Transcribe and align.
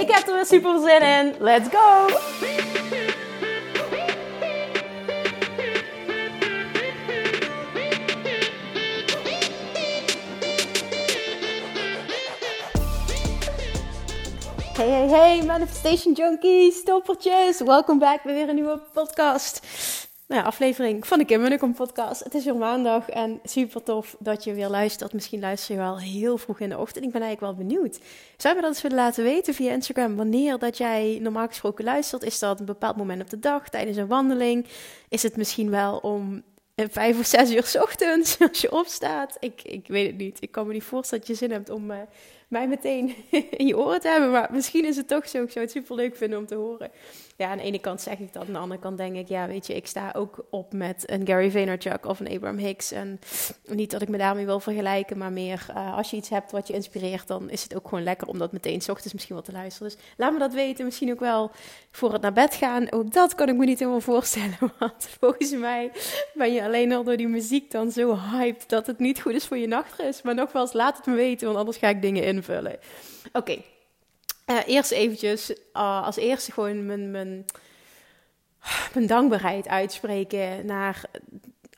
Ik 0.00 0.10
heb 0.10 0.26
er 0.26 0.34
weer 0.34 0.46
super 0.46 0.80
zin 0.80 1.02
in. 1.02 1.34
Let's 1.38 1.68
go! 1.68 2.06
Hey, 14.76 14.88
hey, 14.88 15.08
hey, 15.08 15.42
Manifestation 15.44 16.12
Junkies, 16.12 16.84
toppertjes. 16.84 17.60
Welkom 17.60 17.98
back 17.98 18.22
bij 18.22 18.34
weer 18.34 18.48
een 18.48 18.54
nieuwe 18.54 18.80
podcast. 18.92 19.60
Nou 20.28 20.40
ja, 20.40 20.46
aflevering 20.46 21.06
van 21.06 21.18
de 21.18 21.24
Kim 21.24 21.40
Munnekom 21.40 21.74
podcast. 21.74 22.24
Het 22.24 22.34
is 22.34 22.44
weer 22.44 22.56
maandag 22.56 23.08
en 23.08 23.40
super 23.44 23.82
tof 23.82 24.16
dat 24.18 24.44
je 24.44 24.54
weer 24.54 24.68
luistert. 24.68 25.12
Misschien 25.12 25.40
luister 25.40 25.74
je 25.74 25.80
wel 25.80 25.98
heel 25.98 26.38
vroeg 26.38 26.60
in 26.60 26.68
de 26.68 26.78
ochtend. 26.78 27.04
Ik 27.04 27.12
ben 27.12 27.22
eigenlijk 27.22 27.58
wel 27.58 27.66
benieuwd. 27.66 27.98
Zou 28.36 28.54
je 28.54 28.60
me 28.60 28.66
dat 28.66 28.74
eens 28.74 28.82
willen 28.82 28.96
laten 28.96 29.24
weten 29.24 29.54
via 29.54 29.72
Instagram? 29.72 30.16
Wanneer 30.16 30.58
dat 30.58 30.76
jij 30.76 31.18
normaal 31.22 31.46
gesproken 31.46 31.84
luistert? 31.84 32.22
Is 32.22 32.38
dat 32.38 32.60
een 32.60 32.66
bepaald 32.66 32.96
moment 32.96 33.22
op 33.22 33.30
de 33.30 33.38
dag, 33.38 33.68
tijdens 33.68 33.96
een 33.96 34.06
wandeling? 34.06 34.66
Is 35.08 35.22
het 35.22 35.36
misschien 35.36 35.70
wel 35.70 35.96
om 35.96 36.42
vijf 36.74 37.18
of 37.18 37.26
zes 37.26 37.52
uur 37.52 37.64
s 37.64 37.76
ochtends 37.76 38.38
als 38.48 38.60
je 38.60 38.72
opstaat? 38.72 39.36
Ik, 39.40 39.62
ik 39.62 39.86
weet 39.88 40.06
het 40.06 40.16
niet. 40.16 40.36
Ik 40.40 40.50
kan 40.50 40.66
me 40.66 40.72
niet 40.72 40.84
voorstellen 40.84 41.26
dat 41.26 41.36
je 41.36 41.44
zin 41.44 41.52
hebt 41.52 41.70
om... 41.70 41.90
Uh, 41.90 41.96
mij 42.48 42.68
meteen 42.68 43.14
in 43.50 43.66
je 43.66 43.78
oren 43.78 44.00
te 44.00 44.08
hebben. 44.08 44.30
Maar 44.30 44.48
misschien 44.52 44.84
is 44.84 44.96
het 44.96 45.08
toch 45.08 45.28
zo. 45.28 45.42
Ik 45.42 45.50
zou 45.50 45.64
het 45.64 45.74
super 45.74 45.94
leuk 45.94 46.16
vinden 46.16 46.38
om 46.38 46.46
te 46.46 46.54
horen 46.54 46.90
ja, 47.36 47.50
aan 47.50 47.56
de 47.56 47.62
ene 47.62 47.78
kant 47.78 48.00
zeg 48.00 48.18
ik 48.18 48.32
dat, 48.32 48.46
aan 48.46 48.52
de 48.52 48.58
andere 48.58 48.80
kant 48.80 48.98
denk 48.98 49.16
ik, 49.16 49.28
ja, 49.28 49.46
weet 49.46 49.66
je, 49.66 49.74
ik 49.74 49.86
sta 49.86 50.12
ook 50.16 50.44
op 50.50 50.72
met 50.72 51.10
een 51.10 51.26
Gary 51.26 51.50
Vaynerchuk 51.50 52.06
of 52.06 52.20
een 52.20 52.28
Abraham 52.28 52.58
Hicks. 52.58 52.92
En 52.92 53.20
niet 53.66 53.90
dat 53.90 54.02
ik 54.02 54.08
me 54.08 54.18
daarmee 54.18 54.44
wil 54.44 54.60
vergelijken, 54.60 55.18
maar 55.18 55.32
meer 55.32 55.66
uh, 55.70 55.96
als 55.96 56.10
je 56.10 56.16
iets 56.16 56.28
hebt 56.28 56.52
wat 56.52 56.66
je 56.66 56.74
inspireert, 56.74 57.26
dan 57.26 57.50
is 57.50 57.62
het 57.62 57.74
ook 57.74 57.88
gewoon 57.88 58.04
lekker 58.04 58.28
om 58.28 58.38
dat 58.38 58.52
meteen 58.52 58.80
s 58.80 58.88
ochtends 58.88 59.12
misschien 59.12 59.34
wel 59.34 59.44
te 59.44 59.52
luisteren. 59.52 59.92
Dus 59.92 59.98
laat 60.16 60.32
me 60.32 60.38
dat 60.38 60.52
weten, 60.52 60.84
misschien 60.84 61.10
ook 61.10 61.20
wel 61.20 61.50
voor 61.90 62.12
het 62.12 62.22
naar 62.22 62.32
bed 62.32 62.54
gaan. 62.54 62.92
Ook 62.92 63.12
dat 63.12 63.34
kan 63.34 63.48
ik 63.48 63.56
me 63.56 63.64
niet 63.64 63.78
helemaal 63.78 64.00
voorstellen, 64.00 64.58
want 64.78 65.08
volgens 65.20 65.52
mij 65.52 65.90
ben 66.34 66.52
je 66.52 66.64
alleen 66.64 66.92
al 66.92 67.04
door 67.04 67.16
die 67.16 67.28
muziek 67.28 67.70
dan 67.70 67.90
zo 67.90 68.18
hyped 68.18 68.68
dat 68.68 68.86
het 68.86 68.98
niet 68.98 69.20
goed 69.20 69.34
is 69.34 69.46
voor 69.46 69.58
je 69.58 69.68
nachtrust. 69.68 70.24
Maar 70.24 70.34
nogmaals, 70.34 70.72
laat 70.72 70.96
het 70.96 71.06
me 71.06 71.14
weten, 71.14 71.46
want 71.46 71.58
anders 71.58 71.76
ga 71.76 71.88
ik 71.88 72.02
dingen 72.02 72.22
invullen. 72.36 72.78
Oké, 73.32 73.62
uh, 74.46 74.60
eerst 74.66 74.90
eventjes, 74.90 75.50
uh, 75.50 76.02
als 76.04 76.16
eerste 76.16 76.52
gewoon 76.52 76.86
mijn, 76.86 77.10
mijn, 77.10 77.44
mijn 78.94 79.06
dankbaarheid 79.06 79.68
uitspreken 79.68 80.66
naar 80.66 81.04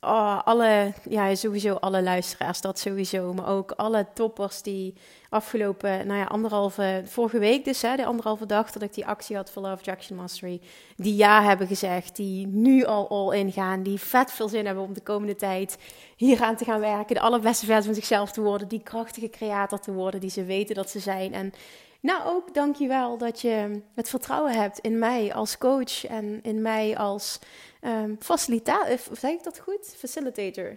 uh, 0.04 0.40
alle, 0.44 0.92
ja, 1.08 1.34
sowieso 1.34 1.74
alle 1.74 2.02
luisteraars, 2.02 2.60
dat 2.60 2.78
sowieso. 2.78 3.32
Maar 3.32 3.48
ook 3.48 3.70
alle 3.70 4.06
toppers 4.14 4.62
die 4.62 4.94
afgelopen, 5.28 6.06
nou 6.06 6.18
ja, 6.18 6.24
anderhalve, 6.24 7.02
vorige 7.04 7.38
week 7.38 7.64
dus, 7.64 7.82
hè, 7.82 7.96
de 7.96 8.04
anderhalve 8.04 8.46
dag 8.46 8.70
dat 8.70 8.82
ik 8.82 8.94
die 8.94 9.06
actie 9.06 9.36
had 9.36 9.50
voor 9.50 9.62
Love 9.62 9.84
Jackson 9.84 10.16
Mastery. 10.16 10.60
Die 10.96 11.16
ja 11.16 11.42
hebben 11.42 11.66
gezegd, 11.66 12.16
die 12.16 12.46
nu 12.46 12.84
al 12.84 13.08
all 13.08 13.38
in 13.38 13.52
gaan, 13.52 13.82
die 13.82 14.00
vet 14.00 14.32
veel 14.32 14.48
zin 14.48 14.66
hebben 14.66 14.84
om 14.84 14.92
de 14.92 15.02
komende 15.02 15.36
tijd 15.36 15.78
hier 16.16 16.42
aan 16.42 16.56
te 16.56 16.64
gaan 16.64 16.80
werken. 16.80 17.14
De 17.14 17.20
allerbeste 17.20 17.66
versie 17.66 17.84
van 17.84 17.94
zichzelf 17.94 18.32
te 18.32 18.40
worden, 18.40 18.68
die 18.68 18.82
krachtige 18.82 19.30
creator 19.30 19.80
te 19.80 19.92
worden, 19.92 20.20
die 20.20 20.30
ze 20.30 20.44
weten 20.44 20.74
dat 20.74 20.90
ze 20.90 20.98
zijn. 20.98 21.34
En 21.34 21.52
nou, 22.00 22.24
ook 22.24 22.54
dankjewel 22.54 23.18
dat 23.18 23.40
je 23.40 23.82
het 23.94 24.08
vertrouwen 24.08 24.52
hebt 24.52 24.78
in 24.78 24.98
mij 24.98 25.34
als 25.34 25.58
coach 25.58 26.06
en 26.06 26.42
in 26.42 26.62
mij 26.62 26.96
als 26.96 27.38
um, 27.82 28.16
facilitator. 28.20 28.98
Zeg 29.12 29.30
ik 29.30 29.42
dat 29.42 29.58
goed? 29.58 29.94
Facilitator. 29.96 30.76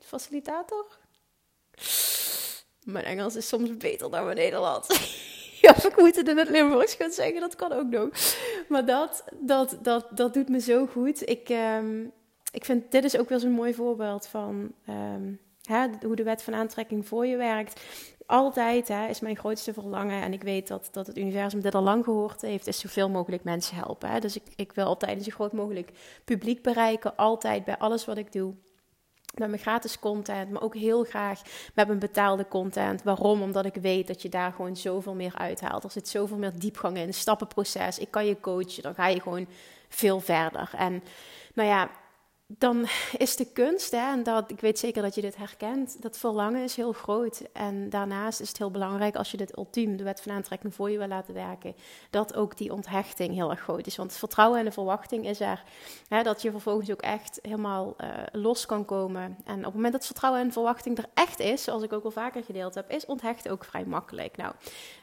facilitator? 0.00 0.98
Mijn 2.84 3.04
Engels 3.04 3.36
is 3.36 3.48
soms 3.48 3.76
beter 3.76 4.10
dan 4.10 4.24
mijn 4.24 4.36
Nederlands. 4.36 4.88
ja, 5.62 5.84
ik 5.84 5.96
moet 5.96 6.16
het 6.16 6.28
in 6.28 6.38
het 6.38 6.48
Limburgs 6.48 6.94
gaan 6.94 7.10
zeggen, 7.10 7.40
dat 7.40 7.56
kan 7.56 7.72
ook 7.72 7.90
nog. 7.90 8.08
Maar 8.68 8.86
dat, 8.86 9.24
dat, 9.40 9.78
dat, 9.82 10.06
dat 10.10 10.34
doet 10.34 10.48
me 10.48 10.60
zo 10.60 10.86
goed. 10.86 11.28
Ik, 11.28 11.48
um, 11.48 12.12
ik 12.52 12.64
vind 12.64 12.90
dit 12.92 13.04
is 13.04 13.18
ook 13.18 13.28
wel 13.28 13.38
zo'n 13.38 13.50
mooi 13.50 13.74
voorbeeld 13.74 14.26
van 14.26 14.72
um, 14.88 15.40
hoe 16.02 16.16
de 16.16 16.22
wet 16.22 16.42
van 16.42 16.54
aantrekking 16.54 17.08
voor 17.08 17.26
je 17.26 17.36
werkt 17.36 17.80
altijd 18.28 18.88
hè, 18.88 19.06
is 19.06 19.20
mijn 19.20 19.36
grootste 19.36 19.72
verlangen. 19.72 20.22
En 20.22 20.32
ik 20.32 20.42
weet 20.42 20.68
dat, 20.68 20.88
dat 20.92 21.06
het 21.06 21.18
universum 21.18 21.60
dit 21.60 21.74
al 21.74 21.82
lang 21.82 22.04
gehoord 22.04 22.40
heeft. 22.40 22.66
Is 22.66 22.78
zoveel 22.78 23.08
mogelijk 23.08 23.44
mensen 23.44 23.76
helpen. 23.76 24.10
Hè. 24.10 24.20
Dus 24.20 24.36
ik, 24.36 24.42
ik 24.56 24.72
wil 24.72 24.84
altijd 24.84 25.24
zo 25.24 25.30
groot 25.30 25.52
mogelijk 25.52 25.92
publiek 26.24 26.62
bereiken. 26.62 27.16
Altijd 27.16 27.64
bij 27.64 27.78
alles 27.78 28.04
wat 28.04 28.16
ik 28.16 28.32
doe. 28.32 28.54
Met 29.34 29.48
mijn 29.48 29.60
gratis 29.60 29.98
content, 29.98 30.50
maar 30.50 30.62
ook 30.62 30.74
heel 30.74 31.04
graag 31.04 31.42
met 31.74 31.86
mijn 31.86 31.98
betaalde 31.98 32.48
content. 32.48 33.02
Waarom? 33.02 33.42
Omdat 33.42 33.64
ik 33.64 33.74
weet 33.74 34.06
dat 34.06 34.22
je 34.22 34.28
daar 34.28 34.52
gewoon 34.52 34.76
zoveel 34.76 35.14
meer 35.14 35.34
uithaalt. 35.36 35.84
Er 35.84 35.90
zit 35.90 36.08
zoveel 36.08 36.36
meer 36.36 36.58
diepgang 36.58 36.96
in, 36.96 37.14
stappenproces. 37.14 37.98
Ik 37.98 38.10
kan 38.10 38.26
je 38.26 38.40
coachen, 38.40 38.82
dan 38.82 38.94
ga 38.94 39.06
je 39.06 39.20
gewoon 39.20 39.46
veel 39.88 40.20
verder. 40.20 40.70
En 40.76 41.02
nou 41.54 41.68
ja, 41.68 41.90
dan 42.50 42.86
is 43.16 43.36
de 43.36 43.52
kunst, 43.52 43.90
hè, 43.90 44.12
en 44.12 44.22
dat, 44.22 44.50
ik 44.50 44.60
weet 44.60 44.78
zeker 44.78 45.02
dat 45.02 45.14
je 45.14 45.20
dit 45.20 45.36
herkent, 45.36 46.02
dat 46.02 46.18
verlangen 46.18 46.62
is 46.62 46.76
heel 46.76 46.92
groot. 46.92 47.42
En 47.52 47.90
daarnaast 47.90 48.40
is 48.40 48.48
het 48.48 48.58
heel 48.58 48.70
belangrijk 48.70 49.16
als 49.16 49.30
je 49.30 49.36
dit 49.36 49.56
ultiem, 49.56 49.96
de 49.96 50.04
wet 50.04 50.20
van 50.20 50.32
aantrekking, 50.32 50.74
voor 50.74 50.90
je 50.90 50.98
wil 50.98 51.06
laten 51.06 51.34
werken, 51.34 51.74
dat 52.10 52.34
ook 52.34 52.56
die 52.56 52.72
onthechting 52.72 53.34
heel 53.34 53.50
erg 53.50 53.60
groot 53.60 53.86
is. 53.86 53.96
Want 53.96 54.12
vertrouwen 54.12 54.58
en 54.58 54.64
de 54.64 54.72
verwachting 54.72 55.26
is 55.26 55.40
er, 55.40 55.62
hè, 56.08 56.22
dat 56.22 56.42
je 56.42 56.50
vervolgens 56.50 56.90
ook 56.90 57.02
echt 57.02 57.38
helemaal 57.42 57.96
uh, 58.00 58.08
los 58.32 58.66
kan 58.66 58.84
komen. 58.84 59.36
En 59.44 59.58
op 59.58 59.64
het 59.64 59.74
moment 59.74 59.92
dat 59.92 60.06
vertrouwen 60.06 60.42
en 60.42 60.52
verwachting 60.52 60.98
er 60.98 61.08
echt 61.14 61.40
is, 61.40 61.62
zoals 61.64 61.82
ik 61.82 61.92
ook 61.92 62.04
al 62.04 62.10
vaker 62.10 62.44
gedeeld 62.44 62.74
heb, 62.74 62.90
is 62.90 63.06
onthechten 63.06 63.50
ook 63.50 63.64
vrij 63.64 63.84
makkelijk. 63.84 64.36
Nou, 64.36 64.54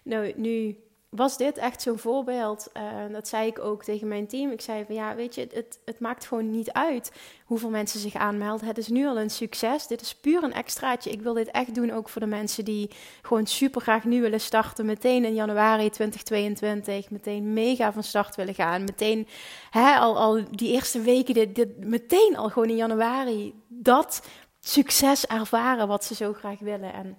nou 0.03 0.33
nu 0.35 0.77
was 1.09 1.37
dit 1.37 1.57
echt 1.57 1.81
zo'n 1.81 1.97
voorbeeld. 1.97 2.69
Uh, 2.77 2.83
dat 3.11 3.27
zei 3.27 3.47
ik 3.47 3.59
ook 3.59 3.83
tegen 3.83 4.07
mijn 4.07 4.27
team. 4.27 4.51
Ik 4.51 4.61
zei 4.61 4.85
van 4.85 4.95
ja, 4.95 5.15
weet 5.15 5.35
je, 5.35 5.47
het, 5.53 5.79
het 5.85 5.99
maakt 5.99 6.25
gewoon 6.25 6.51
niet 6.51 6.71
uit 6.71 7.11
hoeveel 7.45 7.69
mensen 7.69 7.99
zich 7.99 8.15
aanmelden. 8.15 8.67
Het 8.67 8.77
is 8.77 8.87
nu 8.87 9.07
al 9.07 9.19
een 9.19 9.29
succes. 9.29 9.87
Dit 9.87 10.01
is 10.01 10.15
puur 10.15 10.43
een 10.43 10.53
extraatje. 10.53 11.11
Ik 11.11 11.21
wil 11.21 11.33
dit 11.33 11.51
echt 11.51 11.75
doen 11.75 11.91
ook 11.91 12.09
voor 12.09 12.21
de 12.21 12.27
mensen 12.27 12.65
die 12.65 12.89
gewoon 13.21 13.45
super 13.45 13.81
graag 13.81 14.03
nu 14.03 14.21
willen 14.21 14.41
starten. 14.41 14.85
Meteen 14.85 15.25
in 15.25 15.33
januari 15.33 15.89
2022. 15.89 17.09
Meteen 17.09 17.53
mega 17.53 17.93
van 17.93 18.03
start 18.03 18.35
willen 18.35 18.53
gaan. 18.53 18.83
Meteen 18.83 19.27
hè, 19.69 19.95
al, 19.95 20.17
al 20.17 20.41
die 20.51 20.71
eerste 20.71 21.01
weken, 21.01 21.33
dit, 21.33 21.55
dit, 21.55 21.85
meteen 21.85 22.37
al 22.37 22.49
gewoon 22.49 22.69
in 22.69 22.75
januari 22.75 23.53
dat 23.67 24.27
succes 24.59 25.25
ervaren 25.25 25.87
wat 25.87 26.05
ze 26.05 26.15
zo 26.15 26.33
graag 26.33 26.59
willen. 26.59 26.93
En 26.93 27.17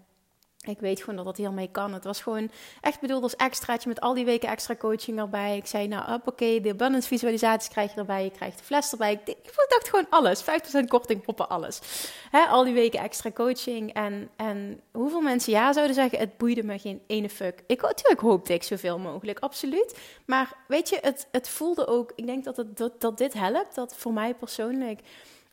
ik 0.69 0.81
weet 0.81 1.01
gewoon 1.01 1.17
dat 1.17 1.25
dat 1.25 1.37
hiermee 1.37 1.69
kan. 1.71 1.93
Het 1.93 2.05
was 2.05 2.23
gewoon 2.23 2.51
echt 2.81 3.01
bedoeld 3.01 3.23
als 3.23 3.37
extraatje 3.37 3.89
met 3.89 4.01
al 4.01 4.15
die 4.15 4.25
weken 4.25 4.49
extra 4.49 4.77
coaching 4.77 5.19
erbij. 5.19 5.57
Ik 5.57 5.67
zei, 5.67 5.89
nou, 5.89 6.21
oké, 6.25 6.61
de 6.61 6.71
abundance 6.71 7.09
visualisaties 7.09 7.69
krijg 7.69 7.95
je 7.95 8.01
erbij. 8.01 8.25
Je 8.25 8.31
krijgt 8.31 8.59
de 8.59 8.65
fles 8.65 8.93
erbij. 8.93 9.13
Ik, 9.13 9.37
dacht 9.69 9.89
gewoon 9.89 10.07
alles. 10.11 10.45
50% 10.45 10.45
korting, 10.89 11.23
poppen, 11.23 11.49
alles. 11.49 11.81
Hè, 12.31 12.45
al 12.45 12.65
die 12.65 12.75
weken 12.75 13.01
extra 13.01 13.31
coaching. 13.31 13.93
En, 13.93 14.31
en 14.37 14.81
hoeveel 14.93 15.21
mensen 15.21 15.53
ja 15.53 15.73
zouden 15.73 15.95
zeggen, 15.95 16.19
het 16.19 16.37
boeide 16.37 16.63
me 16.63 16.79
geen 16.79 17.03
ene 17.07 17.31
fuck. 17.31 17.63
Ik, 17.67 17.83
natuurlijk 17.83 18.21
hoopte 18.21 18.55
ik 18.55 18.63
zoveel 18.63 18.99
mogelijk, 18.99 19.39
absoluut. 19.39 19.99
Maar 20.27 20.53
weet 20.69 20.89
je, 20.89 20.99
het, 21.01 21.29
het 21.33 21.49
voelde 21.49 21.87
ook, 21.87 22.13
ik 22.15 22.27
denk 22.27 22.45
dat, 22.45 22.57
het, 22.57 22.77
dat, 22.77 23.01
dat 23.01 23.19
dit 23.19 23.33
helpt. 23.33 23.75
Dat 23.75 23.97
voor 23.97 24.13
mij 24.13 24.35
persoonlijk... 24.35 25.01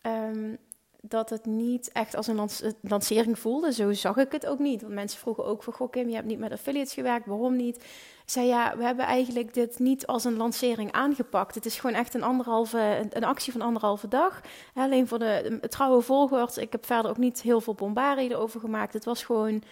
Um, 0.01 0.57
dat 1.05 1.29
het 1.29 1.45
niet 1.45 1.91
echt 1.91 2.15
als 2.15 2.27
een 2.27 2.49
lancering 2.81 3.39
voelde. 3.39 3.73
Zo 3.73 3.93
zag 3.93 4.17
ik 4.17 4.31
het 4.31 4.45
ook 4.45 4.59
niet. 4.59 4.81
Want 4.81 4.93
mensen 4.93 5.19
vroegen 5.19 5.45
ook 5.45 5.63
van, 5.63 5.73
goh 5.73 5.91
Kim, 5.91 6.09
je 6.09 6.15
hebt 6.15 6.27
niet 6.27 6.39
met 6.39 6.51
affiliates 6.51 6.93
gewerkt, 6.93 7.25
waarom 7.25 7.55
niet? 7.55 7.75
Ik 7.75 8.29
zei, 8.29 8.47
ja, 8.47 8.77
we 8.77 8.83
hebben 8.83 9.05
eigenlijk 9.05 9.53
dit 9.53 9.79
niet 9.79 10.07
als 10.07 10.23
een 10.23 10.37
lancering 10.37 10.91
aangepakt. 10.91 11.55
Het 11.55 11.65
is 11.65 11.79
gewoon 11.79 11.95
echt 11.95 12.13
een, 12.13 12.23
anderhalve, 12.23 13.07
een 13.09 13.23
actie 13.23 13.51
van 13.51 13.61
anderhalve 13.61 14.07
dag. 14.07 14.41
Alleen 14.73 15.07
voor 15.07 15.19
de, 15.19 15.59
trouwe 15.69 16.01
volgers. 16.01 16.57
Ik 16.57 16.71
heb 16.71 16.85
verder 16.85 17.11
ook 17.11 17.17
niet 17.17 17.41
heel 17.41 17.61
veel 17.61 17.73
bombardie 17.73 18.29
erover 18.29 18.59
gemaakt. 18.59 18.93
Het 18.93 19.05
was 19.05 19.23
gewoon... 19.23 19.63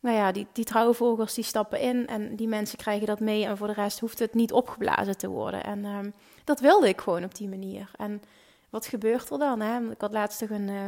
Nou 0.00 0.16
ja, 0.16 0.32
die, 0.32 0.46
die 0.52 0.64
trouwe 0.64 0.94
volgers 0.94 1.34
die 1.34 1.44
stappen 1.44 1.80
in 1.80 2.06
en 2.06 2.36
die 2.36 2.48
mensen 2.48 2.78
krijgen 2.78 3.06
dat 3.06 3.20
mee. 3.20 3.44
En 3.44 3.56
voor 3.56 3.66
de 3.66 3.72
rest 3.72 4.00
hoeft 4.00 4.18
het 4.18 4.34
niet 4.34 4.52
opgeblazen 4.52 5.18
te 5.18 5.28
worden. 5.28 5.64
En 5.64 5.84
um, 5.84 6.12
dat 6.44 6.60
wilde 6.60 6.88
ik 6.88 7.00
gewoon 7.00 7.24
op 7.24 7.34
die 7.34 7.48
manier. 7.48 7.90
En 7.96 8.22
wat 8.70 8.86
gebeurt 8.86 9.30
er 9.30 9.38
dan? 9.38 9.60
Hè? 9.60 9.90
Ik 9.90 10.00
had 10.00 10.12
laatst 10.12 10.38
toch 10.38 10.50
een 10.50 10.68
uh, 10.68 10.86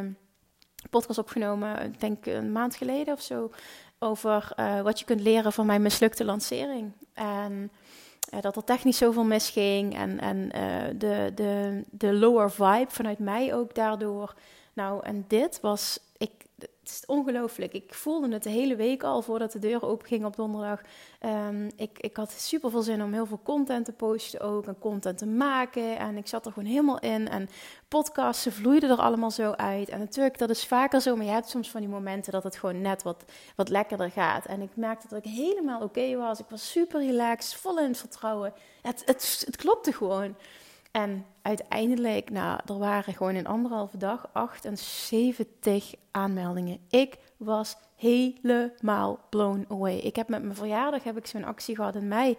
podcast 0.90 1.18
opgenomen, 1.18 1.94
denk 1.98 2.26
een 2.26 2.52
maand 2.52 2.76
geleden 2.76 3.14
of 3.14 3.20
zo, 3.20 3.50
over 3.98 4.52
uh, 4.56 4.80
wat 4.80 4.98
je 4.98 5.04
kunt 5.04 5.20
leren 5.20 5.52
van 5.52 5.66
mijn 5.66 5.82
mislukte 5.82 6.24
lancering. 6.24 6.92
En 7.14 7.70
dat 8.40 8.56
er 8.56 8.64
technisch 8.64 8.96
zoveel 8.96 9.24
misging 9.24 9.94
en, 9.96 10.20
en 10.20 10.48
de, 10.98 11.32
de, 11.34 11.82
de 11.90 12.12
lower 12.12 12.50
vibe 12.50 12.86
vanuit 12.88 13.18
mij 13.18 13.54
ook 13.54 13.74
daardoor. 13.74 14.34
Nou, 14.72 15.04
en 15.04 15.24
dit 15.28 15.60
was, 15.60 15.98
ik, 16.16 16.30
het 16.82 16.90
is 16.90 17.02
ongelooflijk. 17.06 17.72
Ik 17.72 17.94
voelde 17.94 18.32
het 18.32 18.42
de 18.42 18.50
hele 18.50 18.76
week 18.76 19.02
al 19.02 19.22
voordat 19.22 19.52
de 19.52 19.58
deur 19.58 19.84
open 19.84 20.06
ging 20.06 20.24
op 20.24 20.36
donderdag. 20.36 20.80
Um, 21.48 21.70
ik, 21.76 21.98
ik 21.98 22.16
had 22.16 22.30
super 22.32 22.70
veel 22.70 22.82
zin 22.82 23.02
om 23.02 23.12
heel 23.12 23.26
veel 23.26 23.40
content 23.42 23.84
te 23.84 23.92
posten 23.92 24.40
ook 24.40 24.66
en 24.66 24.78
content 24.78 25.18
te 25.18 25.26
maken. 25.26 25.98
En 25.98 26.16
ik 26.16 26.26
zat 26.26 26.46
er 26.46 26.52
gewoon 26.52 26.68
helemaal 26.68 26.98
in. 26.98 27.28
En 27.28 27.48
podcasts 27.88 28.46
vloeiden 28.50 28.90
er 28.90 28.96
allemaal 28.96 29.30
zo 29.30 29.50
uit. 29.50 29.88
En 29.88 29.98
natuurlijk, 29.98 30.38
dat 30.38 30.50
is 30.50 30.66
vaker 30.66 31.00
zo. 31.00 31.16
Maar 31.16 31.24
je 31.24 31.30
hebt 31.30 31.48
soms 31.48 31.70
van 31.70 31.80
die 31.80 31.90
momenten 31.90 32.32
dat 32.32 32.42
het 32.42 32.56
gewoon 32.56 32.80
net 32.80 33.02
wat, 33.02 33.24
wat 33.56 33.68
lekkerder 33.68 34.10
gaat. 34.10 34.46
En 34.46 34.60
ik 34.60 34.70
merkte 34.74 35.08
dat 35.08 35.24
ik 35.24 35.32
helemaal 35.32 35.80
oké 35.80 36.16
was. 36.16 36.40
Ik 36.40 36.48
was 36.48 36.70
super 36.70 37.00
relaxed, 37.00 37.54
vol 37.54 37.78
in 37.78 37.88
het 37.88 37.98
vertrouwen. 37.98 38.52
Het, 38.82 39.02
het, 39.04 39.42
het 39.46 39.56
klopte 39.56 39.92
gewoon. 39.92 40.34
En 40.92 41.26
uiteindelijk, 41.42 42.30
nou, 42.30 42.60
er 42.66 42.78
waren 42.78 43.14
gewoon 43.14 43.34
in 43.34 43.46
anderhalve 43.46 43.96
dag 43.96 44.28
78 44.32 45.94
aanmeldingen. 46.10 46.78
Ik 46.88 47.18
was 47.36 47.76
helemaal 47.96 49.20
blown 49.30 49.66
away. 49.68 49.96
Ik 49.96 50.16
heb 50.16 50.28
met 50.28 50.42
mijn 50.42 50.54
verjaardag 50.54 51.02
heb 51.02 51.16
ik 51.16 51.26
zo'n 51.26 51.44
actie 51.44 51.76
gehad 51.76 51.94
in 51.94 52.08
mei 52.08 52.36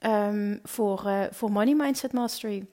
um, 0.00 0.60
voor, 0.62 1.02
uh, 1.06 1.22
voor 1.30 1.50
Money 1.50 1.74
Mindset 1.74 2.12
Mastery. 2.12 2.66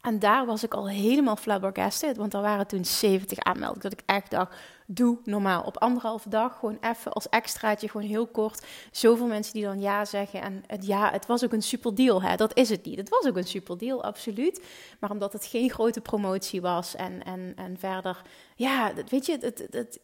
En 0.00 0.18
daar 0.18 0.46
was 0.46 0.64
ik 0.64 0.74
al 0.74 0.88
helemaal 0.88 1.36
flabbergasted, 1.36 2.16
want 2.16 2.34
er 2.34 2.40
waren 2.40 2.66
toen 2.66 2.84
70 2.84 3.38
aanmeldingen. 3.38 3.82
Dat 3.82 3.92
ik 3.92 4.02
echt 4.06 4.30
dacht, 4.30 4.56
doe 4.86 5.18
normaal. 5.24 5.62
Op 5.62 5.78
anderhalve 5.78 6.28
dag, 6.28 6.58
gewoon 6.58 6.78
even 6.80 7.12
als 7.12 7.28
extraatje, 7.28 7.88
gewoon 7.88 8.06
heel 8.06 8.26
kort. 8.26 8.66
Zoveel 8.90 9.26
mensen 9.26 9.52
die 9.52 9.64
dan 9.64 9.80
ja 9.80 10.04
zeggen. 10.04 10.42
En 10.42 10.64
het 10.66 10.86
ja, 10.86 11.10
het 11.10 11.26
was 11.26 11.44
ook 11.44 11.52
een 11.52 11.62
super 11.62 11.94
deal. 11.94 12.22
Hè? 12.22 12.36
Dat 12.36 12.56
is 12.56 12.68
het 12.68 12.84
niet. 12.84 12.96
Het 12.96 13.08
was 13.08 13.26
ook 13.26 13.36
een 13.36 13.46
super 13.46 13.78
deal, 13.78 14.04
absoluut. 14.04 14.64
Maar 15.00 15.10
omdat 15.10 15.32
het 15.32 15.46
geen 15.46 15.70
grote 15.70 16.00
promotie 16.00 16.60
was 16.60 16.94
en, 16.94 17.22
en, 17.24 17.52
en 17.56 17.78
verder, 17.78 18.22
ja, 18.58 18.92
weet 19.08 19.26
je, 19.26 19.54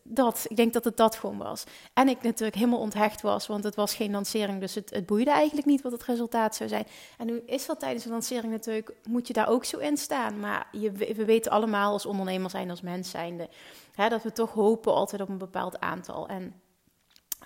dat. 0.02 0.44
Ik 0.48 0.56
denk 0.56 0.72
dat 0.72 0.84
het 0.84 0.96
dat 0.96 1.16
gewoon 1.16 1.38
was. 1.38 1.64
En 1.94 2.08
ik 2.08 2.22
natuurlijk 2.22 2.56
helemaal 2.56 2.78
onthecht 2.78 3.22
was, 3.22 3.46
want 3.46 3.64
het 3.64 3.74
was 3.74 3.94
geen 3.94 4.10
lancering. 4.10 4.60
Dus 4.60 4.74
het, 4.74 4.90
het 4.90 5.06
boeide 5.06 5.30
eigenlijk 5.30 5.66
niet 5.66 5.82
wat 5.82 5.92
het 5.92 6.04
resultaat 6.04 6.54
zou 6.56 6.68
zijn. 6.68 6.86
En 7.18 7.26
nu 7.26 7.42
is 7.46 7.66
dat 7.66 7.80
tijdens 7.80 8.04
een 8.04 8.10
lancering 8.10 8.52
natuurlijk, 8.52 8.94
moet 9.08 9.26
je 9.26 9.32
daar 9.32 9.48
ook 9.48 9.64
zo 9.64 9.78
in 9.78 9.96
staan. 9.96 10.40
Maar 10.40 10.68
je, 10.72 10.92
we 10.92 11.24
weten 11.24 11.52
allemaal 11.52 11.92
als 11.92 12.06
ondernemer 12.06 12.50
zijn, 12.50 12.70
als 12.70 12.80
mens 12.80 13.10
zijnde 13.10 13.48
Hè, 13.94 14.08
dat 14.08 14.22
we 14.22 14.32
toch 14.32 14.52
hopen 14.52 14.94
altijd 14.94 15.22
op 15.22 15.28
een 15.28 15.38
bepaald 15.38 15.80
aantal. 15.80 16.28
En 16.28 16.60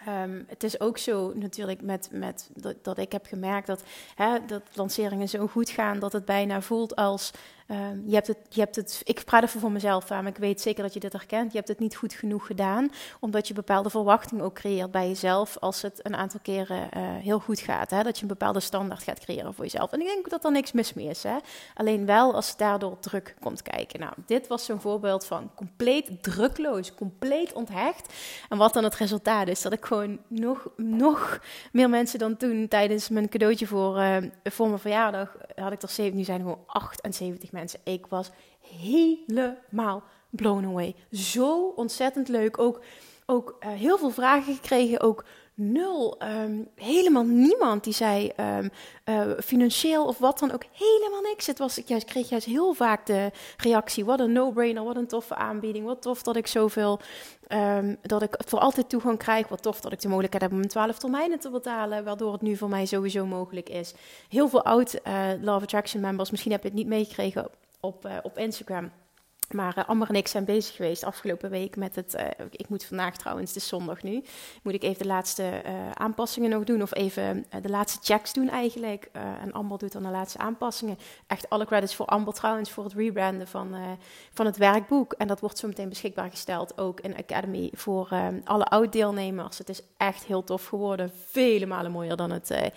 um, 0.09 0.45
het 0.49 0.63
is 0.63 0.81
ook 0.81 0.99
zo 0.99 1.33
natuurlijk 1.35 1.83
met, 1.83 2.09
met 2.13 2.51
dat, 2.55 2.85
dat 2.85 2.99
ik 2.99 3.13
heb 3.13 3.27
gemerkt 3.27 3.67
dat, 3.67 3.83
hè, 4.15 4.47
dat 4.47 4.63
lanceringen 4.73 5.29
zo 5.29 5.47
goed 5.47 5.71
gaan 5.71 5.99
dat 5.99 6.13
het 6.13 6.25
bijna 6.25 6.61
voelt 6.61 6.97
als 6.97 7.31
Ehm, 7.67 7.99
je, 8.07 8.15
hebt 8.15 8.27
het, 8.27 8.39
je 8.49 8.61
hebt 8.61 8.77
het, 8.77 9.01
ik 9.05 9.25
praat 9.25 9.43
even 9.43 9.61
voor 9.61 9.73
mezelf 9.73 10.09
maar 10.09 10.27
ik 10.27 10.37
weet 10.37 10.61
zeker 10.61 10.83
dat 10.83 10.95
je 10.95 11.01
dit 11.01 11.13
herkent. 11.13 11.51
Je 11.51 11.57
hebt 11.57 11.69
het 11.69 11.79
niet 11.79 11.97
goed 11.97 12.13
genoeg 12.13 12.47
gedaan, 12.47 12.91
omdat 13.21 13.49
je 13.49 13.55
bepaalde 13.55 13.91
verwachting 13.91 14.41
ook 14.41 14.55
creëert 14.55 14.91
bij 14.91 15.09
jezelf 15.09 15.57
als 15.59 15.83
het 15.83 16.01
een 16.03 16.17
aantal 16.17 16.41
keren 16.43 16.89
uh, 16.97 17.03
heel 17.03 17.39
goed 17.39 17.59
gaat. 17.59 17.91
Hè? 17.91 18.03
Dat 18.03 18.17
je 18.17 18.23
een 18.23 18.29
bepaalde 18.29 18.61
standaard 18.61 19.03
gaat 19.03 19.21
creëren 19.21 19.55
voor 19.55 19.65
jezelf. 19.65 19.93
En 19.93 20.01
ik 20.01 20.07
denk 20.07 20.31
dat 20.31 20.45
er 20.45 20.53
niks 20.53 20.73
mis 20.73 20.95
mee 20.95 21.07
is. 21.07 21.23
Hè? 21.23 21.37
Alleen 21.75 22.07
wel 22.07 22.35
als 22.35 22.57
daardoor 22.57 22.99
druk 22.99 23.35
komt 23.41 23.63
kijken. 23.63 24.01
Nou, 24.01 24.13
dit 24.27 24.47
was 24.47 24.65
zo'n 24.65 24.81
voorbeeld 24.81 25.27
van 25.27 25.51
compleet 25.55 26.23
drukloos, 26.23 26.95
compleet 26.95 27.53
onthecht. 27.53 28.15
En 28.49 28.59
wat 28.59 28.75
dan 28.75 28.85
het 28.85 28.95
resultaat 28.95 29.49
is, 29.49 29.63
dat 29.63 29.73
ik 29.73 29.85
gewoon 29.85 30.19
nog, 30.29 30.69
nog 30.77 31.41
meer 31.73 31.91
mensen 31.91 32.19
dan 32.19 32.37
toen 32.37 32.69
tijdens 32.69 33.09
mijn 33.09 33.29
cadeautje 33.29 33.67
voor, 33.67 33.99
uh, 33.99 34.17
voor 34.45 34.67
mijn 34.69 34.79
verjaardag, 34.79 35.37
had 35.55 35.73
ik 35.73 35.83
er 35.83 35.89
zeven, 35.89 36.17
nu 36.17 36.25
zijn 36.25 36.39
er 36.39 36.45
gewoon 36.45 36.65
78 36.67 37.53
mensen. 37.53 37.56
Ik 37.85 38.07
was 38.07 38.31
helemaal 38.61 40.03
blown 40.31 40.65
away. 40.65 40.95
Zo 41.11 41.69
ontzettend 41.69 42.29
leuk. 42.29 42.59
Ook, 42.59 42.81
ook 43.27 43.57
uh, 43.61 43.69
heel 43.71 43.99
veel 43.99 44.11
vragen 44.11 44.55
gekregen. 44.55 45.01
Ook 45.01 45.25
nul. 45.57 46.23
Um, 46.23 46.69
helemaal 46.75 47.25
niemand 47.25 47.85
die 47.85 47.93
zei 47.93 48.33
um, 48.41 48.71
uh, 49.05 49.31
financieel 49.45 50.07
of 50.07 50.19
wat 50.19 50.39
dan 50.39 50.53
ook. 50.53 50.65
Helemaal 50.73 51.21
niks. 51.21 51.47
Het 51.47 51.59
was, 51.59 51.79
ik 51.79 51.89
juist, 51.89 52.05
kreeg 52.05 52.29
juist 52.29 52.47
heel 52.47 52.73
vaak 52.73 53.07
de 53.07 53.31
reactie: 53.57 54.05
wat 54.05 54.21
een 54.21 54.33
no-brainer, 54.33 54.85
wat 54.85 54.97
een 54.97 55.07
toffe 55.07 55.35
aanbieding. 55.35 55.85
Wat 55.85 56.03
tof 56.03 56.23
dat 56.23 56.37
ik 56.37 56.47
zoveel. 56.47 57.01
Um, 57.49 57.97
dat 58.03 58.23
ik 58.23 58.37
voor 58.47 58.59
altijd 58.59 58.89
toegang 58.89 59.19
krijg. 59.19 59.49
Wat 59.49 59.63
tof 59.63 59.81
dat 59.81 59.93
ik 59.93 60.01
de 60.01 60.09
mogelijkheid 60.09 60.43
heb 60.43 60.53
om 60.53 60.59
mijn 60.59 60.71
12 60.71 60.99
termijnen 60.99 61.39
te 61.39 61.51
betalen. 61.51 62.05
Waardoor 62.05 62.33
het 62.33 62.43
nu 62.43 62.57
voor 62.57 62.69
mij 62.69 62.87
sowieso 62.87 63.27
mogelijk 63.27 63.69
is. 63.69 63.95
Heel 64.29 64.49
veel 64.49 64.65
oud 64.65 64.99
uh, 65.05 65.29
Love 65.41 65.63
Attraction 65.63 66.01
members. 66.01 66.31
Misschien 66.31 66.53
heb 66.53 66.63
je 66.63 66.69
het 66.69 66.77
niet 66.77 66.87
meegekregen 66.87 67.49
op, 67.81 68.07
uh, 68.07 68.13
op 68.23 68.39
Instagram 68.39 68.91
maar 69.51 69.79
uh, 69.79 69.85
Amber 69.85 70.09
en 70.09 70.15
ik 70.15 70.29
zijn 70.29 70.45
bezig 70.45 70.77
geweest 70.77 71.05
afgelopen 71.05 71.51
week 71.51 71.77
met 71.77 71.97
het. 71.97 72.15
Uh, 72.15 72.23
ik 72.51 72.69
moet 72.69 72.85
vandaag 72.85 73.17
trouwens, 73.17 73.55
het 73.55 73.63
is 73.63 73.69
zondag 73.69 74.03
nu. 74.03 74.25
Moet 74.63 74.75
ik 74.75 74.83
even 74.83 75.03
de 75.03 75.09
laatste 75.09 75.63
uh, 75.67 75.91
aanpassingen 75.91 76.51
nog 76.51 76.65
doen. 76.65 76.83
Of 76.83 76.95
even 76.95 77.47
de 77.63 77.69
laatste 77.69 77.99
checks 78.03 78.33
doen 78.33 78.49
eigenlijk. 78.49 79.09
en 79.41 79.53
Amber 79.53 79.79
doet 79.79 79.93
dan 79.93 80.03
de 80.03 80.09
laatste 80.09 80.39
aanpassingen. 80.39 80.99
Echt 81.27 81.51
alle 81.51 81.67
credits 81.67 81.95
voor 81.95 82.07
Amber 82.07 82.35
trouwens 82.35 82.71
voor 82.71 82.85
het 82.85 82.93
rebranden 82.93 83.49
van, 83.49 83.75
van 84.33 84.47
het 84.47 84.57
werkboek. 84.57 85.13
En 85.13 85.27
dat 85.27 85.41
wordt 85.41 85.59
zo 85.59 85.69
meteen 85.69 85.89
beschikbaar 85.89 86.31
gesteld 86.31 86.79
ook 86.79 87.01
in 87.01 87.17
Academy 87.17 87.71
voor 87.73 88.09
alle 88.45 88.65
oud-deelnemers. 88.65 89.59
Het 89.59 89.69
is 89.69 89.83
echt 89.97 90.25
heel 90.25 90.45
tof 90.45 90.67
geworden. 90.67 91.11
Vele 91.27 91.67
malen 91.67 91.91
mooier 91.91 92.17
dan 92.17 92.31
het, 92.31 92.73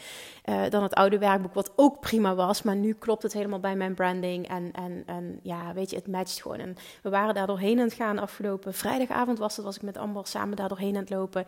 dan 0.69 0.83
het 0.83 0.93
oude 0.93 1.17
werkboek. 1.17 1.53
Wat 1.53 1.71
ook 1.75 1.99
prima 1.99 2.35
was. 2.35 2.61
Maar 2.61 2.75
nu 2.75 2.93
klopt 2.93 3.23
het 3.23 3.33
helemaal 3.33 3.59
bij 3.59 3.75
mijn 3.75 3.93
branding. 3.93 4.47
En, 4.47 4.71
en, 4.71 5.03
en 5.05 5.39
ja, 5.43 5.73
weet 5.73 5.89
je, 5.89 5.95
het 5.95 6.07
matcht 6.07 6.41
gewoon 6.41 6.58
en 6.59 6.75
we 7.01 7.09
waren 7.09 7.33
daar 7.33 7.47
doorheen 7.47 7.79
aan 7.79 7.85
het 7.85 7.93
gaan 7.93 8.19
afgelopen 8.19 8.73
vrijdagavond 8.73 9.39
was 9.39 9.55
het, 9.55 9.65
was 9.65 9.75
ik 9.75 9.81
met 9.81 9.97
Amber 9.97 10.27
samen 10.27 10.55
daar 10.55 10.67
doorheen 10.67 10.95
aan 10.95 11.01
het 11.01 11.09
lopen. 11.09 11.45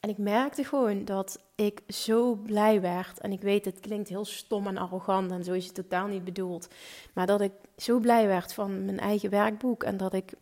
En 0.00 0.08
ik 0.10 0.18
merkte 0.18 0.64
gewoon 0.64 1.04
dat 1.04 1.38
ik 1.54 1.80
zo 1.88 2.34
blij 2.34 2.80
werd. 2.80 3.20
En 3.20 3.32
ik 3.32 3.40
weet, 3.40 3.64
het 3.64 3.80
klinkt 3.80 4.08
heel 4.08 4.24
stom 4.24 4.66
en 4.66 4.78
arrogant 4.78 5.30
en 5.30 5.44
zo 5.44 5.52
is 5.52 5.64
het 5.64 5.74
totaal 5.74 6.06
niet 6.06 6.24
bedoeld. 6.24 6.68
Maar 7.12 7.26
dat 7.26 7.40
ik 7.40 7.52
zo 7.76 7.98
blij 7.98 8.26
werd 8.26 8.54
van 8.54 8.84
mijn 8.84 9.00
eigen 9.00 9.30
werkboek 9.30 9.82
en 9.82 9.96
dat 9.96 10.12
ik 10.12 10.32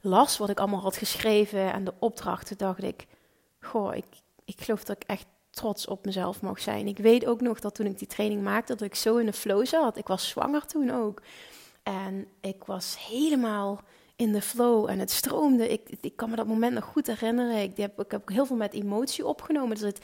las 0.00 0.38
wat 0.38 0.48
ik 0.48 0.58
allemaal 0.58 0.80
had 0.80 0.96
geschreven 0.96 1.72
en 1.72 1.84
de 1.84 1.94
opdrachten, 1.98 2.58
dacht 2.58 2.82
ik, 2.82 3.06
goh, 3.60 3.94
ik, 3.94 4.04
ik 4.44 4.60
geloof 4.60 4.84
dat 4.84 4.96
ik 4.96 5.08
echt 5.08 5.26
trots 5.50 5.86
op 5.86 6.04
mezelf 6.04 6.42
mag 6.42 6.60
zijn. 6.60 6.86
Ik 6.86 6.98
weet 6.98 7.26
ook 7.26 7.40
nog 7.40 7.60
dat 7.60 7.74
toen 7.74 7.86
ik 7.86 7.98
die 7.98 8.08
training 8.08 8.42
maakte, 8.42 8.74
dat 8.74 8.86
ik 8.86 8.94
zo 8.94 9.16
in 9.16 9.26
de 9.26 9.32
flow 9.32 9.66
zat. 9.66 9.96
Ik 9.96 10.06
was 10.06 10.28
zwanger 10.28 10.66
toen 10.66 10.90
ook. 10.90 11.22
En 11.82 12.26
ik 12.40 12.64
was 12.64 13.06
helemaal 13.08 13.80
in 14.16 14.32
de 14.32 14.42
flow 14.42 14.88
en 14.88 14.98
het 14.98 15.10
stroomde. 15.10 15.68
Ik, 15.68 15.80
ik 16.00 16.16
kan 16.16 16.30
me 16.30 16.36
dat 16.36 16.46
moment 16.46 16.74
nog 16.74 16.84
goed 16.84 17.06
herinneren. 17.06 17.62
Ik 17.62 17.76
heb, 17.76 18.00
ik 18.00 18.10
heb 18.10 18.28
heel 18.28 18.46
veel 18.46 18.56
met 18.56 18.72
emotie 18.72 19.26
opgenomen. 19.26 19.76
Dus 19.76 19.92
het, 19.92 20.00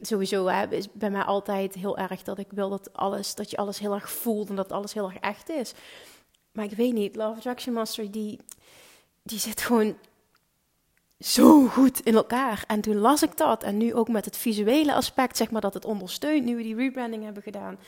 sowieso 0.00 0.46
hè, 0.46 0.68
is 0.68 0.92
bij 0.92 1.10
mij 1.10 1.22
altijd 1.22 1.74
heel 1.74 1.98
erg 1.98 2.22
dat 2.22 2.38
ik 2.38 2.46
wil 2.50 2.68
dat, 2.68 2.92
alles, 2.92 3.34
dat 3.34 3.50
je 3.50 3.56
alles 3.56 3.78
heel 3.78 3.94
erg 3.94 4.10
voelt 4.10 4.48
en 4.48 4.56
dat 4.56 4.72
alles 4.72 4.92
heel 4.92 5.04
erg 5.10 5.18
echt 5.18 5.48
is. 5.48 5.72
Maar 6.52 6.64
ik 6.64 6.76
weet 6.76 6.92
niet, 6.92 7.16
Love 7.16 7.36
Attraction 7.36 7.74
Master, 7.74 8.10
die, 8.10 8.40
die 9.22 9.38
zit 9.38 9.60
gewoon 9.60 9.96
zo 11.18 11.66
goed 11.66 12.00
in 12.00 12.14
elkaar. 12.14 12.64
En 12.66 12.80
toen 12.80 12.96
las 12.96 13.22
ik 13.22 13.36
dat. 13.36 13.62
En 13.62 13.76
nu 13.76 13.94
ook 13.94 14.08
met 14.08 14.24
het 14.24 14.36
visuele 14.36 14.94
aspect, 14.94 15.36
zeg 15.36 15.50
maar, 15.50 15.60
dat 15.60 15.74
het 15.74 15.84
ondersteunt. 15.84 16.44
Nu 16.44 16.56
we 16.56 16.62
die 16.62 16.76
rebranding 16.76 17.24
hebben 17.24 17.42
gedaan 17.42 17.78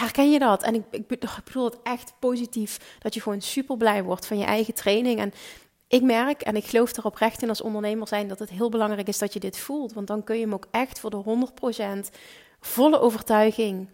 herken 0.00 0.30
je 0.30 0.38
dat? 0.38 0.62
En 0.62 0.74
ik, 0.74 0.84
ik, 0.90 1.06
bedoel 1.06 1.64
het 1.64 1.82
echt 1.82 2.12
positief, 2.18 2.98
dat 2.98 3.14
je 3.14 3.20
gewoon 3.20 3.40
super 3.40 3.76
blij 3.76 4.02
wordt 4.02 4.26
van 4.26 4.38
je 4.38 4.44
eigen 4.44 4.74
training. 4.74 5.18
En 5.18 5.32
ik 5.88 6.02
merk, 6.02 6.42
en 6.42 6.56
ik 6.56 6.64
geloof 6.64 6.96
er 6.96 7.04
oprecht 7.04 7.42
in 7.42 7.48
als 7.48 7.60
ondernemer 7.60 8.08
zijn, 8.08 8.28
dat 8.28 8.38
het 8.38 8.50
heel 8.50 8.68
belangrijk 8.68 9.08
is 9.08 9.18
dat 9.18 9.32
je 9.32 9.40
dit 9.40 9.58
voelt. 9.58 9.92
Want 9.92 10.06
dan 10.06 10.24
kun 10.24 10.36
je 10.36 10.42
hem 10.42 10.54
ook 10.54 10.66
echt 10.70 11.00
voor 11.00 11.10
de 11.10 11.48
100% 12.12 12.16
volle 12.60 13.00
overtuiging 13.00 13.88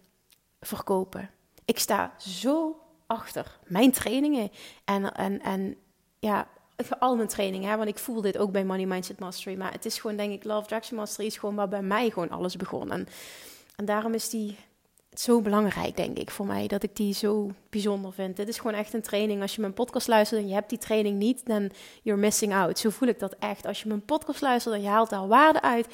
verkopen. 0.59 1.29
Ik 1.65 1.79
sta 1.79 2.13
zo 2.17 2.79
achter 3.07 3.59
mijn 3.65 3.91
trainingen 3.91 4.51
en, 4.85 5.11
en, 5.13 5.41
en 5.41 5.75
ja, 6.19 6.47
al 6.99 7.15
mijn 7.15 7.27
trainingen, 7.27 7.69
hè, 7.69 7.77
want 7.77 7.89
ik 7.89 7.97
voel 7.97 8.21
dit 8.21 8.37
ook 8.37 8.51
bij 8.51 8.65
Money 8.65 8.85
Mindset 8.85 9.19
Mastery. 9.19 9.57
Maar 9.57 9.71
het 9.71 9.85
is 9.85 9.99
gewoon, 9.99 10.17
denk 10.17 10.33
ik, 10.33 10.43
Love 10.43 10.61
Attraction 10.61 10.97
Mastery 10.97 11.27
is 11.27 11.37
gewoon 11.37 11.55
waar 11.55 11.67
bij 11.67 11.81
mij 11.81 12.09
gewoon 12.09 12.29
alles 12.29 12.55
begon. 12.55 12.91
En, 12.91 13.07
en 13.75 13.85
daarom 13.85 14.13
is 14.13 14.29
die 14.29 14.57
zo 15.19 15.41
belangrijk, 15.41 15.95
denk 15.95 16.17
ik, 16.17 16.31
voor 16.31 16.45
mij, 16.45 16.67
dat 16.67 16.83
ik 16.83 16.95
die 16.95 17.13
zo 17.13 17.51
bijzonder 17.69 18.13
vind. 18.13 18.35
Dit 18.35 18.47
is 18.47 18.57
gewoon 18.57 18.73
echt 18.73 18.93
een 18.93 19.01
training. 19.01 19.41
Als 19.41 19.55
je 19.55 19.61
mijn 19.61 19.73
podcast 19.73 20.07
luistert 20.07 20.41
en 20.41 20.47
je 20.47 20.53
hebt 20.53 20.69
die 20.69 20.77
training 20.77 21.17
niet, 21.17 21.45
dan 21.45 21.71
you're 22.01 22.21
missing 22.21 22.53
out. 22.53 22.79
Zo 22.79 22.89
voel 22.89 23.09
ik 23.09 23.19
dat 23.19 23.35
echt. 23.39 23.65
Als 23.65 23.81
je 23.81 23.87
mijn 23.87 24.05
podcast 24.05 24.41
luistert 24.41 24.75
en 24.75 24.81
je 24.81 24.87
haalt 24.87 25.09
daar 25.09 25.27
waarde 25.27 25.61
uit. 25.61 25.87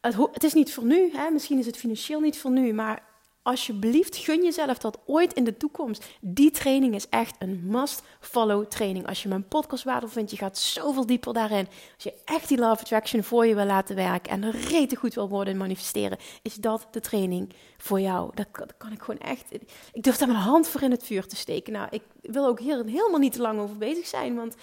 Het, 0.00 0.16
het 0.32 0.44
is 0.44 0.52
niet 0.52 0.72
voor 0.72 0.84
nu, 0.84 1.10
hè? 1.14 1.30
misschien 1.30 1.58
is 1.58 1.66
het 1.66 1.76
financieel 1.76 2.20
niet 2.20 2.38
voor 2.38 2.50
nu, 2.50 2.72
maar 2.72 3.02
Alsjeblieft, 3.42 4.16
gun 4.16 4.42
jezelf 4.42 4.78
dat 4.78 4.98
ooit 5.06 5.32
in 5.32 5.44
de 5.44 5.56
toekomst. 5.56 6.06
Die 6.20 6.50
training 6.50 6.94
is 6.94 7.08
echt 7.08 7.36
een 7.38 7.60
must-follow 7.64 8.66
training. 8.66 9.06
Als 9.06 9.22
je 9.22 9.28
mijn 9.28 9.48
podcast 9.48 9.84
waardevol 9.84 10.14
vindt, 10.14 10.30
je 10.30 10.36
gaat 10.36 10.58
zoveel 10.58 11.06
dieper 11.06 11.32
daarin. 11.32 11.68
Als 11.94 12.04
je 12.04 12.14
echt 12.24 12.48
die 12.48 12.58
love 12.58 12.80
attraction 12.80 13.22
voor 13.22 13.46
je 13.46 13.54
wil 13.54 13.64
laten 13.64 13.96
werken 13.96 14.32
en 14.32 14.42
er 14.42 14.56
rete 14.56 14.96
goed 14.96 15.14
wil 15.14 15.28
worden 15.28 15.52
in 15.52 15.58
manifesteren, 15.58 16.18
is 16.42 16.54
dat 16.54 16.86
de 16.90 17.00
training 17.00 17.52
voor 17.76 18.00
jou. 18.00 18.30
Dat, 18.34 18.46
kan 18.76 18.92
ik 18.92 19.02
gewoon 19.02 19.20
echt. 19.20 19.52
Ik 19.92 20.02
durf 20.02 20.16
daar 20.16 20.28
mijn 20.28 20.40
hand 20.40 20.68
voor 20.68 20.82
in 20.82 20.90
het 20.90 21.04
vuur 21.04 21.26
te 21.26 21.36
steken. 21.36 21.72
Nou, 21.72 21.88
ik 21.90 22.02
wil 22.20 22.46
ook 22.46 22.60
hier 22.60 22.84
helemaal 22.84 23.18
niet 23.18 23.32
te 23.32 23.40
lang 23.40 23.60
over 23.60 23.76
bezig 23.76 24.06
zijn, 24.06 24.34
want 24.34 24.54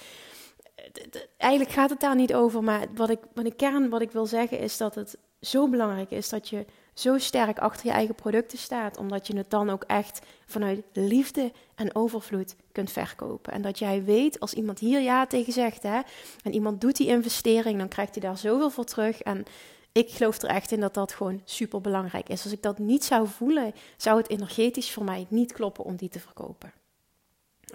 eigenlijk 1.37 1.71
gaat 1.71 1.89
het 1.89 1.99
daar 1.99 2.15
niet 2.15 2.33
over. 2.33 2.63
Maar 2.63 2.87
wat 2.95 3.09
ik, 3.09 3.19
wat 3.33 3.45
ik 3.45 3.57
kern 3.57 3.89
wat 3.89 4.01
ik 4.01 4.11
wil 4.11 4.25
zeggen 4.25 4.59
is 4.59 4.77
dat 4.77 4.95
het 4.95 5.17
zo 5.41 5.69
belangrijk 5.69 6.11
is 6.11 6.29
dat 6.29 6.49
je 6.49 6.65
zo 6.93 7.17
sterk 7.17 7.59
achter 7.59 7.85
je 7.85 7.91
eigen 7.91 8.15
producten 8.15 8.57
staat, 8.57 8.97
omdat 8.97 9.27
je 9.27 9.37
het 9.37 9.49
dan 9.49 9.69
ook 9.69 9.83
echt 9.83 10.21
vanuit 10.45 10.81
liefde 10.93 11.51
en 11.75 11.95
overvloed 11.95 12.55
kunt 12.71 12.91
verkopen. 12.91 13.53
En 13.53 13.61
dat 13.61 13.79
jij 13.79 14.03
weet, 14.03 14.39
als 14.39 14.53
iemand 14.53 14.79
hier 14.79 14.99
ja 15.01 15.27
tegen 15.27 15.53
zegt, 15.53 15.83
hè, 15.83 15.99
en 16.43 16.53
iemand 16.53 16.81
doet 16.81 16.95
die 16.95 17.07
investering, 17.07 17.77
dan 17.77 17.87
krijgt 17.87 18.15
hij 18.15 18.23
daar 18.23 18.37
zoveel 18.37 18.69
voor 18.69 18.85
terug. 18.85 19.21
En 19.21 19.45
ik 19.91 20.09
geloof 20.09 20.41
er 20.41 20.49
echt 20.49 20.71
in 20.71 20.79
dat 20.79 20.93
dat 20.93 21.13
gewoon 21.13 21.41
super 21.45 21.81
belangrijk 21.81 22.29
is. 22.29 22.43
Als 22.43 22.53
ik 22.53 22.63
dat 22.63 22.79
niet 22.79 23.03
zou 23.03 23.27
voelen, 23.27 23.73
zou 23.97 24.17
het 24.17 24.29
energetisch 24.29 24.91
voor 24.91 25.03
mij 25.03 25.25
niet 25.29 25.53
kloppen 25.53 25.83
om 25.83 25.95
die 25.95 26.09
te 26.09 26.19
verkopen. 26.19 26.78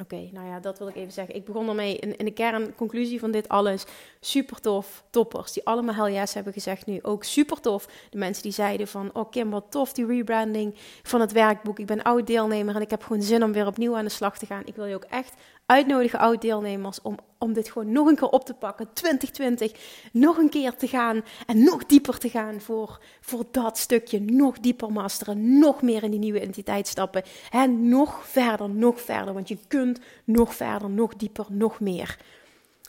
Oké, 0.01 0.29
nou 0.33 0.47
ja, 0.47 0.61
dat 0.61 0.79
wil 0.79 0.89
ik 0.89 0.95
even 0.95 1.13
zeggen. 1.13 1.35
Ik 1.35 1.45
begon 1.45 1.69
ermee 1.69 1.97
in, 1.97 2.25
de 2.25 2.31
kern, 2.31 2.75
conclusie 2.75 3.19
van 3.19 3.31
dit 3.31 3.49
alles. 3.49 3.85
Super 4.21 4.61
tof, 4.61 5.05
toppers 5.11 5.53
die 5.53 5.67
allemaal 5.67 5.95
hell 5.95 6.15
yes 6.15 6.35
hebben 6.35 6.53
gezegd 6.53 6.87
nu. 6.87 6.99
Ook 7.03 7.25
super 7.25 7.61
tof, 7.61 7.87
de 8.11 8.19
mensen 8.19 8.43
die 8.43 8.53
zeiden 8.53 8.89
van... 8.89 9.11
Oh 9.13 9.31
Kim, 9.31 9.51
wat 9.51 9.71
tof 9.71 9.93
die 9.93 10.07
rebranding 10.07 10.75
van 11.03 11.21
het 11.21 11.33
werkboek. 11.33 11.79
Ik 11.79 11.87
ben 11.87 12.03
oud 12.03 12.27
deelnemer 12.27 12.75
en 12.75 12.81
ik 12.81 12.91
heb 12.91 13.03
gewoon 13.03 13.23
zin 13.23 13.43
om 13.43 13.53
weer 13.53 13.67
opnieuw 13.67 13.97
aan 13.97 14.05
de 14.05 14.11
slag 14.11 14.39
te 14.39 14.47
gaan. 14.47 14.63
Ik 14.65 14.77
wil 14.77 14.87
je 14.87 14.95
ook 14.95 15.07
echt 15.11 15.35
uitnodigen, 15.67 16.19
oud 16.19 16.41
deelnemers, 16.41 17.03
om, 17.03 17.17
om 17.39 17.53
dit 17.53 17.71
gewoon 17.71 17.93
nog 17.93 18.07
een 18.07 18.17
keer 18.17 18.29
op 18.29 18.45
te 18.45 18.55
pakken. 18.55 18.93
2020, 18.93 19.73
nog 20.13 20.39
een 20.39 20.49
keer 20.49 20.77
te 20.77 20.89
gaan 20.89 21.25
en 21.47 21.65
nog 21.65 21.87
dieper 21.87 22.19
te 22.19 22.29
gaan 22.29 22.61
voor, 22.61 23.01
voor 23.21 23.45
dat 23.51 23.79
stukje. 23.79 24.21
Nog 24.21 24.59
dieper 24.59 24.93
masteren, 24.93 25.59
nog 25.59 25.83
meer 25.83 26.03
in 26.03 26.11
die 26.11 26.21
nieuwe 26.21 26.41
entiteit 26.41 26.87
stappen. 26.87 27.23
En 27.51 27.89
nog 27.89 28.29
verder, 28.29 28.71
nog 28.71 29.01
verder, 29.01 29.35
want 29.35 29.49
je 29.49 29.59
kunt 29.69 30.01
nog 30.25 30.55
verder, 30.55 30.91
nog 30.91 31.17
dieper, 31.17 31.47
nog 31.49 31.81
meer. 31.81 32.19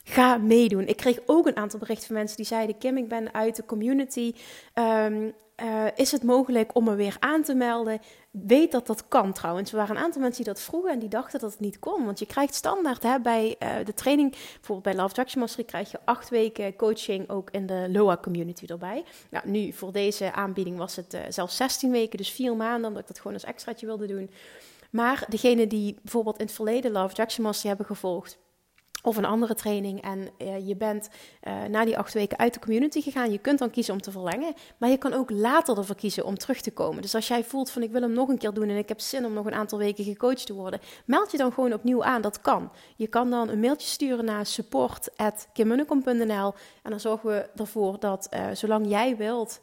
Ga 0.04 0.36
meedoen. 0.36 0.86
Ik 0.86 0.96
kreeg 0.96 1.18
ook 1.26 1.46
een 1.46 1.56
aantal 1.56 1.78
berichten 1.78 2.06
van 2.06 2.16
mensen 2.16 2.36
die 2.36 2.46
zeiden: 2.46 2.78
Kim, 2.78 2.96
ik 2.96 3.08
ben 3.08 3.34
uit 3.34 3.56
de 3.56 3.64
community. 3.64 4.34
Um, 4.74 5.32
uh, 5.62 5.84
is 5.94 6.12
het 6.12 6.22
mogelijk 6.22 6.74
om 6.74 6.84
me 6.84 6.94
weer 6.94 7.16
aan 7.20 7.42
te 7.42 7.54
melden? 7.54 8.00
Weet 8.30 8.72
dat 8.72 8.86
dat 8.86 9.08
kan 9.08 9.32
trouwens. 9.32 9.70
Er 9.70 9.76
waren 9.76 9.96
een 9.96 10.02
aantal 10.02 10.20
mensen 10.20 10.44
die 10.44 10.52
dat 10.52 10.62
vroegen 10.62 10.90
en 10.90 10.98
die 10.98 11.08
dachten 11.08 11.40
dat 11.40 11.50
het 11.50 11.60
niet 11.60 11.78
kon. 11.78 12.04
Want 12.04 12.18
je 12.18 12.26
krijgt 12.26 12.54
standaard 12.54 13.02
hè, 13.02 13.20
bij 13.20 13.56
uh, 13.62 13.68
de 13.84 13.94
training, 13.94 14.30
bijvoorbeeld 14.30 14.82
bij 14.82 14.94
Love 14.94 15.08
Attraction 15.08 15.40
Mastery, 15.40 15.64
krijg 15.64 15.90
je 15.90 15.98
acht 16.04 16.28
weken 16.28 16.76
coaching 16.76 17.28
ook 17.30 17.50
in 17.50 17.66
de 17.66 17.88
LOA 17.92 18.16
community 18.16 18.64
erbij. 18.66 19.04
Nou, 19.30 19.48
nu 19.48 19.72
voor 19.72 19.92
deze 19.92 20.32
aanbieding 20.32 20.78
was 20.78 20.96
het 20.96 21.14
uh, 21.14 21.20
zelfs 21.28 21.56
16 21.56 21.90
weken, 21.90 22.18
dus 22.18 22.30
vier 22.30 22.56
maanden, 22.56 22.88
omdat 22.88 23.02
ik 23.02 23.08
dat 23.08 23.18
gewoon 23.18 23.32
als 23.32 23.44
extraatje 23.44 23.86
wilde 23.86 24.06
doen. 24.06 24.30
Maar 24.90 25.24
degene 25.28 25.66
die 25.66 25.98
bijvoorbeeld 26.02 26.38
in 26.38 26.46
het 26.46 26.54
verleden 26.54 26.92
Love 26.92 27.08
Attraction 27.08 27.44
Mastery 27.44 27.68
hebben 27.68 27.86
gevolgd, 27.86 28.38
of 29.06 29.16
een 29.16 29.24
andere 29.24 29.54
training 29.54 30.02
en 30.02 30.28
uh, 30.38 30.68
je 30.68 30.76
bent 30.76 31.08
uh, 31.42 31.64
na 31.64 31.84
die 31.84 31.98
acht 31.98 32.14
weken 32.14 32.38
uit 32.38 32.54
de 32.54 32.60
community 32.60 33.00
gegaan. 33.00 33.32
Je 33.32 33.38
kunt 33.38 33.58
dan 33.58 33.70
kiezen 33.70 33.94
om 33.94 34.00
te 34.00 34.10
verlengen, 34.10 34.54
maar 34.76 34.90
je 34.90 34.96
kan 34.96 35.12
ook 35.12 35.30
later 35.30 35.78
ervoor 35.78 35.94
kiezen 35.94 36.24
om 36.24 36.38
terug 36.38 36.60
te 36.60 36.70
komen. 36.70 37.02
Dus 37.02 37.14
als 37.14 37.28
jij 37.28 37.44
voelt 37.44 37.70
van 37.70 37.82
ik 37.82 37.90
wil 37.90 38.00
hem 38.00 38.12
nog 38.12 38.28
een 38.28 38.38
keer 38.38 38.52
doen 38.52 38.68
en 38.68 38.76
ik 38.76 38.88
heb 38.88 39.00
zin 39.00 39.24
om 39.24 39.32
nog 39.32 39.46
een 39.46 39.54
aantal 39.54 39.78
weken 39.78 40.04
gecoacht 40.04 40.46
te 40.46 40.54
worden, 40.54 40.80
meld 41.04 41.30
je 41.30 41.36
dan 41.36 41.52
gewoon 41.52 41.72
opnieuw 41.72 42.04
aan. 42.04 42.20
Dat 42.20 42.40
kan. 42.40 42.70
Je 42.96 43.06
kan 43.06 43.30
dan 43.30 43.48
een 43.48 43.60
mailtje 43.60 43.88
sturen 43.88 44.24
naar 44.24 44.46
support.kimmunnekom.nl 44.46 46.54
en 46.82 46.90
dan 46.90 47.00
zorgen 47.00 47.28
we 47.28 47.48
ervoor 47.56 48.00
dat 48.00 48.28
uh, 48.34 48.46
zolang 48.52 48.88
jij 48.88 49.16
wilt 49.16 49.60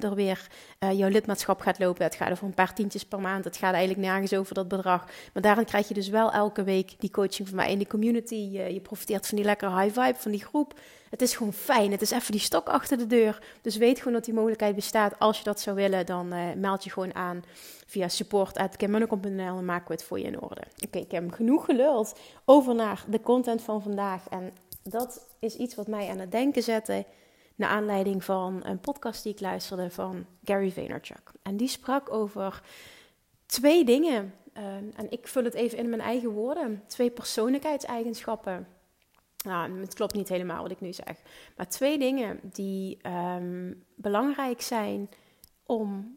er 0.00 0.14
weer 0.14 0.48
jouw 0.92 1.08
lidmaatschap 1.08 1.60
gaat 1.60 1.78
lopen. 1.78 2.04
Het 2.04 2.14
gaat 2.14 2.30
over 2.30 2.46
een 2.46 2.54
paar 2.54 2.74
tientjes 2.74 3.04
per 3.04 3.20
maand. 3.20 3.44
Het 3.44 3.56
gaat 3.56 3.74
eigenlijk 3.74 4.06
nergens 4.06 4.34
over 4.34 4.54
dat 4.54 4.68
bedrag. 4.68 5.04
Maar 5.32 5.42
daarin 5.42 5.64
krijg 5.64 5.88
je 5.88 5.94
dus 5.94 6.08
wel 6.08 6.32
elke 6.32 6.64
week 6.64 6.94
die 6.98 7.10
coaching 7.10 7.48
van 7.48 7.56
mij 7.56 7.70
in 7.70 7.78
de 7.78 7.86
community. 7.86 8.34
je 8.34 8.80
profiteert 8.84 9.26
van 9.26 9.36
die 9.36 9.46
lekkere 9.46 9.80
high 9.80 10.00
vibe 10.00 10.18
van 10.18 10.30
die 10.30 10.44
groep. 10.44 10.74
Het 11.10 11.22
is 11.22 11.36
gewoon 11.36 11.52
fijn. 11.52 11.90
Het 11.90 12.02
is 12.02 12.10
even 12.10 12.32
die 12.32 12.40
stok 12.40 12.68
achter 12.68 12.98
de 12.98 13.06
deur. 13.06 13.42
Dus 13.62 13.76
weet 13.76 13.98
gewoon 13.98 14.12
dat 14.12 14.24
die 14.24 14.34
mogelijkheid 14.34 14.74
bestaat. 14.74 15.18
Als 15.18 15.38
je 15.38 15.44
dat 15.44 15.60
zou 15.60 15.76
willen, 15.76 16.06
dan 16.06 16.34
uh, 16.34 16.52
meld 16.56 16.84
je 16.84 16.90
gewoon 16.90 17.14
aan 17.14 17.44
via 17.86 18.08
support.kimmunnekom.nl 18.08 19.58
en 19.58 19.64
maken 19.64 19.86
we 19.86 19.92
het 19.92 20.04
voor 20.04 20.18
je 20.18 20.24
in 20.24 20.40
orde. 20.40 20.62
Oké, 20.86 20.98
ik 20.98 21.10
heb 21.10 21.32
genoeg 21.32 21.64
geluld 21.64 22.18
over 22.44 22.74
naar 22.74 23.04
de 23.08 23.20
content 23.20 23.62
van 23.62 23.82
vandaag. 23.82 24.28
En 24.28 24.52
dat 24.82 25.26
is 25.38 25.56
iets 25.56 25.74
wat 25.74 25.86
mij 25.86 26.08
aan 26.08 26.18
het 26.18 26.32
denken 26.32 26.62
zette. 26.62 27.04
Naar 27.54 27.70
aanleiding 27.70 28.24
van 28.24 28.60
een 28.64 28.80
podcast 28.80 29.22
die 29.22 29.32
ik 29.32 29.40
luisterde 29.40 29.90
van 29.90 30.26
Gary 30.44 30.72
Vaynerchuk. 30.72 31.32
En 31.42 31.56
die 31.56 31.68
sprak 31.68 32.12
over 32.12 32.62
twee 33.46 33.84
dingen. 33.84 34.34
Uh, 34.58 34.64
en 34.74 35.06
ik 35.10 35.28
vul 35.28 35.44
het 35.44 35.54
even 35.54 35.78
in 35.78 35.88
mijn 35.88 36.00
eigen 36.00 36.30
woorden. 36.30 36.82
Twee 36.86 37.10
persoonlijkheidseigenschappen 37.10 38.66
nou, 39.44 39.80
het 39.80 39.94
klopt 39.94 40.14
niet 40.14 40.28
helemaal 40.28 40.62
wat 40.62 40.70
ik 40.70 40.80
nu 40.80 40.92
zeg. 40.92 41.16
Maar 41.56 41.68
twee 41.68 41.98
dingen 41.98 42.40
die 42.42 42.98
um, 43.36 43.84
belangrijk 43.94 44.60
zijn 44.62 45.08
om. 45.66 46.16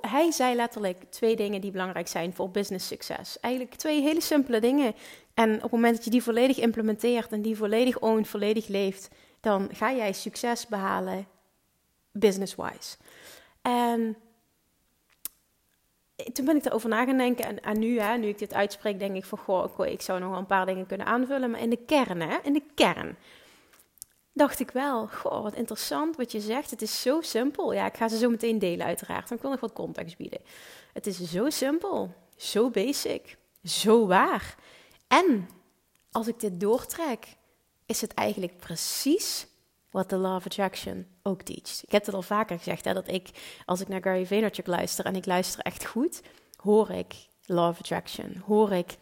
hij 0.00 0.30
zei 0.30 0.54
letterlijk 0.54 1.04
twee 1.10 1.36
dingen 1.36 1.60
die 1.60 1.70
belangrijk 1.70 2.08
zijn 2.08 2.34
voor 2.34 2.50
business 2.50 2.86
succes. 2.86 3.40
Eigenlijk 3.40 3.74
twee 3.74 4.02
hele 4.02 4.20
simpele 4.20 4.60
dingen. 4.60 4.94
En 5.34 5.54
op 5.54 5.62
het 5.62 5.70
moment 5.70 5.94
dat 5.96 6.04
je 6.04 6.10
die 6.10 6.22
volledig 6.22 6.58
implementeert 6.58 7.32
en 7.32 7.42
die 7.42 7.56
volledig 7.56 7.98
own, 7.98 8.24
volledig 8.24 8.66
leeft, 8.68 9.08
dan 9.40 9.68
ga 9.72 9.92
jij 9.92 10.12
succes 10.12 10.66
behalen 10.66 11.26
business-wise. 12.12 12.96
En 13.62 14.16
toen 16.32 16.44
ben 16.44 16.56
ik 16.56 16.64
erover 16.64 16.88
na 16.88 17.04
gaan 17.04 17.16
denken. 17.16 17.44
En, 17.44 17.60
en 17.60 17.78
nu, 17.78 18.00
hè, 18.00 18.16
nu 18.16 18.28
ik 18.28 18.38
dit 18.38 18.54
uitspreek, 18.54 18.98
denk 18.98 19.16
ik 19.16 19.24
van... 19.24 19.38
Goh, 19.38 19.86
ik 19.86 20.02
zou 20.02 20.20
nog 20.20 20.30
wel 20.30 20.38
een 20.38 20.46
paar 20.46 20.66
dingen 20.66 20.86
kunnen 20.86 21.06
aanvullen. 21.06 21.50
Maar 21.50 21.60
in 21.60 21.70
de 21.70 21.84
kern, 21.86 22.20
hè, 22.20 22.38
in 22.42 22.52
de 22.52 22.62
kern... 22.74 23.16
dacht 24.32 24.60
ik 24.60 24.70
wel, 24.70 25.06
goh, 25.06 25.42
wat 25.42 25.54
interessant 25.54 26.16
wat 26.16 26.32
je 26.32 26.40
zegt. 26.40 26.70
Het 26.70 26.82
is 26.82 27.02
zo 27.02 27.20
simpel. 27.20 27.72
Ja, 27.72 27.86
ik 27.86 27.96
ga 27.96 28.08
ze 28.08 28.18
zo 28.18 28.30
meteen 28.30 28.58
delen 28.58 28.86
uiteraard. 28.86 29.28
Want 29.28 29.34
ik 29.34 29.40
wil 29.40 29.50
nog 29.50 29.60
wat 29.60 29.72
context 29.72 30.16
bieden. 30.16 30.40
Het 30.92 31.06
is 31.06 31.22
zo 31.22 31.50
simpel, 31.50 32.14
zo 32.36 32.70
basic, 32.70 33.36
zo 33.64 34.06
waar. 34.06 34.54
En 35.08 35.48
als 36.10 36.28
ik 36.28 36.40
dit 36.40 36.60
doortrek, 36.60 37.26
is 37.86 38.00
het 38.00 38.14
eigenlijk 38.14 38.56
precies 38.56 39.46
wat 39.94 40.10
de 40.10 40.16
Law 40.16 40.34
of 40.34 40.46
Attraction 40.46 41.06
ook 41.22 41.42
teacht. 41.42 41.82
Ik 41.86 41.92
heb 41.92 42.06
het 42.06 42.14
al 42.14 42.22
vaker 42.22 42.58
gezegd, 42.58 42.84
hè, 42.84 42.92
dat 42.92 43.08
ik, 43.08 43.28
als 43.64 43.80
ik 43.80 43.88
naar 43.88 44.02
Gary 44.02 44.26
Vaynerchuk 44.26 44.66
luister 44.66 45.04
en 45.04 45.16
ik 45.16 45.26
luister 45.26 45.60
echt 45.60 45.86
goed, 45.86 46.22
hoor 46.56 46.90
ik 46.90 47.14
Law 47.46 47.68
of 47.68 47.78
Attraction, 47.78 48.42
hoor 48.46 48.72
ik, 48.72 48.96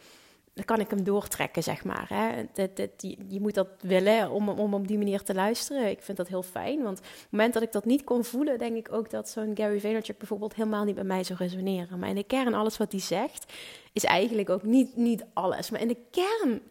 dan 0.53 0.65
kan 0.65 0.79
ik 0.79 0.89
hem 0.89 1.03
doortrekken, 1.03 1.63
zeg 1.63 1.83
maar. 1.83 2.05
Hè. 2.09 2.43
Dat, 2.73 2.89
je, 3.27 3.39
moet 3.41 3.53
dat 3.53 3.67
willen 3.81 4.29
om, 4.29 4.49
om 4.49 4.73
op 4.73 4.87
die 4.87 4.97
manier 4.97 5.23
te 5.23 5.33
luisteren. 5.33 5.89
Ik 5.89 6.01
vind 6.01 6.17
dat 6.17 6.27
heel 6.27 6.43
fijn, 6.43 6.83
want 6.83 6.99
op 6.99 7.05
het 7.05 7.27
moment 7.29 7.53
dat 7.53 7.63
ik 7.63 7.71
dat 7.71 7.85
niet 7.85 8.03
kon 8.03 8.23
voelen, 8.23 8.57
denk 8.57 8.75
ik 8.75 8.93
ook 8.93 9.09
dat 9.09 9.29
zo'n 9.29 9.51
Gary 9.55 9.79
Vaynerchuk 9.79 10.17
bijvoorbeeld 10.17 10.55
helemaal 10.55 10.83
niet 10.83 10.95
bij 10.95 11.03
mij 11.03 11.23
zou 11.23 11.39
resoneren. 11.39 11.99
Maar 11.99 12.09
in 12.09 12.15
de 12.15 12.23
kern, 12.23 12.53
alles 12.53 12.77
wat 12.77 12.91
hij 12.91 13.01
zegt, 13.01 13.53
is 13.93 14.03
eigenlijk 14.03 14.49
ook 14.49 14.63
niet, 14.63 14.95
niet 14.95 15.25
alles. 15.33 15.69
Maar 15.69 15.81
in 15.81 15.87
de 15.87 16.05
kern 16.11 16.61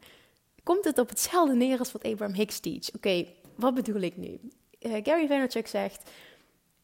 komt 0.62 0.84
het 0.84 0.98
op 0.98 1.08
hetzelfde 1.08 1.54
neer 1.54 1.78
als 1.78 1.92
wat 1.92 2.04
Abraham 2.04 2.34
Hicks 2.34 2.60
teach. 2.60 2.94
Oké, 2.94 3.26
wat 3.54 3.74
bedoel 3.74 4.00
ik 4.00 4.16
nu? 4.16 4.40
Uh, 4.80 4.92
Gary 5.02 5.26
Vaynerchuk 5.26 5.66
zegt, 5.66 6.10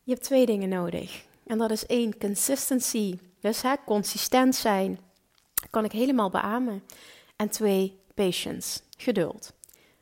je 0.03 0.13
hebt 0.13 0.25
twee 0.25 0.47
dingen 0.47 0.69
nodig. 0.69 1.27
En 1.47 1.59
dat 1.59 1.71
is 1.71 1.87
één, 1.87 2.19
consistency. 2.19 3.19
Dus 3.41 3.63
hè, 3.63 3.75
consistent 3.87 4.55
zijn. 4.55 4.99
Kan 5.71 5.85
ik 5.85 5.93
helemaal 5.93 6.31
beamen. 6.31 6.83
En 7.37 7.49
twee, 7.51 7.99
patience. 8.15 8.81
Geduld. 8.97 9.53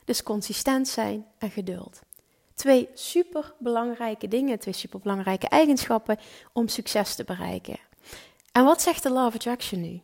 Dus 0.05 0.23
consistent 0.23 0.89
zijn 0.89 1.27
en 1.39 1.51
geduld. 1.51 2.01
Twee 2.55 2.89
super 2.95 3.55
belangrijke 3.59 4.29
dingen, 4.29 4.59
twee 4.59 4.75
super 4.75 5.01
belangrijke 5.01 5.49
eigenschappen 5.49 6.19
om 6.53 6.69
succes 6.69 7.15
te 7.15 7.25
bereiken. 7.25 7.77
En 8.53 8.65
wat 8.65 8.83
zegt 8.83 9.03
de 9.03 9.11
Law 9.11 9.27
of 9.27 9.35
Attraction 9.35 9.81
nu? 9.81 10.01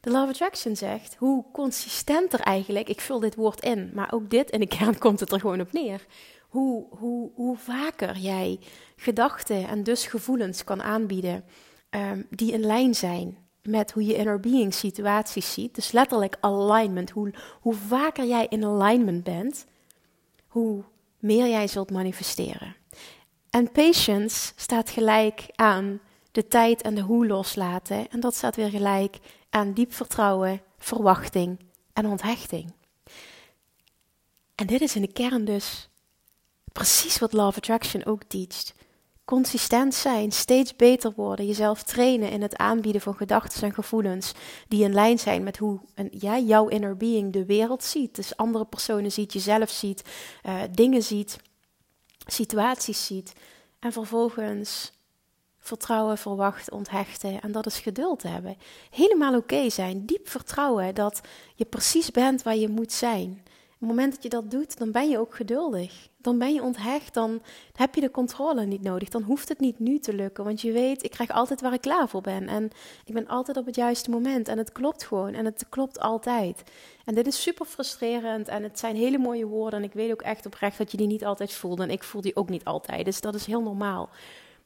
De 0.00 0.10
of 0.10 0.28
Attraction 0.28 0.76
zegt 0.76 1.16
hoe 1.18 1.44
consistenter 1.52 2.40
eigenlijk, 2.40 2.88
ik 2.88 3.00
vul 3.00 3.20
dit 3.20 3.34
woord 3.34 3.60
in, 3.60 3.90
maar 3.94 4.12
ook 4.12 4.30
dit 4.30 4.50
in 4.50 4.60
de 4.60 4.66
kern 4.66 4.98
komt 5.04 5.20
het 5.20 5.32
er 5.32 5.40
gewoon 5.40 5.60
op 5.60 5.72
neer. 5.72 6.06
Hoe, 6.48 6.86
hoe, 6.90 7.30
hoe 7.34 7.56
vaker 7.56 8.16
jij 8.16 8.58
gedachten 8.96 9.68
en 9.68 9.82
dus 9.82 10.06
gevoelens 10.06 10.64
kan 10.64 10.82
aanbieden 10.82 11.44
um, 11.90 12.26
die 12.30 12.52
in 12.52 12.60
lijn 12.60 12.94
zijn 12.94 13.38
met 13.62 13.92
hoe 13.92 14.04
je 14.04 14.14
inner 14.14 14.40
being 14.40 14.74
situaties 14.74 15.52
ziet. 15.52 15.74
Dus 15.74 15.92
letterlijk 15.92 16.36
alignment. 16.40 17.10
Hoe, 17.10 17.32
hoe 17.60 17.74
vaker 17.74 18.26
jij 18.26 18.46
in 18.48 18.64
alignment 18.64 19.24
bent, 19.24 19.66
hoe 20.46 20.84
meer 21.18 21.48
jij 21.48 21.66
zult 21.66 21.90
manifesteren. 21.90 22.76
En 23.50 23.70
patience 23.72 24.52
staat 24.56 24.90
gelijk 24.90 25.46
aan 25.54 26.00
de 26.32 26.48
tijd 26.48 26.82
en 26.82 26.94
de 26.94 27.00
hoe 27.00 27.26
loslaten. 27.26 28.08
En 28.10 28.20
dat 28.20 28.34
staat 28.34 28.56
weer 28.56 28.70
gelijk 28.70 29.18
aan 29.50 29.72
diep 29.72 29.92
vertrouwen, 29.94 30.62
verwachting 30.78 31.58
en 31.92 32.06
onthechting. 32.06 32.72
En 34.54 34.66
dit 34.66 34.80
is 34.80 34.94
in 34.94 35.02
de 35.02 35.12
kern 35.12 35.44
dus 35.44 35.88
precies 36.72 37.18
wat 37.18 37.32
Law 37.32 37.46
of 37.46 37.56
Attraction 37.56 38.04
ook 38.04 38.22
teacht. 38.22 38.74
Consistent 39.24 39.94
zijn, 39.94 40.32
steeds 40.32 40.76
beter 40.76 41.12
worden, 41.16 41.46
jezelf 41.46 41.82
trainen 41.82 42.30
in 42.30 42.42
het 42.42 42.56
aanbieden 42.56 43.00
van 43.00 43.14
gedachten 43.14 43.62
en 43.62 43.74
gevoelens 43.74 44.32
die 44.68 44.84
in 44.84 44.94
lijn 44.94 45.18
zijn 45.18 45.42
met 45.42 45.56
hoe 45.56 45.80
een, 45.94 46.08
ja, 46.18 46.38
jouw 46.38 46.68
inner 46.68 46.96
being 46.96 47.32
de 47.32 47.44
wereld 47.44 47.84
ziet. 47.84 48.14
Dus 48.14 48.36
andere 48.36 48.64
personen 48.64 49.12
ziet, 49.12 49.32
jezelf 49.32 49.70
ziet, 49.70 50.02
uh, 50.46 50.62
dingen 50.70 51.02
ziet, 51.02 51.36
situaties 52.26 53.06
ziet. 53.06 53.32
En 53.78 53.92
vervolgens 53.92 54.92
vertrouwen, 55.60 56.18
verwachten, 56.18 56.72
onthechten. 56.72 57.40
En 57.40 57.52
dat 57.52 57.66
is 57.66 57.78
geduld 57.78 58.22
hebben. 58.22 58.56
Helemaal 58.90 59.36
oké 59.36 59.70
zijn. 59.70 60.06
Diep 60.06 60.28
vertrouwen 60.28 60.94
dat 60.94 61.20
je 61.54 61.64
precies 61.64 62.10
bent 62.10 62.42
waar 62.42 62.56
je 62.56 62.68
moet 62.68 62.92
zijn. 62.92 63.42
Op 63.80 63.88
het 63.88 63.96
moment 63.96 64.14
dat 64.14 64.22
je 64.22 64.28
dat 64.28 64.50
doet, 64.50 64.78
dan 64.78 64.92
ben 64.92 65.08
je 65.08 65.18
ook 65.18 65.34
geduldig. 65.34 66.08
Dan 66.16 66.38
ben 66.38 66.54
je 66.54 66.62
onthecht, 66.62 67.14
dan 67.14 67.42
heb 67.72 67.94
je 67.94 68.00
de 68.00 68.10
controle 68.10 68.64
niet 68.64 68.82
nodig. 68.82 69.08
Dan 69.08 69.22
hoeft 69.22 69.48
het 69.48 69.60
niet 69.60 69.78
nu 69.78 69.98
te 69.98 70.14
lukken, 70.14 70.44
want 70.44 70.60
je 70.60 70.72
weet, 70.72 71.04
ik 71.04 71.10
krijg 71.10 71.30
altijd 71.30 71.60
waar 71.60 71.72
ik 71.72 71.80
klaar 71.80 72.08
voor 72.08 72.20
ben. 72.20 72.48
En 72.48 72.70
ik 73.04 73.14
ben 73.14 73.26
altijd 73.26 73.56
op 73.56 73.66
het 73.66 73.74
juiste 73.74 74.10
moment. 74.10 74.48
En 74.48 74.58
het 74.58 74.72
klopt 74.72 75.04
gewoon. 75.04 75.34
En 75.34 75.44
het 75.44 75.66
klopt 75.68 76.00
altijd. 76.00 76.62
En 77.04 77.14
dit 77.14 77.26
is 77.26 77.42
super 77.42 77.66
frustrerend. 77.66 78.48
En 78.48 78.62
het 78.62 78.78
zijn 78.78 78.96
hele 78.96 79.18
mooie 79.18 79.46
woorden. 79.46 79.78
En 79.78 79.84
ik 79.84 79.92
weet 79.92 80.12
ook 80.12 80.22
echt 80.22 80.46
oprecht 80.46 80.78
dat 80.78 80.90
je 80.90 80.96
die 80.96 81.06
niet 81.06 81.24
altijd 81.24 81.52
voelt. 81.52 81.80
En 81.80 81.90
ik 81.90 82.02
voel 82.02 82.20
die 82.20 82.36
ook 82.36 82.48
niet 82.48 82.64
altijd. 82.64 83.04
Dus 83.04 83.20
dat 83.20 83.34
is 83.34 83.46
heel 83.46 83.62
normaal. 83.62 84.08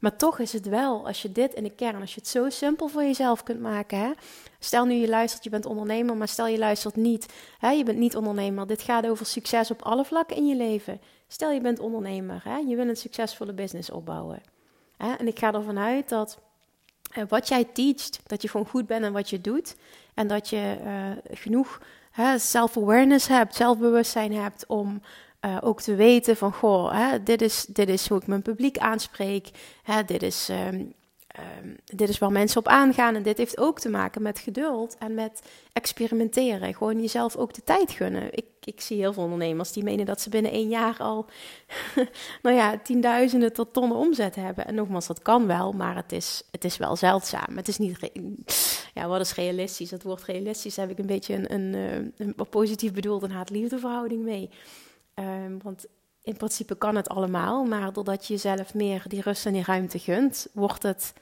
Maar 0.05 0.17
toch 0.17 0.39
is 0.39 0.53
het 0.53 0.69
wel, 0.69 1.07
als 1.07 1.23
je 1.23 1.33
dit 1.33 1.55
in 1.55 1.63
de 1.63 1.71
kern, 1.71 2.01
als 2.01 2.15
je 2.15 2.21
het 2.21 2.29
zo 2.29 2.51
simpel 2.51 2.89
voor 2.89 3.03
jezelf 3.03 3.43
kunt 3.43 3.61
maken. 3.61 3.99
Hè? 3.99 4.11
Stel 4.59 4.85
nu 4.85 4.95
je 4.95 5.09
luistert, 5.09 5.45
je 5.45 5.51
bent 5.51 5.67
ondernemer, 5.67 6.17
maar 6.17 6.29
stel 6.29 6.47
je 6.47 6.59
luistert 6.59 6.97
niet. 6.97 7.33
Hè? 7.59 7.71
Je 7.71 7.85
bent 7.85 7.99
niet 7.99 8.17
ondernemer. 8.17 8.67
Dit 8.67 8.83
gaat 8.83 9.07
over 9.07 9.27
succes 9.27 9.71
op 9.71 9.83
alle 9.83 10.05
vlakken 10.05 10.37
in 10.37 10.47
je 10.47 10.57
leven. 10.57 11.01
Stel 11.29 11.51
je 11.51 11.61
bent 11.61 11.79
ondernemer, 11.79 12.41
hè? 12.45 12.57
je 12.57 12.77
wil 12.77 12.89
een 12.89 12.97
succesvolle 12.97 13.53
business 13.53 13.91
opbouwen. 13.91 14.43
Hè? 14.97 15.13
En 15.13 15.27
ik 15.27 15.39
ga 15.39 15.53
ervan 15.53 15.79
uit 15.79 16.09
dat 16.09 16.39
uh, 17.19 17.25
wat 17.29 17.49
jij 17.49 17.65
teacht, 17.65 18.21
dat 18.27 18.43
je 18.43 18.49
gewoon 18.49 18.67
goed 18.67 18.87
bent 18.87 19.05
in 19.05 19.13
wat 19.13 19.31
je 19.31 19.41
doet. 19.41 19.77
En 20.15 20.27
dat 20.27 20.49
je 20.49 20.77
uh, 20.85 21.37
genoeg 21.37 21.81
self-awareness 22.37 23.29
hebt, 23.29 23.55
zelfbewustzijn 23.55 24.33
hebt 24.33 24.67
om 24.67 25.01
uh, 25.45 25.57
ook 25.61 25.81
te 25.81 25.95
weten 25.95 26.37
van, 26.37 26.53
goh, 26.53 26.93
hè, 26.93 27.23
dit, 27.23 27.43
is, 27.43 27.65
dit 27.69 27.89
is 27.89 28.09
hoe 28.09 28.19
ik 28.19 28.27
mijn 28.27 28.43
publiek 28.43 28.79
aanspreek. 28.79 29.51
Hè, 29.83 30.05
dit, 30.05 30.23
is, 30.23 30.49
um, 30.49 30.95
um, 31.39 31.77
dit 31.85 32.09
is 32.09 32.19
waar 32.19 32.33
mensen 32.33 32.59
op 32.59 32.69
aangaan. 32.69 33.15
En 33.15 33.23
dit 33.23 33.39
heeft 33.39 33.59
ook 33.59 33.81
te 33.81 33.89
maken 33.89 34.23
met 34.23 34.39
geduld 34.39 34.97
en 34.99 35.15
met 35.15 35.43
experimenteren. 35.73 36.75
Gewoon 36.75 37.01
jezelf 37.01 37.37
ook 37.37 37.55
de 37.55 37.65
tijd 37.65 37.91
gunnen. 37.91 38.29
Ik, 38.31 38.45
ik 38.61 38.81
zie 38.81 38.99
heel 38.99 39.13
veel 39.13 39.23
ondernemers 39.23 39.73
die 39.73 39.83
menen 39.83 40.07
dat 40.07 40.21
ze 40.21 40.29
binnen 40.29 40.51
één 40.51 40.69
jaar 40.69 40.97
al, 40.99 41.27
nou 42.43 42.57
ja, 42.57 42.79
tienduizenden 42.79 43.53
tot 43.53 43.73
tonnen 43.73 43.99
omzet 43.99 44.35
hebben. 44.35 44.67
En 44.67 44.75
nogmaals, 44.75 45.07
dat 45.07 45.23
kan 45.23 45.47
wel, 45.47 45.73
maar 45.73 45.97
het 45.97 46.13
is, 46.13 46.43
het 46.51 46.65
is 46.65 46.77
wel 46.77 46.97
zeldzaam. 46.97 47.57
Het 47.57 47.69
is 47.69 47.79
niet, 47.79 48.11
ja, 48.95 49.09
wat 49.09 49.21
is 49.21 49.35
realistisch? 49.35 49.91
Dat 49.91 50.03
woord 50.03 50.23
realistisch 50.23 50.77
heb 50.77 50.91
ik 50.91 50.99
een 50.99 51.07
beetje 51.07 51.35
een, 51.35 51.53
een, 51.53 51.75
een, 51.75 52.13
een 52.37 52.49
positief 52.51 52.93
bedoeld 52.93 53.23
een 53.23 53.31
haat-liefde 53.31 53.79
verhouding 53.79 54.25
mee. 54.25 54.51
Um, 55.15 55.63
want 55.63 55.87
in 56.23 56.37
principe 56.37 56.77
kan 56.77 56.97
het 56.97 57.09
allemaal, 57.09 57.65
maar 57.65 57.93
doordat 57.93 58.27
je 58.27 58.33
jezelf 58.33 58.75
meer 58.75 59.05
die 59.09 59.21
rust 59.21 59.47
en 59.47 59.53
die 59.53 59.63
ruimte 59.63 59.99
gunt, 59.99 60.49
wordt 60.53 60.83
het 60.83 61.13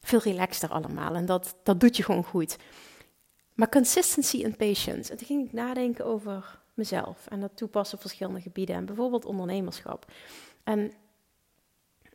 veel 0.00 0.18
relaxter 0.18 0.68
allemaal. 0.68 1.14
En 1.14 1.26
dat, 1.26 1.54
dat 1.62 1.80
doet 1.80 1.96
je 1.96 2.02
gewoon 2.02 2.24
goed. 2.24 2.56
Maar 3.54 3.68
consistency 3.68 4.44
en 4.44 4.56
patience. 4.56 5.10
En 5.10 5.16
toen 5.16 5.26
ging 5.26 5.46
ik 5.46 5.52
nadenken 5.52 6.04
over 6.04 6.60
mezelf 6.74 7.26
en 7.28 7.40
dat 7.40 7.56
toepassen 7.56 7.94
op 7.94 8.00
verschillende 8.00 8.40
gebieden. 8.40 8.76
En 8.76 8.84
bijvoorbeeld 8.84 9.24
ondernemerschap. 9.24 10.12
En 10.64 10.92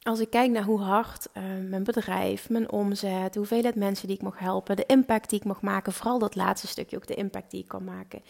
als 0.02 0.20
ik 0.20 0.30
kijk 0.30 0.52
naar 0.52 0.64
hoe 0.64 0.82
hard 0.82 1.28
uh, 1.34 1.44
mijn 1.70 1.84
bedrijf, 1.84 2.50
mijn 2.50 2.72
omzet, 2.72 3.36
hoeveelheid 3.36 3.76
mensen 3.76 4.08
die 4.08 4.16
ik 4.16 4.24
mag 4.24 4.40
helpen, 4.40 4.76
de 4.76 4.86
impact 4.86 5.30
die 5.30 5.40
ik 5.40 5.46
mag 5.46 5.62
maken, 5.62 5.94
vooral 5.94 6.20
dat 6.20 6.36
laatste 6.36 6.68
stukje, 6.68 6.96
ook 6.96 7.08
de 7.08 7.16
impact 7.16 7.52
die 7.52 7.62
ik 7.62 7.68
kan 7.68 7.84
maken 7.84 8.22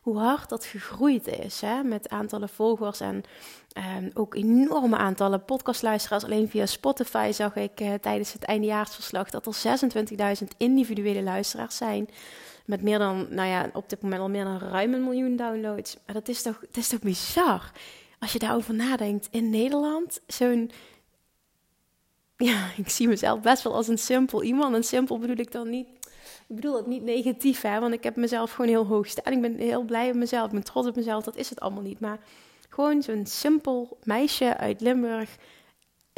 hoe 0.00 0.18
hard 0.18 0.48
dat 0.48 0.64
gegroeid 0.64 1.26
is. 1.26 1.60
Hè? 1.60 1.82
Met 1.82 2.08
aantallen 2.08 2.48
volgers 2.48 3.00
en 3.00 3.22
um, 3.98 4.10
ook 4.14 4.34
enorme 4.34 4.96
aantallen 4.96 5.44
podcastluisteraars. 5.44 6.24
Alleen 6.24 6.48
via 6.48 6.66
Spotify 6.66 7.30
zag 7.32 7.56
ik 7.56 7.80
uh, 7.80 7.94
tijdens 7.94 8.32
het 8.32 8.44
eindejaarsverslag 8.44 9.30
dat 9.30 9.46
er 9.46 9.78
26.000 10.42 10.46
individuele 10.56 11.22
luisteraars 11.22 11.76
zijn. 11.76 12.08
Met 12.64 12.82
meer 12.82 12.98
dan, 12.98 13.26
nou 13.30 13.48
ja, 13.48 13.70
op 13.72 13.88
dit 13.88 14.02
moment 14.02 14.20
al 14.20 14.28
meer 14.28 14.44
dan 14.44 14.58
ruim 14.58 14.94
een 14.94 15.04
miljoen 15.04 15.36
downloads. 15.36 15.96
Maar 16.06 16.14
dat 16.14 16.28
is 16.28 16.42
toch, 16.42 16.60
dat 16.60 16.76
is 16.76 16.88
toch 16.88 17.00
bizar? 17.00 17.72
Als 18.18 18.32
je 18.32 18.38
daarover 18.38 18.74
nadenkt, 18.74 19.28
in 19.30 19.50
Nederland 19.50 20.20
zo'n 20.26 20.70
ja, 22.36 22.70
ik 22.76 22.88
zie 22.88 23.08
mezelf 23.08 23.40
best 23.40 23.62
wel 23.62 23.74
als 23.74 23.88
een 23.88 23.98
simpel 23.98 24.42
iemand. 24.42 24.74
En 24.74 24.84
simpel 24.84 25.18
bedoel 25.18 25.38
ik 25.38 25.52
dan 25.52 25.70
niet 25.70 25.88
ik 26.48 26.54
bedoel 26.54 26.72
dat 26.72 26.86
niet 26.86 27.02
negatief, 27.02 27.60
hè, 27.60 27.80
want 27.80 27.92
ik 27.92 28.02
heb 28.02 28.16
mezelf 28.16 28.50
gewoon 28.50 28.70
heel 28.70 28.86
hoog 28.86 29.06
staan. 29.06 29.32
Ik 29.32 29.40
ben 29.40 29.56
heel 29.56 29.82
blij 29.82 30.08
op 30.08 30.14
mezelf, 30.14 30.46
ik 30.46 30.52
ben 30.52 30.64
trots 30.64 30.88
op 30.88 30.96
mezelf, 30.96 31.24
dat 31.24 31.36
is 31.36 31.50
het 31.50 31.60
allemaal 31.60 31.82
niet. 31.82 32.00
Maar 32.00 32.18
gewoon 32.68 33.02
zo'n 33.02 33.26
simpel 33.26 33.98
meisje 34.02 34.56
uit 34.56 34.80
Limburg 34.80 35.36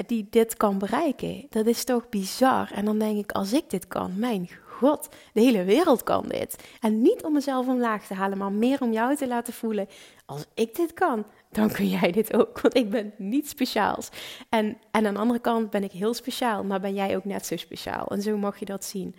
die 0.06 0.26
dit 0.30 0.56
kan 0.56 0.78
bereiken. 0.78 1.46
Dat 1.50 1.66
is 1.66 1.84
toch 1.84 2.08
bizar. 2.08 2.70
En 2.72 2.84
dan 2.84 2.98
denk 2.98 3.18
ik, 3.18 3.32
als 3.32 3.52
ik 3.52 3.70
dit 3.70 3.88
kan, 3.88 4.18
mijn 4.18 4.48
god, 4.66 5.08
de 5.32 5.40
hele 5.40 5.64
wereld 5.64 6.02
kan 6.02 6.24
dit. 6.28 6.64
En 6.80 7.02
niet 7.02 7.22
om 7.22 7.32
mezelf 7.32 7.66
omlaag 7.66 8.06
te 8.06 8.14
halen, 8.14 8.38
maar 8.38 8.52
meer 8.52 8.80
om 8.80 8.92
jou 8.92 9.16
te 9.16 9.26
laten 9.26 9.52
voelen. 9.52 9.88
Als 10.26 10.44
ik 10.54 10.74
dit 10.74 10.92
kan, 10.92 11.24
dan 11.50 11.72
kun 11.72 11.88
jij 11.88 12.12
dit 12.12 12.36
ook. 12.36 12.60
Want 12.60 12.76
ik 12.76 12.90
ben 12.90 13.12
niet 13.16 13.48
speciaals. 13.48 14.08
En, 14.48 14.78
en 14.90 15.06
aan 15.06 15.14
de 15.14 15.20
andere 15.20 15.40
kant 15.40 15.70
ben 15.70 15.84
ik 15.84 15.92
heel 15.92 16.14
speciaal, 16.14 16.64
maar 16.64 16.80
ben 16.80 16.94
jij 16.94 17.16
ook 17.16 17.24
net 17.24 17.46
zo 17.46 17.56
speciaal. 17.56 18.06
En 18.06 18.22
zo 18.22 18.36
mag 18.36 18.58
je 18.58 18.64
dat 18.64 18.84
zien. 18.84 19.14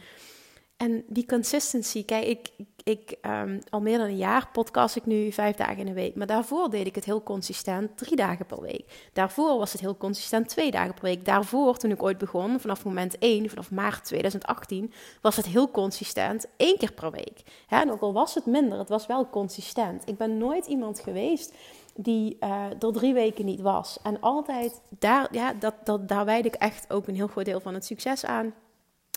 En 0.82 1.04
die 1.08 1.26
consistency, 1.26 2.06
kijk, 2.06 2.26
ik, 2.26 2.50
ik 2.84 3.18
um, 3.22 3.60
al 3.70 3.82
meer 3.82 3.98
dan 3.98 4.08
een 4.08 4.18
jaar 4.18 4.50
podcast 4.52 4.96
ik 4.96 5.06
nu 5.06 5.32
vijf 5.32 5.56
dagen 5.56 5.78
in 5.78 5.86
de 5.86 5.94
week. 5.94 6.16
Maar 6.16 6.28
daarvoor 6.28 6.70
deed 6.70 6.88
ik 6.88 6.96
het 6.96 7.06
heel 7.06 7.24
consistent 7.24 7.98
drie 7.98 8.16
dagen 8.16 8.46
per 8.46 8.62
week. 8.62 9.10
Daarvoor 9.14 9.58
was 9.58 9.72
het 9.72 9.82
heel 9.82 9.98
consistent 9.98 10.48
twee 10.48 10.72
dagen 10.72 10.94
per 10.94 11.04
week. 11.04 11.26
Daarvoor, 11.26 11.78
toen 11.78 11.92
ik 11.92 12.04
ooit 12.04 12.18
begon, 12.18 12.60
vanaf 12.60 12.86
moment 12.86 13.18
1, 13.18 13.50
vanaf 13.50 13.72
maart 13.72 14.06
2018, 14.06 14.94
was 15.22 15.36
het 15.36 15.46
heel 15.46 15.72
consistent 15.72 16.46
één 16.58 16.78
keer 16.78 16.94
per 16.94 17.12
week. 17.12 17.42
En 17.68 17.92
ook 17.92 18.02
al 18.02 18.14
was 18.14 18.34
het 18.34 18.46
minder, 18.46 18.80
het 18.80 18.90
was 18.90 19.06
wel 19.08 19.30
consistent. 19.30 20.08
Ik 20.08 20.18
ben 20.18 20.38
nooit 20.38 20.66
iemand 20.66 21.00
geweest 21.00 21.54
die 21.96 22.38
uh, 22.40 22.66
er 22.80 22.94
drie 22.94 23.14
weken 23.14 23.46
niet 23.46 23.62
was. 23.62 23.98
En 24.04 24.20
altijd, 24.20 24.82
daar, 24.90 25.28
ja, 25.32 25.54
dat, 25.54 25.74
dat, 25.84 26.08
daar 26.08 26.26
wijd 26.26 26.46
ik 26.46 26.56
echt 26.56 26.94
ook 26.94 27.08
een 27.08 27.16
heel 27.16 27.28
groot 27.28 27.46
deel 27.46 27.60
van 27.60 27.74
het 27.74 27.86
succes 27.86 28.26
aan. 28.26 28.54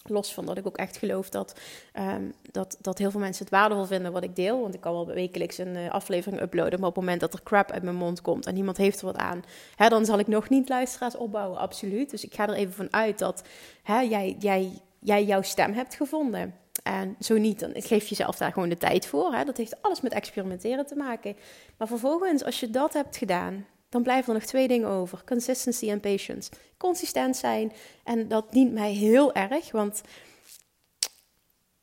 Los 0.09 0.35
van 0.35 0.47
dat 0.47 0.59
ik 0.59 0.67
ook 0.67 0.77
echt 0.77 0.97
geloof 0.97 1.29
dat, 1.29 1.61
um, 1.99 2.33
dat, 2.51 2.77
dat 2.81 2.99
heel 2.99 3.11
veel 3.11 3.21
mensen 3.21 3.45
het 3.45 3.55
waardevol 3.55 3.85
vinden 3.85 4.13
wat 4.13 4.25
ik 4.25 4.37
deel. 4.37 4.61
Want 4.61 4.75
ik 4.75 4.81
kan 4.81 4.93
wel 4.93 5.07
wekelijks 5.07 5.59
een 5.59 5.77
uh, 5.77 5.91
aflevering 5.91 6.43
uploaden. 6.43 6.81
Maar 6.81 6.89
op 6.89 6.95
het 6.95 7.05
moment 7.05 7.21
dat 7.21 7.33
er 7.33 7.43
crap 7.43 7.71
uit 7.71 7.83
mijn 7.83 7.97
mond 7.97 8.21
komt 8.21 8.47
en 8.47 8.55
niemand 8.55 8.77
heeft 8.77 9.01
er 9.01 9.07
wat 9.07 9.17
aan, 9.17 9.43
hè, 9.77 9.89
dan 9.89 10.05
zal 10.05 10.19
ik 10.19 10.27
nog 10.27 10.49
niet 10.49 10.69
luisteraars 10.69 11.17
opbouwen, 11.17 11.59
absoluut. 11.59 12.11
Dus 12.11 12.25
ik 12.25 12.35
ga 12.35 12.49
er 12.49 12.55
even 12.55 12.75
van 12.75 12.93
uit 12.93 13.19
dat 13.19 13.43
hè, 13.83 14.01
jij, 14.01 14.37
jij, 14.39 14.83
jij 14.99 15.25
jouw 15.25 15.43
stem 15.43 15.73
hebt 15.73 15.95
gevonden. 15.95 16.55
En 16.83 17.17
zo 17.21 17.39
niet, 17.39 17.61
dan 17.61 17.71
geef 17.75 18.07
jezelf 18.07 18.37
daar 18.37 18.53
gewoon 18.53 18.69
de 18.69 18.77
tijd 18.77 19.07
voor. 19.07 19.33
Hè. 19.33 19.45
Dat 19.45 19.57
heeft 19.57 19.83
alles 19.83 20.01
met 20.01 20.13
experimenteren 20.13 20.87
te 20.87 20.97
maken. 20.97 21.37
Maar 21.79 21.89
vervolgens, 21.89 22.45
als 22.45 22.61
je 22.61 22.71
dat 22.71 22.93
hebt 22.93 23.17
gedaan, 23.17 23.67
dan 23.95 24.03
blijven 24.03 24.33
er 24.33 24.39
nog 24.41 24.49
twee 24.49 24.69
dingen 24.69 24.89
over: 24.89 25.23
consistency 25.25 25.91
en 25.91 26.01
patience. 26.01 26.51
Consistent 26.77 27.37
zijn. 27.37 27.73
En 28.05 28.29
dat 28.29 28.53
dient 28.53 28.73
mij 28.73 28.93
heel 28.93 29.35
erg, 29.35 29.73
want 29.73 30.03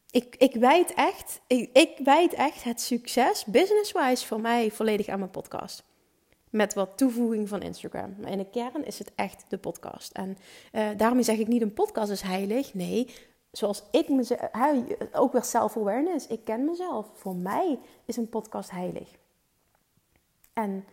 ik, 0.10 0.36
ik 0.38 0.56
wijd 0.56 0.94
echt, 0.94 1.42
ik, 1.48 1.70
ik 1.74 2.00
echt 2.32 2.64
het 2.64 2.82
succes, 2.82 3.46
business-wise, 3.46 4.28
voor 4.28 4.42
mij 4.42 4.72
volledig 4.72 5.08
aan 5.08 5.20
mijn 5.20 5.32
podcast. 5.32 5.84
Met 6.50 6.74
wat 6.74 6.98
toevoeging 6.98 7.50
van 7.50 7.62
Instagram. 7.62 8.16
Maar 8.22 8.32
in 8.32 8.38
de 8.38 8.50
kern 8.50 8.86
is 8.86 9.00
het 9.00 9.12
echt 9.16 9.46
de 9.48 9.58
podcast. 9.58 10.12
En 10.12 10.38
uh, 10.74 10.90
daarom 10.98 11.24
zeg 11.24 11.38
ik 11.38 11.48
niet 11.48 11.62
een 11.62 11.74
podcast 11.74 12.12
is 12.12 12.22
heilig. 12.22 12.74
Nee, 12.74 13.08
zoals 13.52 13.84
ik 13.92 14.10
mezelf, 14.10 14.42
ook 15.12 15.32
weer 15.32 15.44
self-awareness. 15.44 16.28
Ik 16.28 16.44
ken 16.44 16.66
mezelf. 16.66 17.08
Voor 17.14 17.36
mij 17.36 17.80
is 18.06 18.18
een 18.18 18.30
podcast 18.30 18.72
heilig. 18.72 19.10
En 20.54 20.86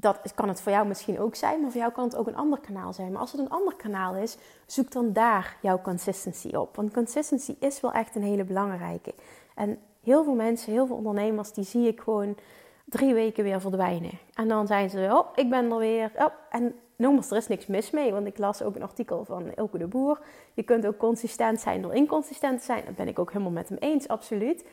dat 0.00 0.34
kan 0.34 0.48
het 0.48 0.60
voor 0.60 0.72
jou 0.72 0.86
misschien 0.86 1.18
ook 1.20 1.34
zijn, 1.34 1.60
maar 1.60 1.70
voor 1.70 1.80
jou 1.80 1.92
kan 1.92 2.04
het 2.04 2.16
ook 2.16 2.26
een 2.26 2.36
ander 2.36 2.60
kanaal 2.60 2.92
zijn. 2.92 3.12
Maar 3.12 3.20
als 3.20 3.32
het 3.32 3.40
een 3.40 3.50
ander 3.50 3.74
kanaal 3.74 4.14
is, 4.14 4.36
zoek 4.66 4.92
dan 4.92 5.12
daar 5.12 5.56
jouw 5.62 5.80
consistency 5.80 6.48
op. 6.54 6.76
Want 6.76 6.92
consistency 6.92 7.54
is 7.58 7.80
wel 7.80 7.92
echt 7.92 8.16
een 8.16 8.22
hele 8.22 8.44
belangrijke. 8.44 9.14
En 9.54 9.78
heel 10.02 10.24
veel 10.24 10.34
mensen, 10.34 10.72
heel 10.72 10.86
veel 10.86 10.96
ondernemers, 10.96 11.52
die 11.52 11.64
zie 11.64 11.88
ik 11.88 12.00
gewoon 12.00 12.36
drie 12.84 13.14
weken 13.14 13.44
weer 13.44 13.60
verdwijnen. 13.60 14.18
En 14.34 14.48
dan 14.48 14.66
zijn 14.66 14.90
ze, 14.90 15.08
oh, 15.12 15.26
ik 15.34 15.50
ben 15.50 15.70
er 15.70 15.78
weer. 15.78 16.12
Oh, 16.16 16.32
en 16.50 16.74
nogmaals, 16.96 17.30
er 17.30 17.36
is 17.36 17.48
niks 17.48 17.66
mis 17.66 17.90
mee. 17.90 18.12
Want 18.12 18.26
ik 18.26 18.38
las 18.38 18.62
ook 18.62 18.76
een 18.76 18.82
artikel 18.82 19.24
van 19.24 19.54
Elke 19.54 19.78
de 19.78 19.86
Boer. 19.86 20.20
Je 20.54 20.62
kunt 20.62 20.86
ook 20.86 20.96
consistent 20.96 21.60
zijn 21.60 21.82
door 21.82 21.94
inconsistent 21.94 22.58
te 22.58 22.64
zijn. 22.64 22.82
Dat 22.84 22.96
ben 22.96 23.08
ik 23.08 23.18
ook 23.18 23.32
helemaal 23.32 23.52
met 23.52 23.68
hem 23.68 23.78
eens, 23.78 24.08
absoluut. 24.08 24.64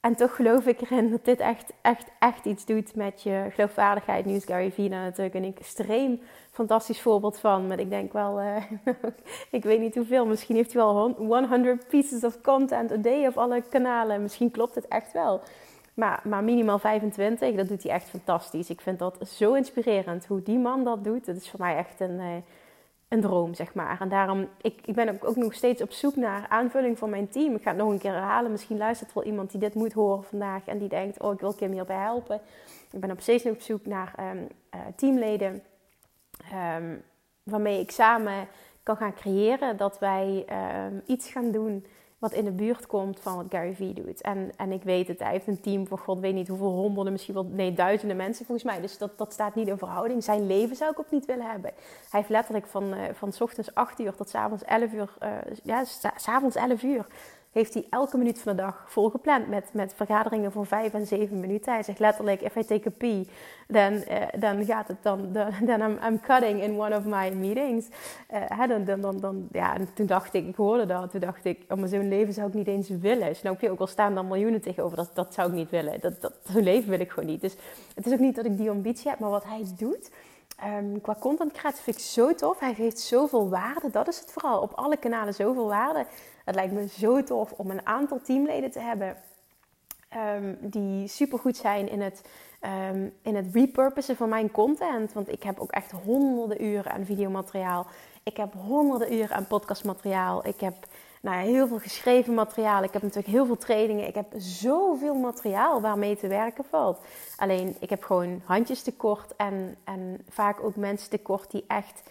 En 0.00 0.16
toch 0.16 0.36
geloof 0.36 0.66
ik 0.66 0.80
erin 0.80 1.10
dat 1.10 1.24
dit 1.24 1.40
echt, 1.40 1.72
echt, 1.82 2.10
echt 2.18 2.44
iets 2.44 2.64
doet 2.64 2.94
met 2.94 3.22
je 3.22 3.46
geloofwaardigheid. 3.50 4.24
Nu 4.24 4.34
is 4.34 4.44
Gary 4.44 4.86
natuurlijk 4.86 5.34
een 5.34 5.54
extreem 5.56 6.20
fantastisch 6.50 7.00
voorbeeld 7.00 7.38
van. 7.38 7.66
Maar 7.66 7.78
ik 7.78 7.90
denk 7.90 8.12
wel, 8.12 8.40
uh, 8.40 8.56
ik 9.50 9.62
weet 9.62 9.80
niet 9.80 9.94
hoeveel. 9.94 10.26
Misschien 10.26 10.56
heeft 10.56 10.72
hij 10.72 10.82
wel 10.82 11.14
100 11.16 11.88
pieces 11.88 12.24
of 12.24 12.40
content 12.40 12.92
a 12.92 12.96
day 12.96 13.26
op 13.26 13.36
alle 13.38 13.62
kanalen. 13.68 14.22
Misschien 14.22 14.50
klopt 14.50 14.74
het 14.74 14.88
echt 14.88 15.12
wel. 15.12 15.40
Maar, 15.94 16.20
maar 16.24 16.44
minimaal 16.44 16.78
25, 16.78 17.54
dat 17.54 17.68
doet 17.68 17.82
hij 17.82 17.92
echt 17.92 18.08
fantastisch. 18.08 18.70
Ik 18.70 18.80
vind 18.80 18.98
dat 18.98 19.28
zo 19.28 19.54
inspirerend 19.54 20.26
hoe 20.26 20.42
die 20.42 20.58
man 20.58 20.84
dat 20.84 21.04
doet. 21.04 21.26
Dat 21.26 21.36
is 21.36 21.50
voor 21.50 21.60
mij 21.60 21.76
echt 21.76 22.00
een, 22.00 22.20
uh, 22.20 22.36
een 23.08 23.20
droom, 23.20 23.54
zeg 23.54 23.74
maar. 23.74 24.00
En 24.00 24.08
daarom, 24.08 24.48
ik, 24.60 24.80
ik 24.84 24.94
ben 24.94 25.18
ook, 25.22 25.36
nog 25.36 25.54
steeds 25.54 25.82
op 25.82 25.92
zoek 25.92 26.16
naar 26.16 26.46
aanvulling 26.48 26.98
voor 26.98 27.08
mijn 27.08 27.28
team. 27.28 27.54
Ik 27.54 27.62
ga 27.62 27.70
het 27.70 27.78
nog 27.78 27.90
een 27.90 27.98
keer 27.98 28.12
herhalen. 28.12 28.50
Misschien 28.50 28.76
luistert 28.76 29.12
wel 29.12 29.24
iemand 29.24 29.50
die 29.50 29.60
dit 29.60 29.74
moet 29.74 29.92
horen 29.92 30.24
vandaag 30.24 30.66
en 30.66 30.78
die 30.78 30.88
denkt, 30.88 31.20
oh, 31.20 31.32
ik 31.32 31.40
wil 31.40 31.54
Kim 31.54 31.72
hierbij 31.72 31.96
helpen. 31.96 32.40
Ik 32.90 33.00
ben 33.00 33.10
op 33.10 33.20
steeds 33.20 33.44
op 33.44 33.60
zoek 33.60 33.86
naar 33.86 34.14
um, 34.20 34.48
uh, 34.74 34.80
teamleden 34.96 35.62
um, 36.76 37.02
waarmee 37.42 37.80
ik 37.80 37.90
samen 37.90 38.48
kan 38.82 38.96
gaan 38.96 39.14
creëren. 39.14 39.76
Dat 39.76 39.98
wij 39.98 40.46
um, 40.86 41.02
iets 41.06 41.30
gaan 41.30 41.50
doen 41.50 41.86
wat 42.18 42.32
in 42.32 42.44
de 42.44 42.52
buurt 42.52 42.86
komt 42.86 43.20
van 43.20 43.36
wat 43.36 43.46
Gary 43.48 43.74
Vee 43.74 43.92
doet. 43.92 44.20
En, 44.20 44.50
en 44.56 44.72
ik 44.72 44.82
weet 44.82 45.08
het, 45.08 45.18
hij 45.18 45.30
heeft 45.30 45.46
een 45.46 45.60
team 45.60 45.86
van 45.86 45.98
god 45.98 46.20
weet 46.20 46.34
niet 46.34 46.48
hoeveel 46.48 46.72
honderden, 46.72 47.12
misschien 47.12 47.34
wel 47.34 47.44
nee, 47.44 47.72
duizenden 47.72 48.16
mensen 48.16 48.46
volgens 48.46 48.66
mij. 48.66 48.80
Dus 48.80 48.98
dat, 48.98 49.18
dat 49.18 49.32
staat 49.32 49.54
niet 49.54 49.68
in 49.68 49.78
verhouding. 49.78 50.24
Zijn 50.24 50.46
leven 50.46 50.76
zou 50.76 50.90
ik 50.90 50.98
ook 50.98 51.10
niet 51.10 51.24
willen 51.24 51.50
hebben. 51.50 51.70
Hij 52.10 52.20
heeft 52.20 52.28
letterlijk 52.28 52.66
van, 52.66 52.94
uh, 52.94 53.00
van 53.12 53.32
s 53.32 53.40
ochtends 53.40 53.74
8 53.74 54.00
uur 54.00 54.14
tot 54.14 54.28
s 54.28 54.34
avonds 54.34 54.64
11 54.64 54.92
uur, 54.92 55.14
uh, 55.22 55.28
ja, 55.62 55.84
avonds 56.24 56.56
11 56.56 56.82
uur 56.82 57.06
heeft 57.56 57.74
hij 57.74 57.86
elke 57.90 58.16
minuut 58.18 58.40
van 58.40 58.56
de 58.56 58.62
dag 58.62 58.84
volgepland 58.86 59.48
met, 59.48 59.68
met 59.72 59.94
vergaderingen 59.94 60.52
van 60.52 60.66
vijf 60.66 60.94
en 60.94 61.06
zeven 61.06 61.40
minuten. 61.40 61.72
Hij 61.72 61.82
zegt 61.82 61.98
letterlijk, 61.98 62.40
if 62.40 62.56
I 62.56 62.64
take 62.64 62.88
a 62.88 62.92
pee, 62.98 63.28
dan, 63.68 63.92
uh, 63.92 64.02
dan 64.38 64.64
gaat 64.64 64.88
het 64.88 64.96
dan, 65.02 65.32
dan 65.60 65.80
I'm, 65.80 65.98
I'm 66.06 66.20
cutting 66.20 66.62
in 66.62 66.80
one 66.80 66.96
of 66.96 67.04
my 67.04 67.30
meetings. 67.30 67.86
Uh, 68.50 68.68
dan, 68.84 69.00
dan, 69.00 69.20
dan, 69.20 69.48
ja, 69.52 69.74
en 69.74 69.88
toen 69.94 70.06
dacht 70.06 70.34
ik, 70.34 70.46
ik 70.46 70.56
hoorde 70.56 70.86
dat, 70.86 71.10
toen 71.10 71.20
dacht 71.20 71.44
ik, 71.44 71.64
oh, 71.68 71.78
maar 71.78 71.88
zo'n 71.88 72.08
leven 72.08 72.32
zou 72.32 72.48
ik 72.48 72.54
niet 72.54 72.66
eens 72.66 72.88
willen. 72.88 73.36
Snap 73.36 73.60
je, 73.60 73.70
ook 73.70 73.80
al 73.80 73.86
staan 73.86 74.14
dan 74.14 74.26
miljoenen 74.26 74.60
tegenover, 74.60 74.96
dat, 74.96 75.10
dat 75.14 75.34
zou 75.34 75.48
ik 75.48 75.54
niet 75.54 75.70
willen. 75.70 76.00
Dat, 76.00 76.20
dat, 76.20 76.32
zo'n 76.52 76.62
leven 76.62 76.90
wil 76.90 77.00
ik 77.00 77.10
gewoon 77.10 77.28
niet. 77.28 77.40
Dus 77.40 77.56
het 77.94 78.06
is 78.06 78.12
ook 78.12 78.18
niet 78.18 78.36
dat 78.36 78.44
ik 78.44 78.56
die 78.56 78.70
ambitie 78.70 79.10
heb, 79.10 79.18
maar 79.18 79.30
wat 79.30 79.44
hij 79.44 79.64
doet... 79.76 80.10
Um, 80.78 81.00
qua 81.00 81.16
content 81.20 81.52
creatie 81.52 81.82
vind 81.82 81.96
ik 81.96 82.02
zo 82.02 82.34
tof. 82.34 82.60
Hij 82.60 82.74
geeft 82.74 82.98
zoveel 82.98 83.48
waarde. 83.48 83.90
Dat 83.90 84.08
is 84.08 84.18
het 84.18 84.32
vooral. 84.32 84.60
Op 84.60 84.72
alle 84.72 84.96
kanalen 84.96 85.34
zoveel 85.34 85.66
waarde. 85.66 86.06
Het 86.46 86.54
lijkt 86.54 86.72
me 86.72 86.88
zo 86.88 87.22
tof 87.22 87.52
om 87.52 87.70
een 87.70 87.86
aantal 87.86 88.20
teamleden 88.22 88.70
te 88.70 88.80
hebben 88.80 89.16
um, 90.36 90.58
die 90.60 91.08
supergoed 91.08 91.56
zijn 91.56 91.90
in 91.90 92.00
het, 92.00 92.22
um, 92.90 93.12
in 93.22 93.34
het 93.36 93.46
repurposen 93.52 94.16
van 94.16 94.28
mijn 94.28 94.50
content. 94.50 95.12
Want 95.12 95.32
ik 95.32 95.42
heb 95.42 95.58
ook 95.58 95.70
echt 95.70 95.90
honderden 95.90 96.64
uren 96.64 96.92
aan 96.92 97.04
videomateriaal. 97.04 97.86
Ik 98.22 98.36
heb 98.36 98.52
honderden 98.52 99.12
uren 99.12 99.36
aan 99.36 99.46
podcastmateriaal. 99.46 100.46
Ik 100.46 100.60
heb 100.60 100.74
nou 101.20 101.36
ja, 101.36 101.42
heel 101.42 101.66
veel 101.66 101.78
geschreven 101.78 102.34
materiaal. 102.34 102.82
Ik 102.82 102.92
heb 102.92 103.02
natuurlijk 103.02 103.34
heel 103.34 103.46
veel 103.46 103.58
trainingen. 103.58 104.06
Ik 104.06 104.14
heb 104.14 104.32
zoveel 104.36 105.14
materiaal 105.14 105.80
waarmee 105.80 106.16
te 106.16 106.28
werken 106.28 106.64
valt. 106.64 107.00
Alleen 107.36 107.76
ik 107.80 107.90
heb 107.90 108.02
gewoon 108.02 108.42
handjes 108.44 108.82
tekort 108.82 109.36
en, 109.36 109.76
en 109.84 110.20
vaak 110.28 110.62
ook 110.62 110.76
mensen 110.76 111.10
tekort 111.10 111.50
die 111.50 111.64
echt 111.66 112.02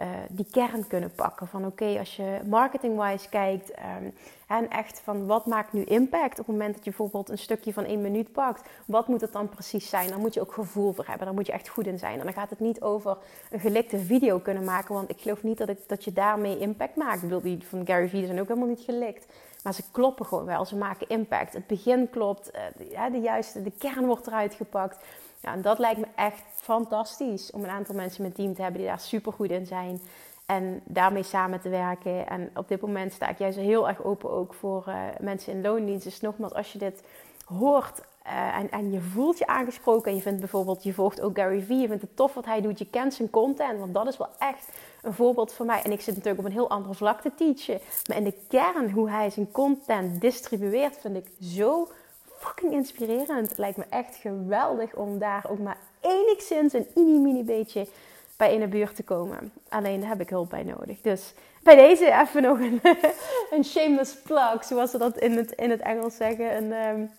uh, 0.00 0.06
die 0.28 0.46
kern 0.50 0.86
kunnen 0.86 1.12
pakken. 1.14 1.46
Van 1.46 1.66
oké, 1.66 1.98
als 1.98 2.16
je 2.16 2.40
marketing-wise 2.46 3.28
kijkt 3.28 3.70
um, 3.70 4.14
en 4.46 4.70
echt 4.70 5.00
van 5.00 5.26
wat 5.26 5.46
maakt 5.46 5.72
nu 5.72 5.84
impact 5.84 6.38
op 6.38 6.46
het 6.46 6.56
moment 6.56 6.74
dat 6.74 6.84
je 6.84 6.90
bijvoorbeeld 6.90 7.28
een 7.28 7.38
stukje 7.38 7.72
van 7.72 7.84
één 7.84 8.00
minuut 8.00 8.32
pakt. 8.32 8.68
Wat 8.86 9.08
moet 9.08 9.20
het 9.20 9.32
dan 9.32 9.48
precies 9.48 9.88
zijn? 9.88 10.08
Daar 10.08 10.18
moet 10.18 10.34
je 10.34 10.40
ook 10.40 10.52
gevoel 10.52 10.92
voor 10.92 11.06
hebben. 11.06 11.26
Daar 11.26 11.34
moet 11.34 11.46
je 11.46 11.52
echt 11.52 11.68
goed 11.68 11.86
in 11.86 11.98
zijn. 11.98 12.18
En 12.18 12.24
dan 12.24 12.34
gaat 12.34 12.50
het 12.50 12.60
niet 12.60 12.82
over 12.82 13.16
een 13.50 13.60
gelikte 13.60 13.98
video 13.98 14.38
kunnen 14.38 14.64
maken. 14.64 14.94
Want 14.94 15.10
ik 15.10 15.20
geloof 15.20 15.42
niet 15.42 15.58
dat, 15.58 15.68
ik, 15.68 15.78
dat 15.86 16.04
je 16.04 16.12
daarmee 16.12 16.58
impact 16.58 16.96
maakt. 16.96 17.22
Ik 17.22 17.28
bedoel, 17.28 17.40
die 17.40 17.66
van 17.68 17.86
Gary 17.86 18.08
Vee 18.08 18.26
zijn 18.26 18.40
ook 18.40 18.48
helemaal 18.48 18.68
niet 18.68 18.84
gelikt. 18.84 19.26
Maar 19.62 19.74
ze 19.74 19.82
kloppen 19.92 20.26
gewoon 20.26 20.44
wel. 20.44 20.64
Ze 20.64 20.76
maken 20.76 21.08
impact. 21.08 21.52
Het 21.52 21.66
begin 21.66 22.10
klopt. 22.10 22.50
Uh, 22.54 22.60
de, 22.76 23.10
de 23.10 23.20
juiste, 23.20 23.62
de 23.62 23.72
kern 23.78 24.06
wordt 24.06 24.26
eruit 24.26 24.54
gepakt. 24.54 25.04
Ja, 25.44 25.52
en 25.52 25.62
dat 25.62 25.78
lijkt 25.78 26.00
me 26.00 26.06
echt 26.14 26.42
fantastisch 26.54 27.50
om 27.50 27.64
een 27.64 27.70
aantal 27.70 27.94
mensen 27.94 28.16
in 28.16 28.22
mijn 28.22 28.34
team 28.34 28.54
te 28.54 28.62
hebben 28.62 28.80
die 28.80 28.90
daar 28.90 29.00
super 29.00 29.32
goed 29.32 29.50
in 29.50 29.66
zijn. 29.66 30.00
En 30.46 30.80
daarmee 30.84 31.22
samen 31.22 31.60
te 31.60 31.68
werken. 31.68 32.28
En 32.28 32.50
op 32.54 32.68
dit 32.68 32.80
moment 32.80 33.12
sta 33.12 33.28
ik 33.28 33.38
juist 33.38 33.58
heel 33.58 33.88
erg 33.88 34.04
open 34.04 34.30
ook 34.30 34.54
voor 34.54 34.84
uh, 34.88 34.94
mensen 35.20 35.52
in 35.52 35.62
loondienst. 35.62 36.04
Dus 36.04 36.20
nogmaals, 36.20 36.54
als 36.54 36.72
je 36.72 36.78
dit 36.78 37.02
hoort 37.44 38.00
uh, 38.26 38.56
en, 38.56 38.70
en 38.70 38.92
je 38.92 39.00
voelt 39.00 39.38
je 39.38 39.46
aangesproken. 39.46 40.10
En 40.10 40.16
je 40.16 40.22
vindt 40.22 40.40
bijvoorbeeld, 40.40 40.82
je 40.82 40.92
volgt 40.92 41.20
ook 41.20 41.36
Gary 41.36 41.62
Vee. 41.62 41.78
Je 41.78 41.88
vindt 41.88 42.02
het 42.02 42.16
tof 42.16 42.34
wat 42.34 42.44
hij 42.44 42.60
doet. 42.60 42.78
Je 42.78 42.90
kent 42.90 43.14
zijn 43.14 43.30
content. 43.30 43.78
Want 43.78 43.94
dat 43.94 44.06
is 44.06 44.16
wel 44.16 44.30
echt 44.38 44.68
een 45.02 45.14
voorbeeld 45.14 45.52
voor 45.52 45.66
mij. 45.66 45.82
En 45.82 45.92
ik 45.92 46.00
zit 46.00 46.14
natuurlijk 46.14 46.40
op 46.40 46.44
een 46.44 46.58
heel 46.58 46.70
andere 46.70 46.94
vlak 46.94 47.20
te 47.20 47.34
teachen. 47.34 47.80
Maar 48.08 48.16
in 48.16 48.24
de 48.24 48.38
kern, 48.48 48.90
hoe 48.90 49.10
hij 49.10 49.30
zijn 49.30 49.52
content 49.52 50.20
distribueert, 50.20 50.98
vind 50.98 51.16
ik 51.16 51.30
zo 51.40 51.88
fucking 52.44 52.72
inspirerend. 52.72 53.58
Lijkt 53.58 53.76
me 53.76 53.84
echt 53.90 54.16
geweldig 54.16 54.94
om 54.94 55.18
daar 55.18 55.44
ook 55.48 55.58
maar 55.58 55.76
enigszins 56.00 56.72
een 56.72 56.86
mini-mini 56.94 57.42
beetje 57.42 57.86
bij 58.36 58.54
in 58.54 58.60
de 58.60 58.66
buurt 58.66 58.96
te 58.96 59.02
komen. 59.02 59.52
Alleen 59.68 60.00
daar 60.00 60.08
heb 60.08 60.20
ik 60.20 60.28
hulp 60.28 60.50
bij 60.50 60.62
nodig. 60.62 61.00
Dus 61.00 61.34
bij 61.62 61.76
deze 61.76 62.12
even 62.12 62.42
nog 62.42 62.58
een, 63.50 63.64
shameless 63.72 64.14
plug, 64.22 64.64
zoals 64.64 64.90
ze 64.90 64.98
dat 64.98 65.18
in 65.18 65.32
het, 65.32 65.52
in 65.52 65.70
het 65.70 65.80
Engels 65.80 66.16
zeggen. 66.16 66.56
Een, 66.56 66.72
um, 66.72 67.10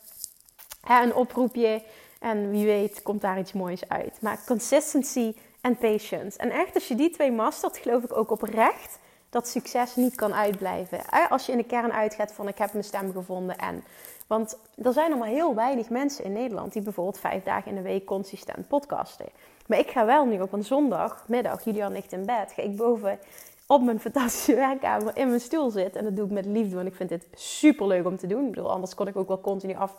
een 0.87 1.15
oproepje. 1.15 1.81
En 2.19 2.51
wie 2.51 2.65
weet 2.65 3.01
komt 3.01 3.21
daar 3.21 3.39
iets 3.39 3.53
moois 3.53 3.89
uit. 3.89 4.17
Maar 4.21 4.39
consistency 4.45 5.35
en 5.61 5.77
patience. 5.77 6.37
En 6.37 6.49
echt, 6.51 6.73
als 6.73 6.87
je 6.87 6.95
die 6.95 7.09
twee 7.09 7.31
mastert, 7.31 7.77
geloof 7.77 8.03
ik 8.03 8.17
ook 8.17 8.31
oprecht 8.31 8.99
dat 9.29 9.47
succes 9.47 9.95
niet 9.95 10.15
kan 10.15 10.33
uitblijven. 10.33 10.99
Als 11.29 11.45
je 11.45 11.51
in 11.51 11.57
de 11.57 11.63
kern 11.63 11.91
uitgaat 11.91 12.31
van 12.31 12.47
ik 12.47 12.57
heb 12.57 12.71
mijn 12.71 12.83
stem 12.83 13.11
gevonden 13.11 13.57
en 13.57 13.83
want 14.27 14.57
er 14.83 14.93
zijn 14.93 15.17
maar 15.17 15.27
heel 15.27 15.55
weinig 15.55 15.89
mensen 15.89 16.23
in 16.23 16.33
Nederland 16.33 16.73
die 16.73 16.81
bijvoorbeeld 16.81 17.19
vijf 17.19 17.43
dagen 17.43 17.69
in 17.69 17.75
de 17.75 17.81
week 17.81 18.05
consistent 18.05 18.67
podcasten. 18.67 19.25
Maar 19.67 19.79
ik 19.79 19.89
ga 19.89 20.05
wel 20.05 20.25
nu 20.25 20.41
op 20.41 20.53
een 20.53 20.63
zondagmiddag, 20.63 21.63
Julian 21.63 21.91
ligt 21.91 22.11
in 22.11 22.25
bed, 22.25 22.51
ga 22.51 22.61
ik 22.61 22.75
boven 22.75 23.19
op 23.67 23.81
mijn 23.81 23.99
fantastische 23.99 24.55
werkkamer 24.65 25.17
in 25.17 25.27
mijn 25.27 25.39
stoel 25.39 25.69
zitten. 25.69 25.99
En 25.99 26.05
dat 26.05 26.15
doe 26.15 26.25
ik 26.25 26.31
met 26.31 26.45
liefde, 26.45 26.75
want 26.75 26.87
ik 26.87 26.95
vind 26.95 27.09
dit 27.09 27.27
super 27.33 27.87
leuk 27.87 28.05
om 28.05 28.17
te 28.17 28.27
doen. 28.27 28.45
Ik 28.45 28.51
bedoel, 28.51 28.71
anders 28.71 28.95
kon 28.95 29.07
ik 29.07 29.15
ook 29.15 29.27
wel 29.27 29.41
continu 29.41 29.75
af, 29.75 29.95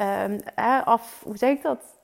um, 0.00 0.40
af 0.84 1.22
hoe 1.24 1.36
zeg 1.36 1.56
ik 1.56 1.62
dat? 1.62 1.99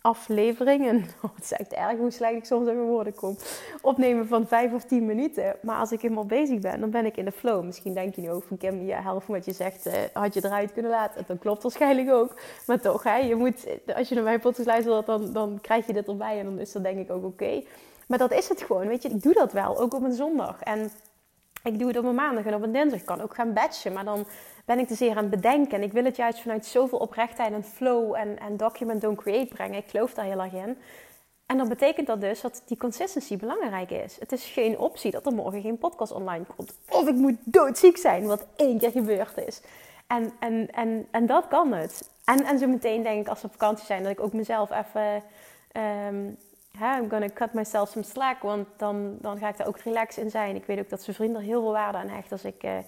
Afleveringen, 0.00 0.96
oh, 1.22 1.30
het 1.34 1.44
is 1.44 1.52
echt 1.52 1.72
erg 1.72 1.98
hoe 1.98 2.10
slecht 2.10 2.34
ik 2.34 2.44
soms 2.44 2.68
even 2.68 2.82
woorden 2.82 3.14
kom, 3.14 3.36
opnemen 3.80 4.26
van 4.26 4.46
vijf 4.46 4.72
of 4.72 4.84
tien 4.84 5.06
minuten. 5.06 5.56
Maar 5.62 5.78
als 5.78 5.92
ik 5.92 6.00
helemaal 6.00 6.26
bezig 6.26 6.58
ben, 6.58 6.80
dan 6.80 6.90
ben 6.90 7.06
ik 7.06 7.16
in 7.16 7.24
de 7.24 7.32
flow. 7.32 7.64
Misschien 7.64 7.94
denk 7.94 8.14
je 8.14 8.20
nu 8.20 8.30
ook 8.30 8.44
van 8.44 8.56
Kim, 8.56 8.86
je 8.86 8.94
helft 8.94 9.26
wat 9.26 9.44
je 9.44 9.52
zegt, 9.52 9.86
uh, 9.86 9.92
had 10.12 10.34
je 10.34 10.44
eruit 10.44 10.72
kunnen 10.72 10.90
laten. 10.90 11.24
Dat 11.26 11.38
klopt 11.38 11.62
waarschijnlijk 11.62 12.10
ook. 12.10 12.34
Maar 12.66 12.80
toch, 12.80 13.02
hè, 13.02 13.16
je 13.16 13.34
moet, 13.34 13.66
als 13.96 14.08
je 14.08 14.14
naar 14.14 14.24
mijn 14.24 14.40
podcast 14.40 14.66
luistert, 14.66 15.06
dan, 15.06 15.32
dan 15.32 15.58
krijg 15.60 15.86
je 15.86 15.92
dit 15.92 16.08
erbij 16.08 16.38
en 16.38 16.44
dan 16.44 16.58
is 16.58 16.72
dat 16.72 16.82
denk 16.82 16.98
ik 16.98 17.10
ook 17.10 17.24
oké. 17.24 17.62
Maar 18.06 18.18
dat 18.18 18.32
is 18.32 18.48
het 18.48 18.62
gewoon, 18.62 18.86
weet 18.86 19.02
je. 19.02 19.08
Ik 19.08 19.22
doe 19.22 19.32
dat 19.32 19.52
wel, 19.52 19.80
ook 19.80 19.94
op 19.94 20.02
een 20.02 20.12
zondag. 20.12 20.60
En 20.60 20.90
ik 21.62 21.78
doe 21.78 21.88
het 21.88 21.98
op 21.98 22.04
een 22.04 22.14
maandag 22.14 22.44
en 22.44 22.54
op 22.54 22.62
een 22.62 22.72
dinsdag. 22.72 23.00
Ik 23.00 23.06
kan 23.06 23.20
ook 23.20 23.34
gaan 23.34 23.52
batchen, 23.52 23.92
maar 23.92 24.04
dan 24.04 24.26
ben 24.64 24.78
ik 24.78 24.86
te 24.86 24.94
zeer 24.94 25.10
aan 25.10 25.16
het 25.16 25.30
bedenken. 25.30 25.78
En 25.78 25.82
ik 25.82 25.92
wil 25.92 26.04
het 26.04 26.16
juist 26.16 26.40
vanuit 26.40 26.66
zoveel 26.66 26.98
oprechtheid 26.98 27.52
en 27.52 27.64
flow 27.64 28.14
en, 28.14 28.38
en 28.38 28.56
document 28.56 29.00
don't 29.00 29.18
create 29.18 29.54
brengen. 29.54 29.78
Ik 29.78 29.90
geloof 29.90 30.14
daar 30.14 30.24
heel 30.24 30.42
erg 30.42 30.52
in. 30.52 30.78
En 31.46 31.56
dan 31.56 31.68
betekent 31.68 32.06
dat 32.06 32.20
dus 32.20 32.40
dat 32.40 32.62
die 32.66 32.76
consistency 32.76 33.36
belangrijk 33.36 33.90
is. 33.90 34.16
Het 34.18 34.32
is 34.32 34.44
geen 34.44 34.78
optie 34.78 35.10
dat 35.10 35.26
er 35.26 35.32
morgen 35.32 35.60
geen 35.60 35.78
podcast 35.78 36.12
online 36.12 36.44
komt. 36.56 36.74
Of 36.88 37.08
ik 37.08 37.14
moet 37.14 37.36
doodziek 37.44 37.96
zijn, 37.96 38.26
wat 38.26 38.46
één 38.56 38.78
keer 38.78 38.90
gebeurd 38.90 39.36
is. 39.46 39.60
En, 40.06 40.32
en, 40.40 40.70
en, 40.70 41.06
en 41.10 41.26
dat 41.26 41.48
kan 41.48 41.72
het. 41.72 42.10
En, 42.24 42.44
en 42.44 42.58
zo 42.58 42.66
meteen 42.66 43.02
denk 43.02 43.20
ik 43.20 43.28
als 43.28 43.40
we 43.40 43.46
op 43.46 43.52
vakantie 43.52 43.86
zijn, 43.86 44.02
dat 44.02 44.12
ik 44.12 44.20
ook 44.20 44.32
mezelf 44.32 44.70
even 44.70 45.22
um, 46.08 46.36
I'm 46.78 47.08
gonna 47.08 47.28
cut 47.34 47.52
myself 47.52 47.88
some 47.88 48.04
slack. 48.04 48.42
Want 48.42 48.66
dan, 48.76 49.16
dan 49.20 49.38
ga 49.38 49.48
ik 49.48 49.56
daar 49.56 49.66
ook 49.66 49.78
relaxed 49.78 50.24
in 50.24 50.30
zijn. 50.30 50.56
Ik 50.56 50.64
weet 50.64 50.78
ook 50.78 50.88
dat 50.88 51.02
zijn 51.02 51.16
vrienden 51.16 51.40
er 51.40 51.46
heel 51.46 51.60
veel 51.60 51.72
waarde 51.72 51.98
aan 51.98 52.08
hecht 52.08 52.32
als 52.32 52.44
ik 52.44 52.62
uh, 52.62 52.78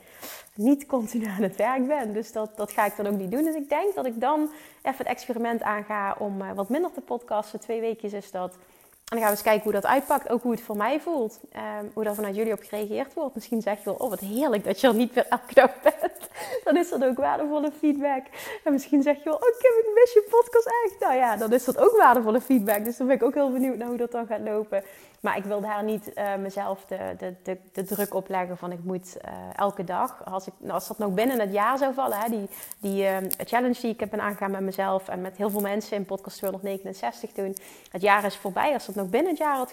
niet 0.54 0.86
continu 0.86 1.26
aan 1.26 1.42
het 1.42 1.56
werk 1.56 1.86
ben. 1.86 2.12
Dus 2.12 2.32
dat, 2.32 2.56
dat 2.56 2.72
ga 2.72 2.84
ik 2.84 2.96
dan 2.96 3.06
ook 3.06 3.18
niet 3.18 3.30
doen. 3.30 3.44
Dus 3.44 3.54
ik 3.54 3.68
denk 3.68 3.94
dat 3.94 4.06
ik 4.06 4.20
dan 4.20 4.50
even 4.82 4.98
het 4.98 5.06
experiment 5.06 5.62
aanga 5.62 6.16
om 6.18 6.42
uh, 6.42 6.52
wat 6.52 6.68
minder 6.68 6.92
te 6.92 7.00
podcasten. 7.00 7.60
Twee 7.60 7.80
weekjes 7.80 8.12
is 8.12 8.30
dat. 8.30 8.56
Dan 9.12 9.20
gaan 9.20 9.30
we 9.30 9.36
eens 9.36 9.46
kijken 9.46 9.62
hoe 9.62 9.80
dat 9.80 9.86
uitpakt. 9.86 10.30
Ook 10.30 10.42
hoe 10.42 10.52
het 10.52 10.60
voor 10.60 10.76
mij 10.76 11.00
voelt. 11.00 11.40
Um, 11.80 11.90
hoe 11.94 12.04
daar 12.04 12.14
vanuit 12.14 12.36
jullie 12.36 12.52
op 12.52 12.62
gereageerd 12.62 13.14
wordt. 13.14 13.34
Misschien 13.34 13.62
zeg 13.62 13.78
je 13.78 13.84
wel, 13.84 13.94
oh 13.94 14.10
wat 14.10 14.20
heerlijk 14.20 14.64
dat 14.64 14.80
je 14.80 14.86
er 14.86 14.94
niet 14.94 15.14
meer 15.14 15.26
elke 15.28 15.54
dag 15.54 15.80
bent. 15.82 16.28
Dan 16.64 16.76
is 16.76 16.90
dat 16.90 17.04
ook 17.04 17.16
waardevolle 17.16 17.72
feedback. 17.78 18.26
En 18.64 18.72
misschien 18.72 19.02
zeg 19.02 19.16
je 19.16 19.24
wel, 19.24 19.34
oh 19.34 19.40
Kim, 19.40 19.72
ik 19.80 19.90
mis 19.94 20.12
je 20.12 20.26
podcast 20.30 20.66
echt. 20.84 21.00
Nou 21.00 21.14
ja, 21.14 21.36
dan 21.36 21.52
is 21.52 21.64
dat 21.64 21.78
ook 21.78 21.96
waardevolle 21.96 22.40
feedback. 22.40 22.84
Dus 22.84 22.96
dan 22.96 23.06
ben 23.06 23.16
ik 23.16 23.22
ook 23.22 23.34
heel 23.34 23.52
benieuwd 23.52 23.76
naar 23.76 23.88
hoe 23.88 23.96
dat 23.96 24.12
dan 24.12 24.26
gaat 24.26 24.40
lopen. 24.40 24.82
Maar 25.22 25.36
ik 25.36 25.44
wil 25.44 25.60
daar 25.60 25.84
niet 25.84 26.10
uh, 26.14 26.36
mezelf 26.36 26.84
de, 26.84 27.34
de, 27.42 27.56
de, 27.72 27.84
druk 27.84 28.14
op 28.14 28.28
leggen 28.28 28.56
van 28.56 28.72
ik 28.72 28.84
moet 28.84 29.16
uh, 29.24 29.30
elke 29.56 29.84
dag. 29.84 30.24
Als, 30.24 30.46
ik, 30.46 30.52
als 30.70 30.88
dat 30.88 30.98
nog 30.98 31.14
binnen 31.14 31.40
het 31.40 31.52
jaar 31.52 31.78
zou 31.78 31.94
vallen, 31.94 32.18
hè, 32.18 32.28
die, 32.28 32.48
die 32.78 33.02
uh, 33.04 33.16
challenge 33.44 33.80
die 33.80 33.90
ik 33.90 34.00
heb 34.00 34.18
aangegaan 34.18 34.50
met 34.50 34.60
mezelf 34.60 35.08
en 35.08 35.20
met 35.20 35.36
heel 35.36 35.50
veel 35.50 35.60
mensen 35.60 35.96
in 35.96 36.04
podcast 36.04 36.36
269 36.36 37.32
toen. 37.32 37.56
Het 37.90 38.02
jaar 38.02 38.24
is 38.24 38.36
voorbij. 38.36 38.72
Als 38.72 38.86
dat 38.86 38.94
nog 38.94 39.01
binnen 39.08 39.30
het 39.30 39.38
jaar 39.38 39.56
had, 39.56 39.72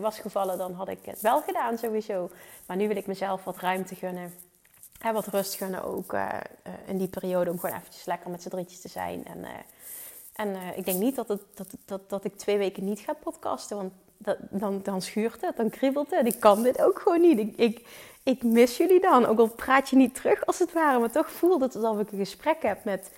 was 0.00 0.18
gevallen, 0.18 0.58
dan 0.58 0.72
had 0.72 0.88
ik 0.88 0.98
het 1.04 1.20
wel 1.20 1.40
gedaan 1.40 1.78
sowieso. 1.78 2.30
Maar 2.66 2.76
nu 2.76 2.88
wil 2.88 2.96
ik 2.96 3.06
mezelf 3.06 3.44
wat 3.44 3.56
ruimte 3.56 3.94
gunnen. 3.94 4.34
En 5.00 5.14
wat 5.14 5.26
rust 5.26 5.54
gunnen 5.54 5.84
ook 5.84 6.16
in 6.86 6.98
die 6.98 7.08
periode 7.08 7.50
om 7.50 7.58
gewoon 7.58 7.76
eventjes 7.76 8.04
lekker 8.04 8.30
met 8.30 8.42
z'n 8.42 8.48
drietjes 8.48 8.80
te 8.80 8.88
zijn. 8.88 9.24
En, 9.24 9.44
en 10.32 10.76
ik 10.76 10.84
denk 10.84 10.98
niet 10.98 11.14
dat, 11.14 11.26
dat, 11.26 11.40
dat, 11.84 12.10
dat 12.10 12.24
ik 12.24 12.36
twee 12.36 12.58
weken 12.58 12.84
niet 12.84 13.00
ga 13.00 13.12
podcasten, 13.12 13.76
want 13.76 13.92
dan, 14.50 14.80
dan 14.82 15.02
schuurt 15.02 15.40
het, 15.40 15.56
dan 15.56 15.70
kriebelt 15.70 16.10
het. 16.10 16.26
Ik 16.26 16.40
kan 16.40 16.62
dit 16.62 16.82
ook 16.82 16.98
gewoon 16.98 17.20
niet. 17.20 17.52
Ik, 17.56 17.86
ik, 18.22 18.42
mis 18.42 18.76
jullie 18.76 19.00
dan. 19.00 19.26
Ook 19.26 19.38
al 19.38 19.48
praat 19.48 19.88
je 19.88 19.96
niet 19.96 20.14
terug 20.14 20.46
als 20.46 20.58
het 20.58 20.72
ware, 20.72 20.98
maar 20.98 21.10
toch 21.10 21.30
voelt 21.30 21.60
het 21.60 21.76
alsof 21.76 22.00
ik 22.00 22.12
een 22.12 22.18
gesprek 22.18 22.62
heb 22.62 22.84
met, 22.84 23.10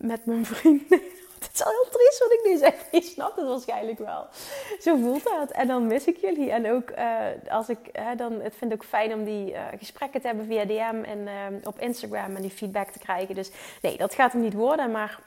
met 0.00 0.26
mijn 0.26 0.46
vrienden. 0.54 1.00
Het 1.52 1.54
is 1.54 1.64
al 1.64 1.70
heel 1.70 1.90
triest 1.90 2.18
wat 2.18 2.32
ik 2.32 2.40
nu 2.44 2.56
zeg. 2.56 2.74
Je 2.90 3.02
snapt 3.02 3.36
het 3.36 3.48
waarschijnlijk 3.48 3.98
wel. 3.98 4.26
Zo 4.80 4.96
voelt 4.96 5.24
dat. 5.24 5.50
En 5.50 5.66
dan 5.66 5.86
mis 5.86 6.04
ik 6.04 6.16
jullie. 6.16 6.50
En 6.50 6.72
ook 6.72 6.90
uh, 6.90 7.18
als 7.48 7.68
ik, 7.68 7.78
dan, 8.16 8.40
het 8.40 8.54
vind 8.56 8.72
ik 8.72 8.82
ook 8.82 8.88
fijn 8.88 9.14
om 9.14 9.24
die 9.24 9.52
uh, 9.52 9.60
gesprekken 9.78 10.20
te 10.20 10.26
hebben 10.26 10.46
via 10.46 10.64
DM 10.64 11.02
en 11.04 11.28
op 11.64 11.80
Instagram 11.80 12.36
en 12.36 12.42
die 12.42 12.50
feedback 12.50 12.88
te 12.88 12.98
krijgen. 12.98 13.34
Dus 13.34 13.50
nee, 13.82 13.96
dat 13.96 14.14
gaat 14.14 14.32
hem 14.32 14.40
niet 14.40 14.54
worden. 14.54 14.90
Maar 14.90 15.18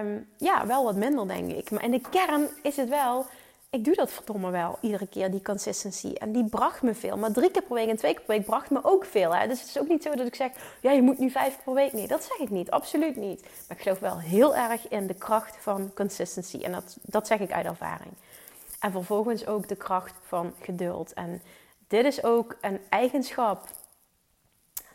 um, 0.00 0.28
ja, 0.36 0.66
wel 0.66 0.84
wat 0.84 0.96
minder 0.96 1.28
denk 1.28 1.50
ik. 1.50 1.70
Maar 1.70 1.84
in 1.84 1.90
de 1.90 2.00
kern 2.10 2.48
is 2.62 2.76
het 2.76 2.88
wel 2.88 3.26
ik 3.70 3.84
doe 3.84 3.94
dat 3.94 4.10
verdomme 4.12 4.50
wel, 4.50 4.78
iedere 4.80 5.06
keer, 5.06 5.30
die 5.30 5.42
consistency. 5.42 6.12
En 6.12 6.32
die 6.32 6.48
bracht 6.48 6.82
me 6.82 6.94
veel. 6.94 7.16
Maar 7.16 7.32
drie 7.32 7.50
keer 7.50 7.62
per 7.62 7.74
week 7.74 7.88
en 7.88 7.96
twee 7.96 8.14
keer 8.14 8.24
per 8.24 8.36
week 8.36 8.46
bracht 8.46 8.70
me 8.70 8.80
ook 8.82 9.04
veel. 9.04 9.34
Hè? 9.34 9.48
Dus 9.48 9.60
het 9.60 9.68
is 9.68 9.78
ook 9.78 9.88
niet 9.88 10.02
zo 10.02 10.14
dat 10.14 10.26
ik 10.26 10.34
zeg, 10.34 10.50
ja, 10.80 10.90
je 10.90 11.02
moet 11.02 11.18
nu 11.18 11.30
vijf 11.30 11.54
keer 11.54 11.64
per 11.64 11.74
week. 11.74 11.92
Nee, 11.92 12.06
dat 12.06 12.24
zeg 12.24 12.38
ik 12.38 12.50
niet. 12.50 12.70
Absoluut 12.70 13.16
niet. 13.16 13.42
Maar 13.42 13.76
ik 13.76 13.82
geloof 13.82 13.98
wel 13.98 14.18
heel 14.18 14.56
erg 14.56 14.88
in 14.88 15.06
de 15.06 15.14
kracht 15.14 15.56
van 15.56 15.90
consistency. 15.94 16.58
En 16.58 16.72
dat, 16.72 16.96
dat 17.02 17.26
zeg 17.26 17.40
ik 17.40 17.52
uit 17.52 17.66
ervaring. 17.66 18.12
En 18.80 18.92
vervolgens 18.92 19.46
ook 19.46 19.68
de 19.68 19.76
kracht 19.76 20.14
van 20.22 20.54
geduld. 20.60 21.12
En 21.12 21.42
dit 21.88 22.04
is 22.04 22.24
ook 22.24 22.56
een 22.60 22.80
eigenschap. 22.88 23.68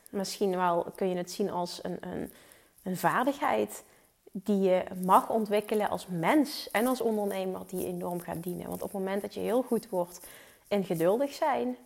Misschien 0.10 0.56
wel 0.56 0.86
kun 0.96 1.10
je 1.10 1.18
het 1.18 1.32
zien 1.32 1.52
als 1.52 1.80
een, 1.84 1.98
een, 2.00 2.34
een 2.84 2.98
vaardigheid 2.98 3.84
die 4.44 4.60
je 4.60 4.84
mag 5.04 5.30
ontwikkelen 5.30 5.90
als 5.90 6.08
mens 6.08 6.72
en 6.72 6.88
als 6.88 7.02
ondernemer 7.02 7.62
die 7.68 7.86
enorm 7.86 8.20
gaat 8.20 8.44
dienen. 8.44 8.68
Want 8.68 8.82
op 8.82 8.92
het 8.92 9.00
moment 9.00 9.22
dat 9.22 9.34
je 9.34 9.40
heel 9.40 9.62
goed 9.62 9.90
wordt 9.90 10.20
in 10.68 10.84
geduldig 10.84 11.34
zijn, 11.34 11.78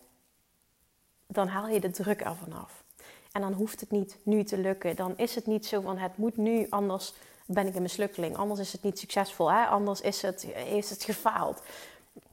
dan 1.27 1.47
haal 1.47 1.67
je 1.67 1.79
de 1.79 1.91
druk 1.91 2.21
ervan 2.21 2.53
af. 2.53 2.83
En 3.31 3.41
dan 3.41 3.53
hoeft 3.53 3.79
het 3.79 3.91
niet 3.91 4.17
nu 4.23 4.43
te 4.43 4.57
lukken. 4.57 4.95
Dan 4.95 5.13
is 5.17 5.35
het 5.35 5.45
niet 5.45 5.65
zo 5.65 5.81
van 5.81 5.97
het 5.97 6.17
moet 6.17 6.37
nu, 6.37 6.67
anders 6.69 7.13
ben 7.45 7.67
ik 7.67 7.75
een 7.75 7.81
mislukkeling. 7.81 8.37
Anders 8.37 8.59
is 8.59 8.71
het 8.71 8.83
niet 8.83 8.99
succesvol. 8.99 9.51
Hè? 9.51 9.65
Anders 9.65 10.01
is 10.01 10.21
het, 10.21 10.47
is 10.73 10.89
het 10.89 11.03
gefaald. 11.03 11.61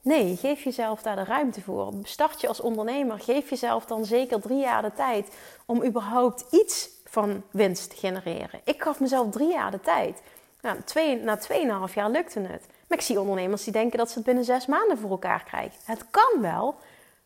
Nee, 0.01 0.35
geef 0.35 0.63
jezelf 0.63 1.01
daar 1.01 1.15
de 1.15 1.23
ruimte 1.23 1.61
voor. 1.61 1.93
Start 2.03 2.41
je 2.41 2.47
als 2.47 2.59
ondernemer, 2.59 3.19
geef 3.19 3.49
jezelf 3.49 3.85
dan 3.85 4.05
zeker 4.05 4.41
drie 4.41 4.59
jaar 4.59 4.81
de 4.81 4.93
tijd 4.93 5.35
om 5.65 5.83
überhaupt 5.83 6.45
iets 6.51 6.89
van 7.09 7.43
winst 7.51 7.93
genereren. 7.93 8.61
Ik 8.63 8.83
gaf 8.83 8.99
mezelf 8.99 9.31
drie 9.31 9.51
jaar 9.51 9.71
de 9.71 9.79
tijd. 9.79 10.21
Nou, 10.61 10.81
twee, 10.85 11.15
na 11.15 11.37
tweeënhalf 11.37 11.93
jaar 11.93 12.09
lukte 12.09 12.39
het. 12.39 12.65
Maar 12.87 12.97
ik 12.97 13.03
zie 13.03 13.19
ondernemers 13.19 13.63
die 13.63 13.73
denken 13.73 13.97
dat 13.97 14.09
ze 14.09 14.15
het 14.15 14.25
binnen 14.25 14.43
zes 14.43 14.65
maanden 14.65 14.97
voor 14.97 15.09
elkaar 15.09 15.43
krijgen. 15.43 15.79
Het 15.83 16.05
kan 16.11 16.41
wel, 16.41 16.75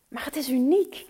maar 0.08 0.26
het 0.26 0.36
is 0.36 0.50
uniek. 0.50 1.06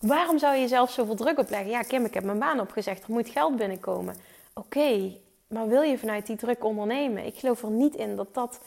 Waarom 0.00 0.38
zou 0.38 0.54
je 0.54 0.60
jezelf 0.60 0.90
zoveel 0.90 1.14
druk 1.14 1.38
opleggen? 1.38 1.70
Ja, 1.70 1.82
Kim, 1.82 2.04
ik 2.04 2.14
heb 2.14 2.24
mijn 2.24 2.38
baan 2.38 2.60
opgezegd, 2.60 3.02
er 3.02 3.12
moet 3.12 3.28
geld 3.28 3.56
binnenkomen. 3.56 4.16
Oké, 4.54 5.12
maar 5.46 5.68
wil 5.68 5.82
je 5.82 5.98
vanuit 5.98 6.26
die 6.26 6.36
druk 6.36 6.64
ondernemen? 6.64 7.26
Ik 7.26 7.38
geloof 7.38 7.62
er 7.62 7.70
niet 7.70 7.94
in 7.94 8.16
dat, 8.16 8.34
dat, 8.34 8.60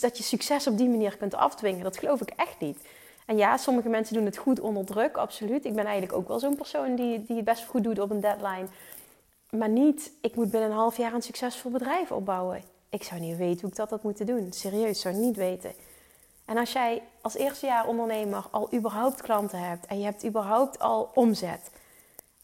dat 0.00 0.18
je 0.18 0.22
succes 0.22 0.66
op 0.66 0.76
die 0.76 0.88
manier 0.88 1.16
kunt 1.16 1.34
afdwingen. 1.34 1.82
Dat 1.82 1.98
geloof 1.98 2.20
ik 2.20 2.32
echt 2.36 2.60
niet. 2.60 2.78
En 3.28 3.36
ja, 3.36 3.56
sommige 3.56 3.88
mensen 3.88 4.14
doen 4.14 4.24
het 4.24 4.36
goed 4.36 4.60
onder 4.60 4.84
druk, 4.84 5.16
absoluut. 5.16 5.64
Ik 5.64 5.74
ben 5.74 5.84
eigenlijk 5.84 6.18
ook 6.18 6.28
wel 6.28 6.38
zo'n 6.38 6.56
persoon 6.56 6.94
die, 6.94 7.24
die 7.24 7.36
het 7.36 7.44
best 7.44 7.64
goed 7.64 7.84
doet 7.84 7.98
op 7.98 8.10
een 8.10 8.20
deadline. 8.20 8.66
Maar 9.50 9.68
niet, 9.68 10.12
ik 10.20 10.36
moet 10.36 10.50
binnen 10.50 10.70
een 10.70 10.76
half 10.76 10.96
jaar 10.96 11.14
een 11.14 11.22
succesvol 11.22 11.70
bedrijf 11.70 12.12
opbouwen. 12.12 12.62
Ik 12.88 13.02
zou 13.02 13.20
niet 13.20 13.36
weten 13.36 13.60
hoe 13.60 13.70
ik 13.70 13.76
dat 13.76 13.90
had 13.90 14.02
moeten 14.02 14.26
doen. 14.26 14.52
Serieus, 14.52 15.00
zou 15.00 15.14
niet 15.14 15.36
weten. 15.36 15.72
En 16.44 16.56
als 16.56 16.72
jij 16.72 17.02
als 17.20 17.36
eerste 17.36 17.66
jaar 17.66 17.86
ondernemer 17.86 18.44
al 18.50 18.74
überhaupt 18.74 19.22
klanten 19.22 19.58
hebt 19.58 19.86
en 19.86 19.98
je 19.98 20.04
hebt 20.04 20.24
überhaupt 20.24 20.78
al 20.78 21.10
omzet, 21.14 21.70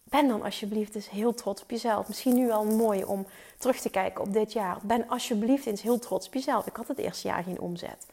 ben 0.03 0.29
dan 0.29 0.43
alsjeblieft 0.43 0.95
eens 0.95 1.11
heel 1.11 1.35
trots 1.35 1.63
op 1.63 1.71
jezelf. 1.71 2.09
Misschien 2.09 2.35
nu 2.35 2.47
wel 2.47 2.65
mooi 2.65 3.05
om 3.05 3.27
terug 3.59 3.81
te 3.81 3.91
kijken 3.91 4.25
op 4.25 4.33
dit 4.33 4.53
jaar. 4.53 4.79
Ben 4.83 5.09
alsjeblieft 5.09 5.67
eens 5.67 5.83
heel 5.83 5.99
trots 5.99 6.27
op 6.27 6.35
jezelf. 6.35 6.67
Ik 6.67 6.77
had 6.77 6.89
het 6.89 6.99
eerste 6.99 7.29
jaar 7.29 7.43
geen 7.43 7.61
omzet. 7.61 8.07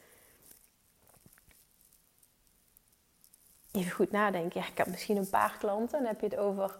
Even 3.71 3.91
goed 3.91 4.11
nadenken. 4.11 4.61
Ja, 4.61 4.67
ik 4.67 4.77
heb 4.77 4.87
misschien 4.87 5.17
een 5.17 5.29
paar 5.29 5.55
klanten. 5.59 5.99
Dan 5.99 6.07
heb 6.07 6.19
je 6.19 6.25
het 6.25 6.37
over 6.37 6.77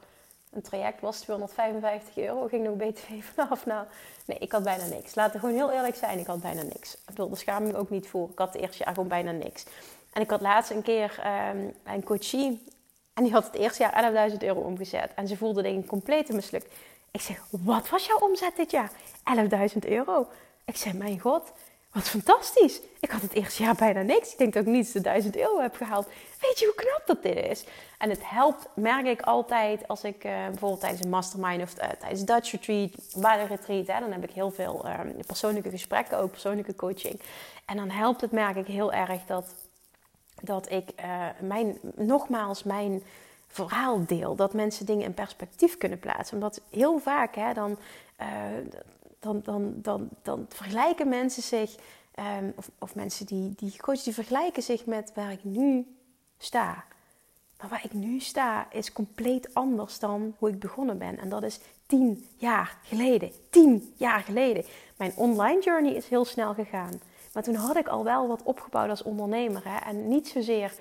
een 0.52 0.62
traject 0.62 1.02
was 1.02 1.20
255 1.20 2.18
euro. 2.18 2.48
Ging 2.48 2.64
nog 2.64 2.76
BTW 2.76 3.12
vanaf. 3.34 3.66
Nou, 3.66 3.86
nee, 4.26 4.38
ik 4.38 4.52
had 4.52 4.64
bijna 4.64 4.86
niks. 4.86 5.16
Laten 5.16 5.34
we 5.34 5.40
gewoon 5.40 5.56
heel 5.56 5.72
eerlijk 5.72 5.96
zijn. 5.96 6.20
Ik 6.20 6.28
had 6.28 6.42
bijna 6.42 6.62
niks. 6.62 6.94
Ik 6.94 7.16
wil 7.16 7.30
de 7.30 7.36
schaaming 7.36 7.76
ook 7.76 7.90
niet 7.90 8.08
voor. 8.08 8.30
Ik 8.30 8.38
had 8.38 8.54
het 8.54 8.62
eerste 8.62 8.84
jaar 8.84 8.94
gewoon 8.94 9.10
bijna 9.10 9.32
niks. 9.32 9.66
En 10.14 10.22
ik 10.22 10.30
had 10.30 10.42
laatst 10.42 10.72
een 10.72 10.82
keer 10.82 11.22
um, 11.56 11.74
een 11.84 12.04
coachie. 12.04 12.64
En 13.14 13.24
die 13.24 13.34
had 13.34 13.46
het 13.46 13.56
eerste 13.56 13.84
jaar 13.84 14.30
11.000 14.32 14.38
euro 14.38 14.60
omgezet. 14.60 15.12
En 15.16 15.28
ze 15.28 15.38
voelde 15.38 15.62
denk 15.62 15.84
ik 15.84 15.90
compleet 15.90 16.34
mislukt. 16.34 16.74
Ik 17.12 17.22
zeg, 17.22 17.44
wat 17.50 17.90
was 17.90 18.06
jouw 18.06 18.18
omzet 18.18 18.56
dit 18.56 18.72
jaar? 18.72 18.92
11.000 19.74 19.78
euro. 19.80 20.28
Ik 20.66 20.78
zeg, 20.78 20.94
mijn 20.94 21.20
god. 21.20 21.52
Wat 21.92 22.10
fantastisch. 22.10 22.82
Ik 23.00 23.12
had 23.12 23.22
het 23.22 23.34
eerste 23.34 23.64
jaar 23.64 23.76
bijna 23.76 24.02
niks. 24.02 24.32
Ik 24.32 24.38
denk 24.38 24.54
dat 24.54 24.66
ik 24.66 24.70
niet 24.70 24.94
de 24.94 25.02
1000 25.02 25.38
euro 25.38 25.60
heb 25.60 25.76
gehaald. 25.76 26.08
Weet 26.40 26.60
je 26.60 26.66
hoe 26.66 26.76
knap 26.76 27.02
dat 27.06 27.24
dit 27.24 27.46
is? 27.46 27.66
En 27.98 28.10
het 28.10 28.30
helpt, 28.30 28.68
merk 28.76 29.06
ik 29.06 29.22
altijd, 29.22 29.88
als 29.88 30.04
ik 30.04 30.24
uh, 30.24 30.46
bijvoorbeeld 30.46 30.80
tijdens 30.80 31.04
een 31.04 31.10
mastermind 31.10 31.62
of 31.62 31.82
uh, 31.82 31.90
tijdens 32.00 32.24
Dutch 32.26 32.52
retreat, 32.52 32.92
Bali 33.16 33.46
retreat, 33.46 33.88
hè, 33.88 34.00
dan 34.00 34.12
heb 34.12 34.24
ik 34.24 34.32
heel 34.32 34.52
veel 34.52 34.86
uh, 34.86 35.00
persoonlijke 35.26 35.70
gesprekken, 35.70 36.18
ook 36.18 36.32
persoonlijke 36.32 36.76
coaching. 36.76 37.20
En 37.66 37.78
dan 37.78 37.90
helpt 37.90 38.22
het, 38.22 38.32
merk 38.32 38.56
ik 38.56 38.68
heel 38.68 38.94
erg, 38.94 39.26
dat, 39.26 39.56
dat 40.42 40.72
ik 40.72 40.94
mijn, 41.40 41.80
nogmaals 41.96 42.64
mijn 42.64 43.04
verhaal 43.48 44.06
deel. 44.06 44.36
Dat 44.36 44.54
mensen 44.54 44.86
dingen 44.86 45.06
in 45.06 45.14
perspectief 45.14 45.78
kunnen 45.78 46.00
plaatsen. 46.00 46.34
Omdat 46.34 46.62
heel 46.70 47.00
vaak 47.00 47.36
hè, 47.36 47.54
dan 47.54 47.78
dan, 49.22 49.42
dan, 49.44 49.74
dan, 49.76 50.10
dan 50.22 50.46
vergelijken 50.50 51.10
mensen 51.10 51.44
zich, 51.44 51.76
ehm, 52.12 52.52
of, 52.56 52.70
of 52.80 52.96
mensen 52.96 53.26
die, 53.26 53.54
die 53.56 53.78
coachen, 53.78 54.04
die 54.04 54.14
vergelijken 54.14 54.64
zich 54.64 54.86
met 54.86 55.12
waar 55.16 55.32
ik 55.32 55.44
nu 55.44 55.96
sta. 56.38 56.84
Maar 57.60 57.70
waar 57.70 57.86
ik 57.86 57.94
nu 57.94 58.20
sta 58.20 58.72
is 58.72 58.94
compleet 58.94 59.54
anders 59.54 60.00
dan 60.00 60.36
hoe 60.38 60.50
ik 60.50 60.60
begonnen 60.60 60.98
ben. 60.98 61.20
En 61.20 61.30
dat 61.30 61.44
is 61.44 61.60
tien 61.86 62.28
jaar 62.38 62.78
geleden. 62.84 63.32
Tien 63.50 63.94
jaar 63.96 64.20
geleden. 64.22 64.64
Mijn 64.98 65.14
online 65.16 65.62
journey 65.62 65.94
is 65.94 66.08
heel 66.08 66.26
snel 66.26 66.54
gegaan. 66.54 67.02
Maar 67.34 67.44
toen 67.44 67.56
had 67.56 67.78
ik 67.78 67.88
al 67.88 68.04
wel 68.04 68.28
wat 68.28 68.44
opgebouwd 68.44 68.90
als 68.90 69.04
ondernemer. 69.04 69.62
Hè? 69.64 69.78
En 69.78 70.08
niet 70.08 70.28
zozeer 70.28 70.74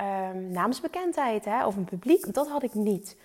um, 0.00 0.50
naamsbekendheid 0.50 1.44
hè? 1.44 1.66
of 1.66 1.76
een 1.76 1.84
publiek. 1.84 2.34
Dat 2.34 2.48
had 2.48 2.62
ik 2.62 2.74
niet. 2.74 3.16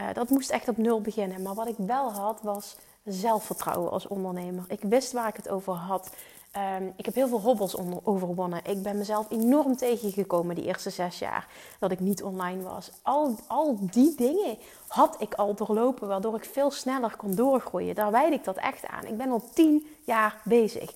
Uh, 0.00 0.06
dat 0.12 0.28
moest 0.30 0.50
echt 0.50 0.68
op 0.68 0.76
nul 0.76 1.00
beginnen. 1.00 1.42
Maar 1.42 1.54
wat 1.54 1.68
ik 1.68 1.76
wel 1.76 2.12
had 2.12 2.40
was 2.42 2.76
zelfvertrouwen 3.08 3.90
als 3.90 4.06
ondernemer. 4.06 4.64
Ik 4.68 4.80
wist 4.82 5.12
waar 5.12 5.28
ik 5.28 5.36
het 5.36 5.48
over 5.48 5.72
had. 5.72 6.10
Ehm, 6.50 6.86
ik 6.96 7.04
heb 7.04 7.14
heel 7.14 7.28
veel 7.28 7.40
hobbels 7.40 7.76
overwonnen. 8.04 8.60
Ik 8.64 8.82
ben 8.82 8.98
mezelf 8.98 9.30
enorm 9.30 9.76
tegengekomen 9.76 10.54
die 10.54 10.64
eerste 10.64 10.90
zes 10.90 11.18
jaar 11.18 11.46
dat 11.78 11.90
ik 11.90 12.00
niet 12.00 12.22
online 12.22 12.62
was. 12.62 12.90
Al, 13.02 13.34
al 13.46 13.78
die 13.80 14.14
dingen 14.14 14.58
had 14.86 15.16
ik 15.18 15.34
al 15.34 15.54
doorlopen, 15.54 16.08
waardoor 16.08 16.36
ik 16.36 16.44
veel 16.44 16.70
sneller 16.70 17.16
kon 17.16 17.34
doorgroeien. 17.34 17.94
Daar 17.94 18.10
wijd 18.10 18.32
ik 18.32 18.44
dat 18.44 18.56
echt 18.56 18.86
aan. 18.86 19.04
Ik 19.04 19.16
ben 19.16 19.30
al 19.30 19.42
tien 19.54 19.86
jaar 20.04 20.40
bezig. 20.44 20.94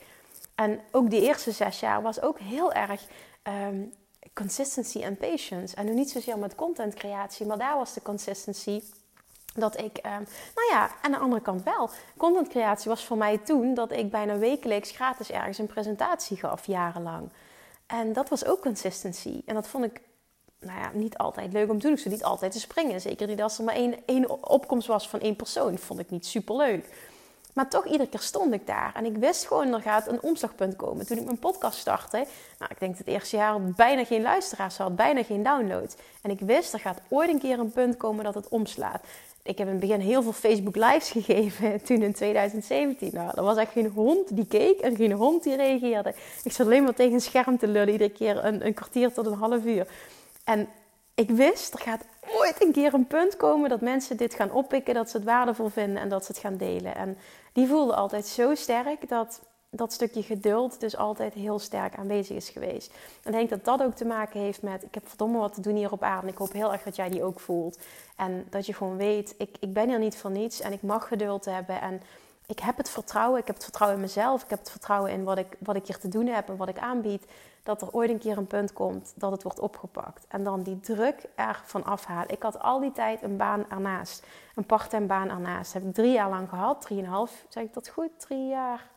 En 0.55 0.81
ook 0.91 1.11
die 1.11 1.23
eerste 1.23 1.51
zes 1.51 1.81
jaar 1.81 2.03
was 2.03 2.23
ook 2.23 2.39
heel 2.39 2.73
erg 2.73 3.07
um, 3.43 3.93
consistency 4.35 5.01
en 5.01 5.17
patience. 5.17 5.77
En 5.77 5.85
nu 5.85 5.95
niet 5.95 6.11
zozeer 6.11 6.39
met 6.39 6.55
content 6.55 6.95
creatie, 6.95 7.47
maar 7.47 7.59
daar 7.59 7.77
was 7.77 7.95
de 7.95 8.03
consistency 8.03 8.83
dat 9.55 9.79
ik, 9.79 9.99
uh, 10.07 10.13
nou 10.55 10.69
ja, 10.71 10.91
aan 11.03 11.11
de 11.11 11.19
andere 11.19 11.43
kant 11.43 11.63
wel. 11.63 11.91
Contentcreatie 12.17 12.91
was 12.91 13.05
voor 13.05 13.17
mij 13.17 13.39
toen 13.39 13.75
dat 13.75 13.93
ik 13.93 14.11
bijna 14.11 14.39
wekelijks 14.39 14.91
gratis 14.91 15.31
ergens 15.31 15.59
een 15.59 15.67
presentatie 15.67 16.37
gaf, 16.37 16.67
jarenlang. 16.67 17.29
En 17.87 18.13
dat 18.13 18.29
was 18.29 18.45
ook 18.45 18.61
consistency. 18.61 19.43
En 19.47 19.55
dat 19.55 19.69
vond 19.69 19.85
ik 19.85 20.01
nou 20.61 20.79
ja, 20.79 20.91
niet 20.93 21.19
altijd 21.19 21.53
leuk 21.53 21.71
om 21.71 21.79
te 21.79 21.87
doen. 21.87 21.97
Ik 21.97 22.03
zo 22.03 22.11
niet 22.11 22.25
altijd 22.25 22.53
te 22.53 22.61
springen. 22.61 23.01
Zeker 23.01 23.27
niet 23.27 23.43
als 23.43 23.59
er 23.59 23.65
maar 23.65 23.75
één, 23.75 23.97
één 24.07 24.49
opkomst 24.49 24.87
was 24.87 25.09
van 25.09 25.21
één 25.21 25.37
persoon. 25.37 25.79
Vond 25.79 26.01
ik 26.01 26.11
niet 26.11 26.27
super 26.27 26.57
leuk. 26.57 27.11
Maar 27.53 27.69
toch, 27.69 27.85
iedere 27.85 28.09
keer 28.09 28.21
stond 28.21 28.53
ik 28.53 28.67
daar. 28.67 28.93
En 28.95 29.05
ik 29.05 29.17
wist 29.17 29.47
gewoon, 29.47 29.73
er 29.73 29.81
gaat 29.81 30.07
een 30.07 30.23
omslagpunt 30.23 30.77
komen. 30.77 31.07
Toen 31.07 31.19
ik 31.19 31.25
mijn 31.25 31.39
podcast 31.39 31.79
startte, 31.79 32.17
nou, 32.59 32.71
ik 32.71 32.79
denk 32.79 32.97
dat 32.97 33.07
het 33.07 33.15
eerste 33.15 33.37
jaar 33.37 33.63
bijna 33.63 34.05
geen 34.05 34.23
luisteraars 34.23 34.77
had, 34.77 34.97
bijna 34.97 35.23
geen 35.23 35.43
downloads. 35.43 35.95
En 36.23 36.31
ik 36.31 36.41
wist, 36.41 36.73
er 36.73 36.81
gaat 36.81 37.01
ooit 37.09 37.29
een 37.29 37.39
keer 37.39 37.59
een 37.59 37.73
punt 37.73 37.97
komen 37.97 38.25
dat 38.25 38.35
het 38.35 38.49
omslaat. 38.49 39.03
Ik 39.45 39.59
heb 39.59 39.67
in 39.67 39.73
het 39.73 39.81
begin 39.81 40.01
heel 40.01 40.23
veel 40.23 40.33
Facebook 40.33 40.77
lives 40.77 41.11
gegeven 41.21 41.83
toen 41.83 42.03
in 42.03 42.13
2017. 42.13 43.11
Nou, 43.13 43.31
er 43.35 43.43
was 43.43 43.57
echt 43.57 43.73
geen 43.73 43.91
hond 43.91 44.37
die 44.37 44.47
keek 44.47 44.81
en 44.81 44.97
geen 44.97 45.13
hond 45.13 45.43
die 45.43 45.57
reageerde. 45.57 46.15
Ik 46.45 46.53
zat 46.53 46.67
alleen 46.67 46.83
maar 46.83 46.95
tegen 46.95 47.13
een 47.13 47.21
scherm 47.21 47.59
te 47.59 47.67
lullen, 47.67 47.93
iedere 47.93 48.11
keer 48.11 48.45
een, 48.45 48.67
een 48.67 48.75
kwartier 48.75 49.13
tot 49.13 49.27
een 49.27 49.33
half 49.33 49.65
uur. 49.65 49.87
En 50.45 50.69
ik 51.15 51.31
wist, 51.31 51.75
er 51.75 51.81
gaat 51.81 52.05
ooit 52.37 52.63
een 52.63 52.73
keer 52.73 52.95
een 52.95 53.07
punt 53.07 53.37
komen 53.37 53.69
dat 53.69 53.81
mensen 53.81 54.17
dit 54.17 54.35
gaan 54.35 54.53
oppikken, 54.53 54.95
dat 54.95 55.11
ze 55.11 55.17
het 55.17 55.27
waardevol 55.27 55.69
vinden 55.69 56.03
en 56.03 56.09
dat 56.09 56.25
ze 56.25 56.33
het 56.33 56.41
gaan 56.41 56.57
delen. 56.57 56.95
En 56.95 57.19
die 57.53 57.67
voelde 57.67 57.95
altijd 57.95 58.27
zo 58.27 58.55
sterk 58.55 59.09
dat 59.09 59.41
dat 59.75 59.93
stukje 59.93 60.23
geduld 60.23 60.81
dus 60.81 60.97
altijd 60.97 61.35
heel 61.35 61.59
sterk 61.59 61.97
aanwezig 61.97 62.37
is 62.37 62.49
geweest. 62.49 62.93
En 63.23 63.33
ik 63.33 63.33
denk 63.33 63.51
dat 63.51 63.65
dat 63.65 63.83
ook 63.83 63.95
te 63.95 64.05
maken 64.05 64.41
heeft 64.41 64.63
met... 64.63 64.83
ik 64.83 64.95
heb 64.95 65.09
verdomme 65.09 65.39
wat 65.39 65.55
te 65.55 65.61
doen 65.61 65.77
hier 65.77 65.93
op 65.93 66.03
aarde. 66.03 66.27
En 66.27 66.33
ik 66.33 66.39
hoop 66.39 66.53
heel 66.53 66.73
erg 66.73 66.83
dat 66.83 66.97
jij 66.97 67.09
die 67.09 67.23
ook 67.23 67.41
voelt. 67.41 67.79
En 68.17 68.47
dat 68.51 68.67
je 68.67 68.75
gewoon 68.75 68.97
weet, 68.97 69.35
ik, 69.39 69.57
ik 69.61 69.73
ben 69.73 69.89
hier 69.89 69.99
niet 69.99 70.17
voor 70.17 70.31
niets. 70.31 70.61
En 70.61 70.73
ik 70.73 70.83
mag 70.83 71.09
geduld 71.09 71.45
hebben. 71.45 71.81
En 71.81 72.03
ik 72.47 72.59
heb 72.59 72.77
het 72.77 72.91
vertrouwen. 72.91 73.41
Ik 73.41 73.47
heb 73.47 73.55
het 73.55 73.65
vertrouwen 73.65 73.99
in 73.99 74.05
mezelf. 74.05 74.43
Ik 74.43 74.51
heb 74.51 74.59
het 74.59 74.71
vertrouwen 74.71 75.11
in 75.11 75.25
wat 75.25 75.39
ik, 75.39 75.57
wat 75.59 75.77
ik 75.77 75.87
hier 75.87 75.99
te 75.99 76.09
doen 76.09 76.27
heb 76.27 76.49
en 76.49 76.57
wat 76.57 76.69
ik 76.69 76.79
aanbied. 76.79 77.27
Dat 77.63 77.83
er 77.83 77.93
ooit 77.93 78.11
een 78.11 78.19
keer 78.19 78.37
een 78.37 78.47
punt 78.47 78.73
komt 78.73 79.13
dat 79.15 79.33
het 79.33 79.43
wordt 79.43 79.61
opgepakt. 79.61 80.27
En 80.29 80.45
dan 80.45 80.63
die 80.63 80.81
druk 80.81 81.29
ervan 81.35 81.85
afhalen. 81.85 82.31
Ik 82.31 82.43
had 82.43 82.59
al 82.61 82.81
die 82.81 82.93
tijd 82.93 83.23
een 83.23 83.37
baan 83.37 83.65
ernaast. 83.71 84.27
Een 84.55 84.67
parttime 84.67 85.07
baan 85.07 85.29
ernaast. 85.29 85.73
Heb 85.73 85.83
ik 85.83 85.95
drie 85.95 86.13
jaar 86.13 86.29
lang 86.29 86.49
gehad. 86.49 86.81
Drieënhalf, 86.81 87.45
zeg 87.49 87.63
ik 87.63 87.75
dat 87.75 87.89
goed? 87.89 88.11
Drie 88.19 88.49
jaar 88.49 88.91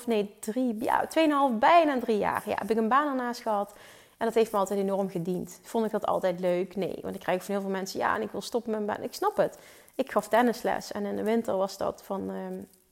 2,5, 0.00 0.06
nee, 0.06 0.36
3, 0.40 0.76
ja, 0.80 1.08
2,5, 1.52 1.58
bijna 1.58 1.98
drie 1.98 2.18
jaar. 2.18 2.42
Ja, 2.46 2.54
heb 2.58 2.70
ik 2.70 2.76
een 2.76 2.88
baan 2.88 3.08
ernaast 3.08 3.40
gehad. 3.40 3.72
En 4.16 4.26
dat 4.26 4.34
heeft 4.34 4.52
me 4.52 4.58
altijd 4.58 4.78
enorm 4.78 5.10
gediend. 5.10 5.60
Vond 5.62 5.84
ik 5.84 5.90
dat 5.90 6.06
altijd 6.06 6.40
leuk? 6.40 6.76
Nee, 6.76 6.98
want 7.02 7.14
ik 7.14 7.20
krijg 7.20 7.44
van 7.44 7.54
heel 7.54 7.62
veel 7.62 7.72
mensen, 7.72 8.00
ja, 8.00 8.16
en 8.16 8.22
ik 8.22 8.30
wil 8.30 8.40
stoppen 8.40 8.70
met 8.70 8.84
mijn 8.84 8.96
baan. 8.96 9.06
Ik 9.06 9.14
snap 9.14 9.36
het. 9.36 9.58
Ik 9.94 10.10
gaf 10.10 10.28
tennisles 10.28 10.92
en 10.92 11.04
in 11.04 11.16
de 11.16 11.22
winter 11.22 11.56
was 11.56 11.76
dat 11.76 12.02
van, 12.04 12.20
uh, 12.20 12.26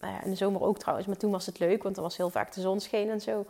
nou 0.01 0.13
ja, 0.13 0.23
in 0.23 0.31
de 0.31 0.37
zomer 0.37 0.63
ook 0.63 0.79
trouwens, 0.79 1.07
maar 1.07 1.17
toen 1.17 1.31
was 1.31 1.47
het 1.47 1.59
leuk, 1.59 1.83
want 1.83 1.97
er 1.97 2.03
was 2.03 2.17
heel 2.17 2.31
vaak 2.31 2.53
de 2.53 2.61
zon 2.61 2.81
scheen 2.81 3.11
en 3.11 3.21
zo. 3.21 3.47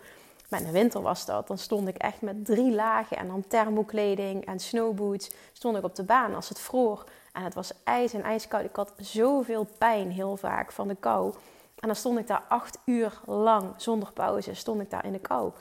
Maar 0.49 0.61
in 0.61 0.67
de 0.67 0.73
winter 0.73 1.03
was 1.03 1.27
dat, 1.27 1.47
dan 1.47 1.59
stond 1.59 1.89
ik 1.89 1.97
echt 1.97 2.21
met 2.21 2.45
drie 2.45 2.73
lagen 2.73 3.17
en 3.17 3.27
dan 3.27 3.45
thermokleding 3.49 4.47
en 4.47 4.59
snowboots. 4.59 5.31
Stond 5.53 5.77
ik 5.77 5.85
op 5.85 5.95
de 5.95 6.03
baan 6.03 6.35
als 6.35 6.49
het 6.49 6.61
vroor. 6.61 7.05
En 7.33 7.43
het 7.43 7.55
was 7.55 7.73
ijs 7.85 8.13
en 8.13 8.23
ijskoud. 8.23 8.65
Ik 8.65 8.77
had 8.77 8.93
zoveel 8.97 9.67
pijn 9.79 10.11
heel 10.11 10.37
vaak 10.37 10.73
van 10.73 10.89
de 10.89 10.97
kou. 11.01 11.35
En 11.83 11.89
dan 11.89 11.97
stond 11.97 12.19
ik 12.19 12.27
daar 12.27 12.43
acht 12.49 12.79
uur 12.85 13.21
lang 13.25 13.75
zonder 13.77 14.13
pauze, 14.13 14.55
stond 14.55 14.81
ik 14.81 14.91
daar 14.91 15.05
in 15.05 15.13
de 15.13 15.19
kou. 15.19 15.53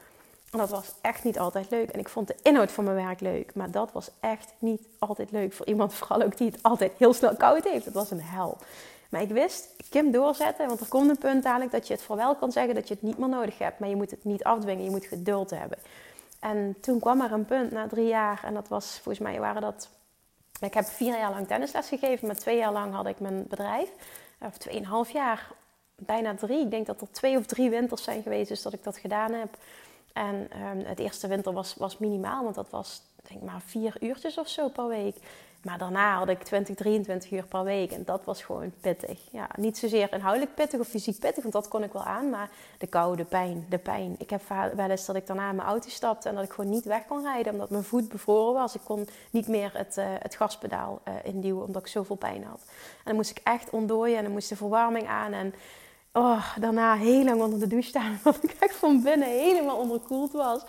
En 0.52 0.58
dat 0.58 0.70
was 0.70 0.94
echt 1.02 1.24
niet 1.24 1.40
altijd 1.40 1.72
leuk. 1.72 1.90
En 1.90 2.00
ik 2.00 2.10
vond 2.10 2.28
de 2.28 2.36
inhoud 2.42 2.72
van 2.72 2.84
mijn 2.84 2.96
werk 2.96 3.20
leuk. 3.20 3.56
Maar 3.56 3.72
dat 3.72 3.92
was 3.92 4.10
echt 4.20 4.54
niet 4.60 4.82
altijd 5.00 5.32
leuk 5.32 5.54
voor 5.54 5.66
iemand, 5.66 5.94
vooral 5.96 6.22
ook 6.22 6.38
die 6.38 6.52
het 6.52 6.64
altijd 6.64 6.92
heel 6.98 7.14
snel 7.14 7.36
koud 7.36 7.64
heeft. 7.64 7.86
Het 7.86 7.94
was 7.94 8.12
een 8.12 8.22
hel. 8.22 8.58
Maar 9.10 9.22
ik 9.22 9.30
wist, 9.30 9.76
Kim 9.90 10.12
doorzetten, 10.12 10.68
want 10.68 10.80
er 10.80 10.88
komt 10.88 11.10
een 11.10 11.18
punt 11.18 11.44
dadelijk 11.44 11.72
dat 11.72 11.88
je 11.88 11.94
het 11.94 12.04
voor 12.04 12.16
wel 12.16 12.36
kan 12.36 12.52
zeggen 12.52 12.76
dat 12.76 12.88
je 12.88 12.94
het 12.94 13.04
niet 13.04 13.18
meer 13.18 13.30
nodig 13.30 13.58
hebt. 13.58 13.80
Maar 13.80 13.90
je 13.90 13.96
moet 13.96 14.12
het 14.12 14.24
niet 14.24 14.44
afdwingen, 14.44 14.84
je 14.84 14.90
moet 14.90 15.06
geduld 15.06 15.50
hebben. 15.50 15.78
En 16.40 16.76
toen 16.82 17.00
kwam 17.00 17.22
er 17.22 17.32
een 17.32 17.46
punt 17.46 17.72
na 17.72 17.88
drie 17.88 18.08
jaar. 18.08 18.42
En 18.44 18.54
dat 18.54 18.68
was, 18.68 19.00
volgens 19.04 19.20
mij 19.20 19.40
waren 19.40 19.62
dat... 19.62 19.90
Ik 20.60 20.74
heb 20.74 20.86
vier 20.86 21.18
jaar 21.18 21.32
lang 21.32 21.48
tennisles 21.48 21.88
gegeven, 21.88 22.28
maar 22.28 22.36
twee 22.36 22.58
jaar 22.58 22.72
lang 22.72 22.94
had 22.94 23.06
ik 23.06 23.20
mijn 23.20 23.48
bedrijf. 23.48 23.90
Of 24.40 24.58
tweeënhalf 24.58 25.10
jaar 25.10 25.52
bijna 26.06 26.36
drie. 26.36 26.60
Ik 26.60 26.72
denk 26.72 26.86
dat 26.86 27.02
er 27.02 27.12
twee 27.12 27.38
of 27.38 27.46
drie 27.46 27.70
winters 27.70 28.04
zijn 28.04 28.22
geweest 28.22 28.50
dus 28.50 28.62
dat 28.62 28.74
ik 28.74 28.84
dat 28.84 28.98
gedaan 28.98 29.34
heb. 29.34 29.58
En 30.14 30.36
um, 30.36 30.86
het 30.86 31.00
eerste 31.00 31.28
winter 31.28 31.54
was, 31.54 31.76
was 31.76 31.98
minimaal, 31.98 32.44
want 32.44 32.56
dat 32.56 32.70
was 32.70 33.02
denk 33.30 33.42
maar 33.42 33.62
vier 33.66 33.96
uurtjes 34.00 34.38
of 34.38 34.48
zo 34.48 34.70
per 34.70 34.88
week. 34.88 35.16
Maar 35.62 35.78
daarna 35.78 36.18
had 36.18 36.30
ik 36.30 36.44
20, 36.44 36.76
23 36.76 37.32
uur 37.32 37.46
per 37.46 37.64
week. 37.64 37.92
En 37.92 38.04
dat 38.06 38.22
was 38.26 38.44
gewoon 38.44 38.74
pittig. 38.80 39.20
Ja, 39.32 39.50
niet 39.56 39.78
zozeer 39.78 40.14
inhoudelijk 40.14 40.56
pittig 40.56 40.80
of 40.80 40.88
fysiek 40.88 41.20
pittig, 41.20 41.42
want 41.42 41.54
dat 41.54 41.68
kon 41.68 41.84
ik 41.84 41.94
wel 41.94 42.04
aan. 42.04 42.30
Maar 42.30 42.50
de 42.78 42.88
kou, 42.88 43.16
de 43.16 43.26
pijn, 43.26 43.66
de 43.70 43.78
pijn. 43.78 44.16
Ik 44.18 44.30
heb 44.30 44.42
wel 44.76 44.90
eens 44.90 45.06
dat 45.06 45.16
ik 45.16 45.28
daarna 45.28 45.50
in 45.50 45.56
mijn 45.56 45.68
auto 45.68 45.90
stapte 45.90 46.30
en 46.30 46.36
dat 46.36 46.44
ik 46.44 46.52
gewoon 46.52 46.70
niet 46.70 46.86
weg 46.86 47.06
kon 47.06 47.22
rijden. 47.22 47.54
Omdat 47.54 47.70
mijn 47.70 47.84
voet 47.84 48.10
bevroren 48.10 48.54
was. 48.54 48.76
Ik 48.76 48.82
kon 48.84 49.08
niet 49.32 49.48
meer 49.48 49.72
het, 49.74 49.98
uh, 49.98 50.06
het 50.20 50.36
gaspedaal 50.36 51.02
uh, 51.08 51.14
induwen, 51.24 51.66
omdat 51.66 51.82
ik 51.82 51.88
zoveel 51.88 52.16
pijn 52.16 52.44
had. 52.44 52.62
En 52.68 53.04
dan 53.04 53.16
moest 53.16 53.32
ik 53.32 53.42
echt 53.44 53.70
ontdooien 53.70 54.18
en 54.18 54.24
dan 54.24 54.34
moest 54.34 54.50
de 54.50 54.56
verwarming 54.56 55.08
aan. 55.08 55.34
En 55.34 55.54
oh, 56.14 56.58
daarna 56.58 56.96
heel 56.96 57.24
lang 57.24 57.42
onder 57.42 57.60
de 57.60 57.68
douche 57.68 57.90
staan. 57.90 58.20
Omdat 58.24 58.44
ik 58.44 58.56
echt 58.60 58.76
van 58.76 59.04
binnen 59.04 59.28
helemaal 59.28 59.78
onderkoeld 59.78 60.32
was. 60.32 60.62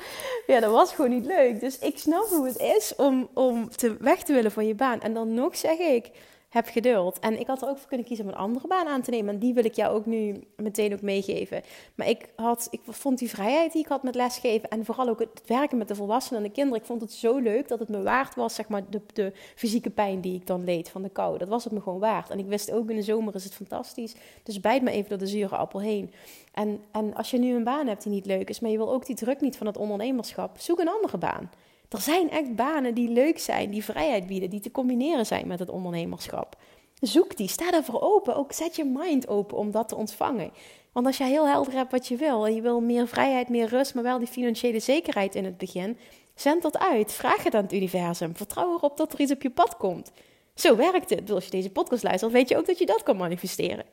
Ja, 0.47 0.61
dat 0.61 0.73
was 0.73 0.93
gewoon 0.93 1.11
niet 1.11 1.25
leuk. 1.25 1.61
Dus 1.61 1.79
ik 1.79 1.99
snap 1.99 2.27
hoe 2.29 2.47
het 2.47 2.59
is 2.59 2.95
om, 2.97 3.29
om 3.35 3.71
te 3.71 3.97
weg 4.01 4.23
te 4.23 4.33
willen 4.33 4.53
van 4.53 4.67
je 4.67 4.75
baan. 4.75 5.01
En 5.01 5.15
dan 5.15 5.35
nog 5.35 5.57
zeg 5.57 5.79
ik 5.79 6.11
heb 6.53 6.69
geduld. 6.69 7.19
En 7.19 7.41
ik 7.41 7.47
had 7.47 7.63
er 7.63 7.69
ook 7.69 7.79
voor 7.79 7.89
kunnen 7.89 8.07
kiezen 8.07 8.25
om 8.25 8.31
een 8.31 8.39
andere 8.39 8.67
baan 8.67 8.87
aan 8.87 9.03
te 9.03 9.11
nemen. 9.11 9.35
En 9.35 9.41
die 9.41 9.55
wil 9.55 9.65
ik 9.65 9.75
jou 9.75 9.95
ook 9.95 10.07
nu 10.07 10.45
meteen 10.57 10.93
ook 10.93 11.01
meegeven. 11.01 11.63
Maar 11.95 12.09
ik, 12.09 12.29
had, 12.37 12.69
ik 12.71 12.81
vond 12.87 13.19
die 13.19 13.29
vrijheid 13.29 13.73
die 13.73 13.83
ik 13.83 13.89
had 13.89 14.03
met 14.03 14.15
lesgeven... 14.15 14.69
en 14.69 14.85
vooral 14.85 15.09
ook 15.09 15.19
het 15.19 15.43
werken 15.47 15.79
met 15.79 15.89
de 15.89 15.95
volwassenen 15.95 16.43
en 16.43 16.49
de 16.49 16.55
kinderen... 16.55 16.81
ik 16.81 16.87
vond 16.87 17.01
het 17.01 17.13
zo 17.13 17.39
leuk 17.39 17.69
dat 17.69 17.79
het 17.79 17.89
me 17.89 18.03
waard 18.03 18.35
was, 18.35 18.55
zeg 18.55 18.69
maar, 18.69 18.83
de, 18.91 19.01
de 19.13 19.33
fysieke 19.55 19.91
pijn 19.91 20.21
die 20.21 20.35
ik 20.35 20.47
dan 20.47 20.65
leed 20.65 20.89
van 20.89 21.03
de 21.03 21.09
kou. 21.09 21.39
Dat 21.39 21.49
was 21.49 21.65
het 21.65 21.73
me 21.73 21.81
gewoon 21.81 21.99
waard. 21.99 22.31
En 22.31 22.39
ik 22.39 22.47
wist 22.47 22.73
ook 22.73 22.91
in 22.91 22.97
de 22.97 23.03
zomer 23.03 23.35
is 23.35 23.45
het 23.45 23.55
fantastisch. 23.55 24.15
Dus 24.43 24.61
bijt 24.61 24.83
me 24.83 24.91
even 24.91 25.09
door 25.09 25.19
de 25.19 25.27
zure 25.27 25.57
appel 25.57 25.81
heen. 25.81 26.13
En, 26.55 26.81
en 26.91 27.15
als 27.15 27.31
je 27.31 27.39
nu 27.39 27.55
een 27.55 27.65
baan 27.65 27.87
hebt 27.87 28.03
die 28.03 28.13
niet 28.13 28.27
leuk 28.27 28.49
is... 28.49 28.61
maar 28.61 28.71
je 28.71 28.77
wil 28.77 28.93
ook 28.93 29.07
die 29.07 29.17
druk 29.17 29.41
niet 29.41 29.57
van 29.57 29.67
het 29.67 29.77
ondernemerschap... 29.77 30.59
zoek 30.59 30.79
een 30.79 30.89
andere 30.89 31.19
baan. 31.19 31.51
Er 31.93 32.01
zijn 32.01 32.31
echt 32.31 32.55
banen 32.55 32.95
die 32.95 33.09
leuk 33.09 33.39
zijn, 33.39 33.71
die 33.71 33.85
vrijheid 33.85 34.27
bieden, 34.27 34.51
die 34.51 34.61
te 34.61 34.71
combineren 34.71 35.27
zijn 35.27 35.47
met 35.47 35.59
het 35.59 35.69
ondernemerschap. 35.69 36.57
Zoek 37.01 37.37
die, 37.37 37.49
sta 37.49 37.71
daarvoor 37.71 38.01
open. 38.01 38.37
Ook 38.37 38.53
zet 38.53 38.77
je 38.77 38.85
mind 38.85 39.29
open 39.29 39.57
om 39.57 39.71
dat 39.71 39.89
te 39.89 39.97
ontvangen. 39.97 40.51
Want 40.93 41.07
als 41.07 41.17
jij 41.17 41.29
heel 41.29 41.49
helder 41.49 41.73
hebt 41.73 41.93
wat 41.93 42.09
je 42.09 42.17
wil 42.17 42.47
en 42.47 42.55
je 42.55 42.61
wil 42.61 42.81
meer 42.81 43.09
vrijheid, 43.09 43.49
meer 43.49 43.69
rust, 43.69 43.95
maar 43.95 44.03
wel 44.03 44.19
die 44.19 44.29
financiële 44.29 44.81
zekerheid 44.81 45.35
in 45.35 45.45
het 45.45 45.59
begin, 45.59 45.99
zend 46.35 46.63
dat 46.63 46.79
uit. 46.79 47.13
Vraag 47.13 47.45
het 47.45 47.55
aan 47.55 47.63
het 47.63 47.73
universum. 47.73 48.37
Vertrouw 48.37 48.75
erop 48.75 48.97
dat 48.97 49.13
er 49.13 49.21
iets 49.21 49.33
op 49.33 49.43
je 49.43 49.51
pad 49.51 49.77
komt. 49.77 50.13
Zo 50.55 50.77
werkt 50.77 51.11
het. 51.11 51.31
Als 51.31 51.45
je 51.45 51.51
deze 51.51 51.71
podcast 51.71 52.03
luistert, 52.03 52.33
weet 52.33 52.49
je 52.49 52.57
ook 52.57 52.67
dat 52.67 52.79
je 52.79 52.87
dat 52.87 53.03
kan 53.03 53.17
manifesteren. 53.17 53.85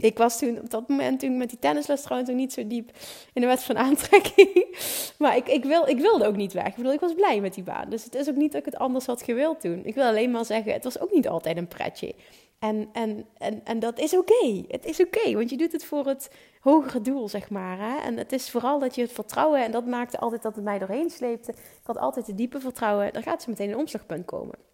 Ik 0.00 0.18
was 0.18 0.38
toen 0.38 0.58
op 0.60 0.70
dat 0.70 0.88
moment 0.88 1.20
toen 1.20 1.36
met 1.36 1.48
die 1.48 1.58
tennisles 1.58 2.02
trouwens 2.02 2.30
nog 2.30 2.38
niet 2.38 2.52
zo 2.52 2.66
diep 2.66 2.90
in 3.32 3.40
de 3.40 3.46
wet 3.46 3.62
van 3.62 3.76
aantrekking. 3.76 4.78
Maar 5.18 5.36
ik, 5.36 5.48
ik, 5.48 5.64
wil, 5.64 5.88
ik 5.88 5.98
wilde 5.98 6.26
ook 6.26 6.36
niet 6.36 6.52
weg. 6.52 6.66
Ik 6.66 6.74
bedoel, 6.74 6.92
ik 6.92 7.00
was 7.00 7.14
blij 7.14 7.40
met 7.40 7.54
die 7.54 7.64
baan. 7.64 7.90
Dus 7.90 8.04
het 8.04 8.14
is 8.14 8.28
ook 8.28 8.36
niet 8.36 8.52
dat 8.52 8.60
ik 8.60 8.72
het 8.72 8.76
anders 8.76 9.06
had 9.06 9.22
gewild 9.22 9.62
doen. 9.62 9.80
Ik 9.84 9.94
wil 9.94 10.04
alleen 10.04 10.30
maar 10.30 10.44
zeggen, 10.44 10.72
het 10.72 10.84
was 10.84 11.00
ook 11.00 11.12
niet 11.12 11.28
altijd 11.28 11.56
een 11.56 11.68
pretje. 11.68 12.14
En, 12.58 12.88
en, 12.92 13.26
en, 13.38 13.64
en 13.64 13.78
dat 13.78 13.98
is 13.98 14.16
oké. 14.16 14.64
Het 14.68 14.84
is 14.84 15.00
oké, 15.00 15.32
want 15.32 15.50
je 15.50 15.56
doet 15.56 15.72
het 15.72 15.84
voor 15.84 16.06
het 16.06 16.30
hogere 16.60 17.00
doel, 17.00 17.28
zeg 17.28 17.50
maar. 17.50 17.78
Hè? 17.78 17.98
En 17.98 18.16
het 18.16 18.32
is 18.32 18.50
vooral 18.50 18.78
dat 18.78 18.94
je 18.94 19.02
het 19.02 19.12
vertrouwen, 19.12 19.64
en 19.64 19.70
dat 19.70 19.86
maakte 19.86 20.18
altijd 20.18 20.42
dat 20.42 20.54
het 20.54 20.64
mij 20.64 20.78
doorheen 20.78 21.10
sleepte. 21.10 21.52
Ik 21.52 21.58
had 21.82 21.98
altijd 21.98 22.26
het 22.26 22.36
diepe 22.36 22.60
vertrouwen, 22.60 23.12
dan 23.12 23.22
gaat 23.22 23.42
ze 23.42 23.50
meteen 23.50 23.70
een 23.70 23.76
omslagpunt 23.76 24.24
komen. 24.24 24.69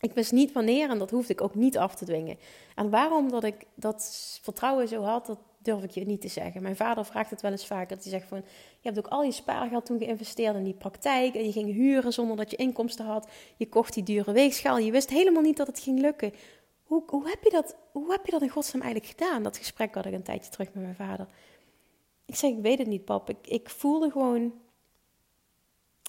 Ik 0.00 0.12
wist 0.12 0.32
niet 0.32 0.52
wanneer 0.52 0.90
en 0.90 0.98
dat 0.98 1.10
hoefde 1.10 1.32
ik 1.32 1.40
ook 1.40 1.54
niet 1.54 1.78
af 1.78 1.94
te 1.94 2.04
dwingen. 2.04 2.38
En 2.74 2.90
waarom 2.90 3.30
dat 3.30 3.44
ik 3.44 3.66
dat 3.74 4.38
vertrouwen 4.42 4.88
zo 4.88 5.02
had, 5.02 5.26
dat 5.26 5.38
durf 5.58 5.82
ik 5.82 5.90
je 5.90 6.06
niet 6.06 6.20
te 6.20 6.28
zeggen. 6.28 6.62
Mijn 6.62 6.76
vader 6.76 7.04
vraagt 7.04 7.30
het 7.30 7.40
wel 7.40 7.50
eens 7.50 7.66
vaker. 7.66 7.96
Dat 7.96 8.02
hij 8.02 8.12
zegt 8.12 8.28
van, 8.28 8.38
je 8.80 8.88
hebt 8.88 8.98
ook 8.98 9.06
al 9.06 9.22
je 9.22 9.32
spaargeld 9.32 9.86
toen 9.86 9.98
geïnvesteerd 9.98 10.56
in 10.56 10.64
die 10.64 10.74
praktijk. 10.74 11.34
En 11.34 11.44
je 11.44 11.52
ging 11.52 11.72
huren 11.72 12.12
zonder 12.12 12.36
dat 12.36 12.50
je 12.50 12.56
inkomsten 12.56 13.04
had. 13.04 13.28
Je 13.56 13.68
kocht 13.68 13.94
die 13.94 14.02
dure 14.02 14.32
weegschaal. 14.32 14.78
Je 14.78 14.90
wist 14.90 15.10
helemaal 15.10 15.42
niet 15.42 15.56
dat 15.56 15.66
het 15.66 15.78
ging 15.78 16.00
lukken. 16.00 16.32
Hoe, 16.82 17.02
hoe, 17.06 17.28
heb 17.28 17.42
je 17.42 17.50
dat, 17.50 17.76
hoe 17.92 18.10
heb 18.10 18.24
je 18.24 18.30
dat 18.30 18.42
in 18.42 18.48
godsnaam 18.48 18.82
eigenlijk 18.82 19.12
gedaan? 19.18 19.42
Dat 19.42 19.56
gesprek 19.56 19.94
had 19.94 20.06
ik 20.06 20.12
een 20.12 20.22
tijdje 20.22 20.50
terug 20.50 20.72
met 20.72 20.82
mijn 20.82 20.94
vader. 20.94 21.26
Ik 22.26 22.36
zeg, 22.36 22.50
ik 22.50 22.62
weet 22.62 22.78
het 22.78 22.86
niet 22.86 23.04
pap. 23.04 23.28
Ik, 23.30 23.46
ik 23.46 23.70
voelde 23.70 24.10
gewoon... 24.10 24.52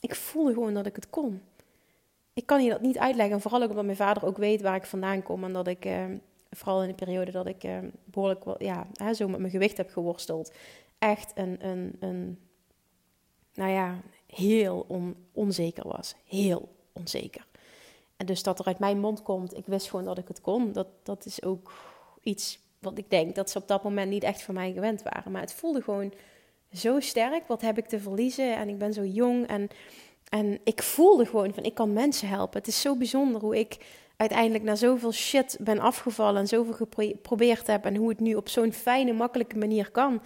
Ik 0.02 0.16
voelde 0.16 0.54
gewoon 0.54 0.74
dat 0.74 0.86
ik 0.86 0.96
het 0.96 1.10
kon 1.10 1.42
ik 2.36 2.46
kan 2.46 2.64
je 2.64 2.70
dat 2.70 2.82
niet 2.82 2.98
uitleggen. 2.98 3.42
vooral 3.42 3.62
ook 3.62 3.70
omdat 3.70 3.86
mijn 3.86 3.98
vader 3.98 4.26
ook 4.26 4.38
weet 4.38 4.62
waar 4.62 4.76
ik 4.76 4.86
vandaan 4.86 5.24
kom. 5.24 5.44
En 5.44 5.54
dat 5.54 5.68
ik, 5.68 5.86
eh, 5.86 6.06
vooral 6.50 6.82
in 6.82 6.88
de 6.88 6.94
periode 6.94 7.32
dat 7.32 7.48
ik 7.48 7.64
eh, 7.64 7.78
behoorlijk 8.04 8.46
wel, 8.46 8.64
ja, 8.64 8.88
hè, 8.94 9.14
zo 9.14 9.28
met 9.28 9.40
mijn 9.40 9.52
gewicht 9.52 9.78
heb 9.78 9.90
geworsteld. 9.90 10.54
Echt 11.00 11.32
een, 11.36 11.66
een, 11.68 11.96
een 12.00 12.40
nou 13.54 13.72
ja, 13.72 14.02
heel 14.28 14.86
onzeker 15.32 15.88
was. 15.88 16.16
Heel 16.26 16.70
onzeker. 16.94 17.46
En 18.18 18.26
dus 18.26 18.44
dat 18.44 18.60
er 18.60 18.66
uit 18.66 18.80
mijn 18.80 19.00
mond 19.00 19.24
komt, 19.24 19.58
ik 19.58 19.66
wist 19.66 19.90
gewoon 19.90 20.06
dat 20.06 20.18
ik 20.18 20.28
het 20.28 20.42
kon. 20.42 20.72
Dat, 20.72 20.88
dat 21.04 21.26
is 21.26 21.44
ook 21.44 21.72
iets 22.22 22.60
wat 22.80 22.98
ik 22.98 23.10
denk 23.10 23.36
dat 23.36 23.50
ze 23.50 23.58
op 23.58 23.68
dat 23.68 23.84
moment 23.84 24.10
niet 24.10 24.24
echt 24.24 24.42
van 24.42 24.54
mij 24.54 24.74
gewend 24.74 25.04
waren. 25.04 25.32
Maar 25.32 25.42
het 25.42 25.54
voelde 25.54 25.82
gewoon 25.82 26.14
zo 26.74 27.00
sterk. 27.00 27.48
Wat 27.48 27.62
heb 27.62 27.78
ik 27.78 27.88
te 27.88 28.00
verliezen? 28.00 28.56
En 28.56 28.70
ik 28.70 28.78
ben 28.78 28.94
zo 28.94 29.04
jong. 29.04 29.48
En, 29.48 29.70
en 30.30 30.60
ik 30.64 30.82
voelde 30.82 31.26
gewoon 31.26 31.54
van, 31.54 31.64
ik 31.64 31.74
kan 31.74 31.94
mensen 31.94 32.28
helpen. 32.28 32.60
Het 32.60 32.68
is 32.68 32.82
zo 32.82 32.96
bijzonder 32.96 33.42
hoe 33.42 33.60
ik 33.60 33.78
uiteindelijk 34.18 34.64
na 34.64 34.76
zoveel 34.76 35.12
shit 35.12 35.58
ben 35.62 35.80
afgevallen 35.80 36.42
en 36.42 36.48
zoveel 36.48 36.74
geprobeerd 36.74 37.68
heb 37.68 37.86
en 37.86 37.96
hoe 37.96 38.10
het 38.10 38.20
nu 38.20 38.36
op 38.36 38.50
zo'n 38.50 38.74
fijne, 38.74 39.14
makkelijke 39.14 39.58
manier 39.58 39.92
kan. 39.92 40.22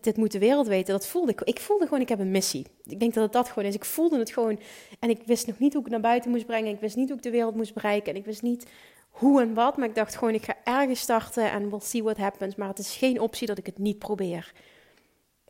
Dit, 0.00 0.16
moet 0.16 0.32
de 0.32 0.38
wereld 0.38 0.66
weten. 0.66 0.92
Dat 0.92 1.06
voelde 1.06 1.32
ik. 1.32 1.40
Ik 1.40 1.60
voelde 1.60 1.84
gewoon, 1.84 2.00
ik 2.00 2.08
heb 2.08 2.18
een 2.18 2.30
missie. 2.30 2.66
Ik 2.84 3.00
denk 3.00 3.14
dat 3.14 3.22
het 3.22 3.32
dat 3.32 3.48
gewoon 3.48 3.68
is. 3.68 3.74
Ik 3.74 3.84
voelde 3.84 4.18
het 4.18 4.30
gewoon. 4.30 4.60
En 4.98 5.10
ik 5.10 5.22
wist 5.26 5.46
nog 5.46 5.58
niet 5.58 5.72
hoe 5.72 5.82
ik 5.82 5.90
het 5.90 6.00
naar 6.00 6.10
buiten 6.10 6.30
moest 6.30 6.46
brengen. 6.46 6.72
Ik 6.72 6.80
wist 6.80 6.96
niet 6.96 7.08
hoe 7.08 7.16
ik 7.16 7.22
de 7.22 7.30
wereld 7.30 7.54
moest 7.54 7.74
bereiken. 7.74 8.12
En 8.12 8.18
ik 8.18 8.24
wist 8.24 8.42
niet 8.42 8.66
hoe 9.10 9.40
en 9.40 9.54
wat. 9.54 9.76
Maar 9.76 9.88
ik 9.88 9.94
dacht 9.94 10.16
gewoon, 10.16 10.34
ik 10.34 10.44
ga 10.44 10.56
ergens 10.64 11.00
starten 11.00 11.50
en 11.50 11.70
we'll 11.70 11.80
see 11.80 12.02
what 12.02 12.16
happens. 12.16 12.54
Maar 12.54 12.68
het 12.68 12.78
is 12.78 12.96
geen 12.96 13.20
optie 13.20 13.46
dat 13.46 13.58
ik 13.58 13.66
het 13.66 13.78
niet 13.78 13.98
probeer. 13.98 14.52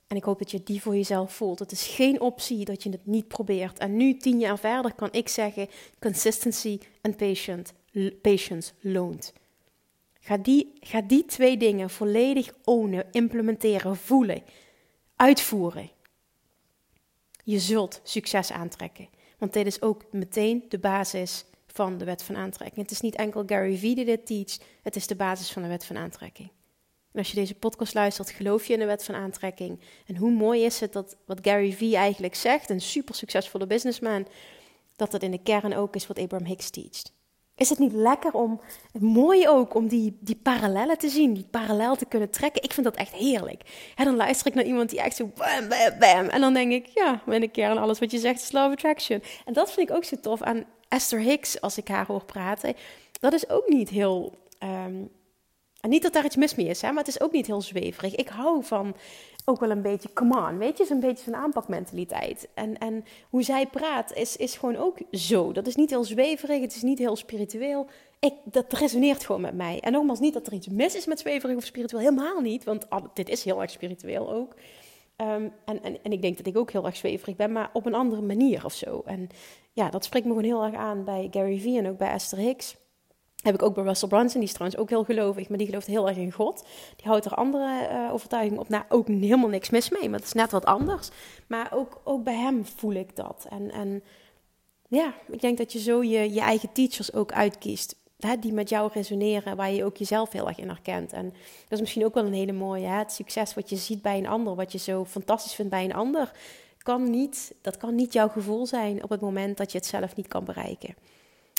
En 0.09 0.17
ik 0.17 0.25
hoop 0.25 0.39
dat 0.39 0.51
je 0.51 0.63
die 0.63 0.83
voor 0.83 0.97
jezelf 0.97 1.33
voelt. 1.33 1.59
Het 1.59 1.73
is 1.73 1.87
geen 1.87 2.21
optie 2.21 2.65
dat 2.65 2.83
je 2.83 2.91
het 2.91 3.07
niet 3.07 3.29
probeert. 3.29 3.79
En 3.79 3.97
nu, 3.97 4.17
tien 4.17 4.39
jaar 4.39 4.59
verder, 4.59 4.95
kan 4.95 5.09
ik 5.13 5.29
zeggen: 5.29 5.69
consistency 5.99 6.79
en 7.01 7.17
patient, 7.17 7.73
patience 8.23 8.73
loont. 8.81 9.33
Ga 10.21 10.37
die, 10.37 10.73
ga 10.81 11.01
die 11.01 11.25
twee 11.25 11.57
dingen 11.57 11.91
volledig 11.91 12.55
ownen, 12.65 13.07
implementeren, 13.11 13.97
voelen, 13.97 14.43
uitvoeren. 15.17 15.91
Je 17.45 17.59
zult 17.59 18.01
succes 18.03 18.53
aantrekken. 18.53 19.09
Want 19.39 19.53
dit 19.53 19.67
is 19.67 19.83
ook 19.83 20.13
meteen 20.13 20.65
de 20.69 20.79
basis 20.79 21.45
van 21.67 21.99
de 21.99 22.05
wet 22.05 22.23
van 22.23 22.37
aantrekking. 22.37 22.81
Het 22.83 22.91
is 22.91 23.01
niet 23.01 23.17
enkel 23.17 23.43
Gary 23.47 23.77
Vee 23.77 23.95
die 23.95 24.05
dit 24.05 24.27
teach, 24.27 24.59
het 24.83 24.97
is 24.97 25.07
de 25.07 25.17
basis 25.17 25.51
van 25.53 25.63
de 25.63 25.69
wet 25.69 25.85
van 25.85 25.97
aantrekking. 25.97 26.51
En 27.13 27.19
als 27.19 27.29
je 27.29 27.35
deze 27.35 27.55
podcast 27.55 27.95
luistert, 27.95 28.31
geloof 28.31 28.67
je 28.67 28.73
in 28.73 28.79
de 28.79 28.85
wet 28.85 29.05
van 29.05 29.15
aantrekking. 29.15 29.81
En 30.07 30.17
hoe 30.17 30.31
mooi 30.31 30.65
is 30.65 30.81
het 30.81 30.93
dat 30.93 31.17
wat 31.27 31.39
Gary 31.43 31.73
Vee 31.73 31.97
eigenlijk 31.97 32.35
zegt, 32.35 32.71
een 32.71 32.81
super 32.81 33.15
succesvolle 33.15 33.67
businessman, 33.67 34.27
dat 34.97 35.11
dat 35.11 35.23
in 35.23 35.31
de 35.31 35.43
kern 35.43 35.75
ook 35.75 35.95
is 35.95 36.07
wat 36.07 36.19
Abraham 36.19 36.47
Hicks 36.47 36.71
teacht. 36.71 37.17
Is 37.59 37.69
het 37.69 37.79
niet 37.79 37.93
lekker 37.93 38.33
om, 38.33 38.61
mooi 38.99 39.49
ook, 39.49 39.75
om 39.75 39.89
die, 39.89 40.17
die 40.21 40.37
parallellen 40.43 40.99
te 40.99 41.09
zien, 41.09 41.35
die 41.35 41.47
parallel 41.51 41.97
te 41.97 42.07
kunnen 42.07 42.31
trekken? 42.31 42.63
Ik 42.63 42.73
vind 42.73 42.87
dat 42.87 42.97
echt 42.97 43.13
heerlijk. 43.13 43.91
En 43.95 44.05
dan 44.05 44.17
luister 44.17 44.47
ik 44.47 44.55
naar 44.55 44.65
iemand 44.65 44.91
die 44.91 45.01
echt 45.01 45.17
zo 45.17 45.31
bam, 45.35 45.69
bam, 45.69 45.99
bam. 45.99 46.27
En 46.29 46.41
dan 46.41 46.55
denk 46.55 46.73
ik, 46.73 46.87
ja, 46.87 47.23
in 47.27 47.41
de 47.41 47.49
kern 47.49 47.79
alles 47.79 47.99
wat 47.99 48.11
je 48.11 48.19
zegt 48.19 48.43
is 48.43 48.53
love 48.53 48.71
attraction. 48.71 49.23
En 49.45 49.53
dat 49.53 49.73
vind 49.73 49.91
ik 49.91 49.97
ook 49.97 50.05
zo 50.05 50.17
tof 50.21 50.43
aan 50.43 50.65
Esther 50.89 51.21
Hicks, 51.21 51.61
als 51.61 51.79
ik 51.79 51.89
haar 51.89 52.07
hoor 52.07 52.25
praten. 52.25 52.75
Dat 53.21 53.33
is 53.33 53.49
ook 53.49 53.69
niet 53.69 53.89
heel 53.89 54.35
ehm, 54.59 55.05
en 55.81 55.91
niet 55.91 56.03
dat 56.03 56.13
daar 56.13 56.25
iets 56.25 56.37
mis 56.37 56.55
mee 56.55 56.67
is, 56.67 56.83
hè, 56.83 56.89
maar 56.89 57.05
het 57.05 57.15
is 57.15 57.21
ook 57.21 57.33
niet 57.33 57.47
heel 57.47 57.61
zweverig. 57.61 58.15
Ik 58.15 58.29
hou 58.29 58.65
van 58.65 58.95
ook 59.45 59.61
wel 59.61 59.71
een 59.71 59.83
beetje, 59.83 60.13
come 60.13 60.49
on, 60.49 60.59
weet 60.59 60.79
je, 60.79 60.85
zo'n 60.85 61.01
beetje 61.01 61.25
zo'n 61.25 61.37
aanpakmentaliteit. 61.37 62.49
En, 62.55 62.79
en 62.79 63.05
hoe 63.31 63.43
zij 63.43 63.67
praat 63.67 64.15
is, 64.15 64.37
is 64.37 64.57
gewoon 64.57 64.77
ook 64.77 64.99
zo. 65.13 65.53
Dat 65.53 65.67
is 65.67 65.77
niet 65.77 65.91
heel 65.91 66.05
zweverig, 66.05 66.61
het 66.61 66.75
is 66.75 66.83
niet 66.83 66.99
heel 66.99 67.17
spiritueel. 67.17 67.87
Ik, 68.19 68.33
dat 68.45 68.73
resoneert 68.73 69.25
gewoon 69.25 69.41
met 69.41 69.55
mij. 69.55 69.81
En 69.81 69.93
nogmaals, 69.93 70.21
niet 70.21 70.35
dat 70.35 70.47
er 70.47 70.53
iets 70.53 70.69
mis 70.69 70.95
is 70.95 71.07
met 71.07 71.19
zweverig 71.19 71.57
of 71.57 71.65
spiritueel, 71.65 72.03
helemaal 72.03 72.41
niet. 72.41 72.65
Want 72.65 72.87
dit 73.15 73.29
is 73.29 73.45
heel 73.45 73.63
erg 73.63 73.71
spiritueel 73.71 74.33
ook. 74.33 74.55
Ehm, 75.17 75.49
en, 75.65 75.83
en, 75.83 75.99
en 76.03 76.13
ik 76.13 76.23
denk 76.23 76.37
dat 76.37 76.47
ik 76.47 76.57
ook 76.57 76.71
heel 76.71 76.87
erg 76.87 76.97
zweverig 76.97 77.37
ben, 77.37 77.53
maar 77.53 77.71
op 77.73 77.87
een 77.87 77.95
andere 77.95 78.23
manier 78.23 78.65
of 78.65 78.73
zo. 78.73 79.03
En 79.05 79.29
ja, 79.73 79.91
dat 79.91 80.05
spreekt 80.05 80.27
me 80.27 80.33
gewoon 80.33 80.49
heel 80.49 80.65
erg 80.65 80.75
aan 80.75 81.05
bij 81.05 81.29
Gary 81.31 81.59
Vee 81.59 81.79
en 81.79 81.89
ook 81.89 81.99
bij 81.99 82.11
Esther 82.11 82.39
Hicks. 82.39 82.77
Heb 83.43 83.55
ik 83.55 83.63
ook 83.63 83.75
bij 83.75 83.85
Russell 83.85 84.09
Brunson, 84.09 84.41
die 84.41 84.49
is 84.49 84.55
trouwens 84.55 84.81
ook 84.81 84.89
heel 84.89 85.05
gelovig, 85.05 85.49
maar 85.49 85.59
die 85.59 85.67
gelooft 85.67 85.87
heel 85.87 86.09
erg 86.09 86.17
in 86.17 86.33
God. 86.33 86.65
Die 86.97 87.07
houdt 87.07 87.25
er 87.25 87.35
andere 87.35 87.89
uh, 87.93 88.13
overtuigingen 88.13 88.61
op. 88.61 88.69
Nou, 88.69 88.85
ook 88.89 89.09
helemaal 89.09 89.49
niks 89.49 89.71
mis 89.71 89.91
mee, 89.91 90.09
maar 90.09 90.19
het 90.19 90.29
is 90.29 90.35
net 90.35 90.51
wat 90.51 90.65
anders. 90.65 91.09
Maar 91.47 91.73
ook, 91.75 92.01
ook 92.05 92.25
bij 92.25 92.37
hem 92.37 92.67
voel 92.67 92.93
ik 92.93 93.17
dat. 93.17 93.47
En, 93.51 93.71
en 93.71 94.03
ja, 94.89 95.15
ik 95.29 95.41
denk 95.41 95.59
dat 95.59 95.73
je 95.73 95.79
zo 95.79 96.03
je, 96.03 96.33
je 96.33 96.41
eigen 96.41 96.73
teachers 96.73 97.13
ook 97.13 97.33
uitkiest. 97.33 97.97
Hè, 98.19 98.39
die 98.39 98.53
met 98.53 98.69
jou 98.69 98.91
resoneren, 98.93 99.57
waar 99.57 99.71
je 99.71 99.85
ook 99.85 99.97
jezelf 99.97 100.33
heel 100.33 100.49
erg 100.49 100.59
in 100.59 100.69
herkent. 100.69 101.13
En 101.13 101.25
dat 101.63 101.73
is 101.73 101.81
misschien 101.81 102.05
ook 102.05 102.15
wel 102.15 102.27
een 102.27 102.33
hele 102.33 102.53
mooie. 102.53 102.87
Hè? 102.87 102.99
Het 102.99 103.13
succes 103.13 103.55
wat 103.55 103.71
je 103.71 103.77
ziet 103.77 104.03
bij 104.03 104.19
een 104.19 104.27
ander, 104.27 104.55
wat 104.55 104.73
je 104.73 104.79
zo 104.79 105.05
fantastisch 105.05 105.55
vindt 105.55 105.71
bij 105.71 105.85
een 105.85 105.95
ander, 105.95 106.33
kan 106.79 107.11
niet, 107.11 107.55
dat 107.61 107.77
kan 107.77 107.95
niet 107.95 108.13
jouw 108.13 108.29
gevoel 108.29 108.67
zijn 108.67 109.03
op 109.03 109.11
het 109.11 109.21
moment 109.21 109.57
dat 109.57 109.73
je 109.73 109.79
het 109.79 109.87
zelf 109.87 110.17
niet 110.17 110.29
kan 110.29 110.45
bereiken. 110.45 110.95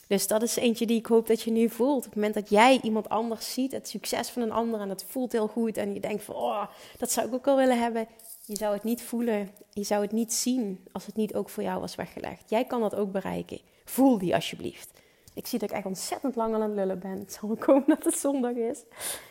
Dus 0.10 0.28
dat 0.28 0.42
is 0.42 0.56
eentje 0.56 0.86
die 0.86 0.98
ik 0.98 1.06
hoop 1.06 1.28
dat 1.28 1.42
je 1.42 1.52
nu 1.52 1.70
voelt. 1.70 1.98
Op 1.98 2.04
het 2.04 2.16
moment 2.16 2.34
dat 2.34 2.50
jij 2.50 2.80
iemand 2.82 3.10
anders 3.10 3.54
ziet, 3.54 3.72
het 3.72 3.88
succes 3.88 4.30
van 4.30 4.42
een 4.42 4.52
ander 4.52 4.80
en 4.80 4.90
het 4.90 5.06
voelt 5.08 5.32
heel 5.32 5.48
goed 5.48 5.78
en 5.78 5.94
je 5.94 6.00
denkt 6.00 6.24
van, 6.24 6.36
oh, 6.36 6.64
dat 6.98 7.12
zou 7.12 7.28
ik 7.28 7.34
ook 7.34 7.46
wel 7.46 7.56
willen 7.56 7.80
hebben. 7.80 8.08
Je 8.46 8.56
zou 8.56 8.74
het 8.74 8.84
niet 8.84 9.02
voelen, 9.02 9.50
je 9.70 9.84
zou 9.84 10.02
het 10.02 10.12
niet 10.12 10.34
zien 10.34 10.88
als 10.92 11.06
het 11.06 11.16
niet 11.16 11.36
ook 11.36 11.50
voor 11.50 11.64
jou 11.64 11.80
was 11.80 11.96
weggelegd. 11.96 12.50
Jij 12.50 12.66
kan 12.66 12.82
dat 12.82 12.96
ook 12.96 13.12
bereiken. 13.12 13.60
Voel 13.86 14.18
die 14.18 14.36
alsjeblieft. 14.36 14.90
Ik 15.34 15.48
zie 15.48 15.60
dat 15.60 15.70
ik 15.70 15.76
echt 15.76 15.86
ontzettend 15.86 16.36
lang 16.36 16.54
aan 16.54 16.62
het 16.62 16.72
lullen 16.72 17.00
ben. 17.00 17.20
Het 17.20 17.34
zal 17.34 17.56
komen 17.56 17.88
dat 17.88 18.04
het 18.04 18.18
zondag 18.18 18.54
is. 18.54 18.84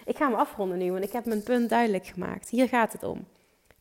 Ik 0.04 0.16
ga 0.16 0.28
hem 0.28 0.38
afronden 0.38 0.78
nu, 0.78 0.92
want 0.92 1.04
ik 1.04 1.12
heb 1.12 1.24
mijn 1.24 1.42
punt 1.42 1.68
duidelijk 1.68 2.06
gemaakt. 2.06 2.48
Hier 2.48 2.68
gaat 2.68 2.92
het 2.92 3.02
om. 3.02 3.26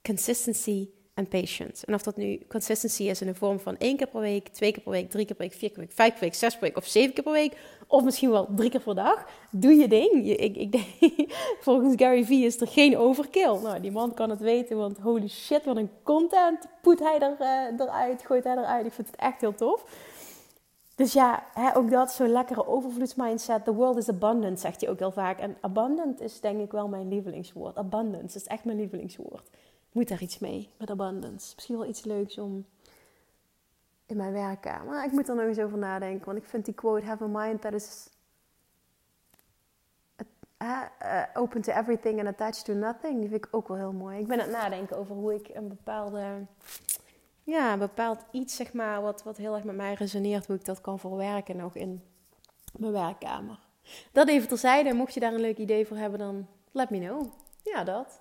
Consistency 0.02 0.90
en 1.18 1.28
patience. 1.28 1.86
En 1.86 1.94
of 1.94 2.02
dat 2.02 2.18
nu 2.18 2.40
consistency 2.48 3.04
is 3.04 3.22
in 3.22 3.28
de 3.28 3.36
vorm 3.36 3.60
van 3.60 3.78
één 3.78 3.98
keer 3.98 4.08
per 4.08 4.22
week, 4.22 4.48
twee 4.48 4.72
keer 4.72 4.84
per 4.84 4.92
week, 4.92 5.10
drie 5.10 5.26
keer 5.26 5.36
per 5.36 5.46
week, 5.46 5.58
vier 5.58 5.70
keer 5.70 5.78
per 5.78 5.88
week, 5.88 5.96
vijf 5.96 6.10
keer 6.10 6.20
per 6.20 6.28
week, 6.28 6.38
zes 6.38 6.54
per 6.54 6.62
week 6.62 6.78
of 6.78 6.86
zeven 6.86 7.14
keer 7.14 7.24
per 7.24 7.32
week. 7.32 7.58
Of 7.88 8.04
misschien 8.04 8.30
wel 8.30 8.48
drie 8.56 8.70
keer 8.70 8.80
per 8.80 8.96
dag. 8.96 9.26
Doe 9.52 9.74
je 9.74 9.88
ding. 9.88 10.30
Ik, 10.40 10.56
ik 10.56 10.72
denk, 10.72 10.86
volgens 11.66 11.94
Gary 11.96 12.26
Vee 12.26 12.46
is 12.46 12.62
er 12.62 12.68
geen 12.68 12.98
overkill. 12.98 13.60
Nou, 13.62 13.80
die 13.80 13.92
man 13.92 14.14
kan 14.14 14.30
het 14.30 14.40
weten, 14.40 14.78
want 14.78 14.98
holy 14.98 15.28
shit, 15.28 15.66
wat 15.66 15.78
een 15.78 15.90
content 16.04 16.66
poet 16.82 17.00
hij 17.00 17.20
er, 17.20 17.36
uh, 17.40 17.80
eruit, 17.86 18.26
gooit 18.26 18.44
hij 18.44 18.58
eruit. 18.58 18.86
Ik 18.86 18.94
vind 18.94 19.08
het 19.08 19.20
echt 19.20 19.42
heel 19.42 19.56
tof. 19.56 19.84
Dus 20.96 21.14
ja, 21.14 21.44
hè, 21.54 21.76
ook 21.76 21.92
dat, 21.92 22.12
zo'n 22.12 22.32
lekkere 22.32 22.68
overvloedsmindset. 22.68 23.66
The 23.66 23.74
world 23.74 23.98
is 23.98 24.10
abundant, 24.10 24.60
zegt 24.60 24.82
hij 24.82 24.90
ook 24.90 25.00
heel 25.00 25.12
vaak. 25.12 25.40
En 25.40 25.58
abundant 25.62 26.22
is 26.22 26.40
denk 26.40 26.62
ik 26.62 26.72
wel 26.72 26.88
mijn 26.88 27.08
lievelingswoord. 27.08 27.78
Abundance 27.78 28.38
is 28.38 28.48
echt 28.48 28.66
mijn 28.66 28.78
lievelingswoord 28.78 29.50
moet 29.92 30.08
daar 30.08 30.22
iets 30.22 30.40
mee 30.40 30.70
met 30.78 30.90
abundance. 30.90 31.52
Misschien 31.56 31.78
wel 31.78 31.88
iets 31.88 32.04
leuks 32.04 32.38
om 32.38 32.66
in 34.06 34.18
mijn 34.18 34.34
werkkamer. 34.34 35.04
Ik 35.04 35.12
moet 35.12 35.30
er 35.30 35.36
nog 35.36 35.46
eens 35.46 35.60
over 35.60 35.78
nadenken, 35.78 36.26
want 36.26 36.38
ik 36.38 36.46
vind 36.46 36.66
die 36.66 36.74
quote: 36.74 37.06
Have 37.06 37.24
a 37.24 37.28
mind 37.28 37.62
that 37.62 37.74
is 37.74 38.10
uh, 40.62 41.24
open 41.34 41.62
to 41.62 41.72
everything 41.72 42.20
and 42.20 42.28
attached 42.28 42.66
to 42.66 42.74
nothing. 42.74 43.20
Die 43.20 43.30
vind 43.30 43.46
ik 43.46 43.48
ook 43.52 43.68
wel 43.68 43.78
heel 43.78 43.94
mooi. 43.94 44.20
Ik 44.20 44.28
ben 44.28 44.40
aan 44.40 44.48
het 44.48 44.58
nadenken 44.58 44.98
over 44.98 45.16
hoe 45.16 45.34
ik 45.34 45.50
een 45.54 45.68
bepaalde, 45.68 46.46
ja, 47.44 47.78
bepaald 47.78 48.20
iets, 48.32 48.56
zeg 48.56 48.74
maar, 48.74 49.02
wat, 49.02 49.24
wat 49.24 49.38
heel 49.38 49.56
erg 49.56 49.64
met 49.64 49.76
mij 49.76 49.94
resoneert, 49.94 50.48
hoe 50.48 50.56
ik 50.56 50.66
dat 50.66 50.82
kan 50.82 51.00
verwerken 51.00 51.58
nog 51.58 51.76
in 51.76 52.04
mijn 52.78 52.92
werkkamer. 52.92 53.60
Dat 54.12 54.28
even 54.28 54.48
terzijde. 54.48 54.94
Mocht 54.94 55.14
je 55.14 55.20
daar 55.20 55.34
een 55.34 55.40
leuk 55.40 55.58
idee 55.58 55.88
voor 55.88 55.98
hebben, 55.98 56.20
dan 56.20 56.48
let 56.72 56.90
me 56.90 57.00
know. 57.00 57.32
Ja, 57.64 57.84
dat. 57.84 58.20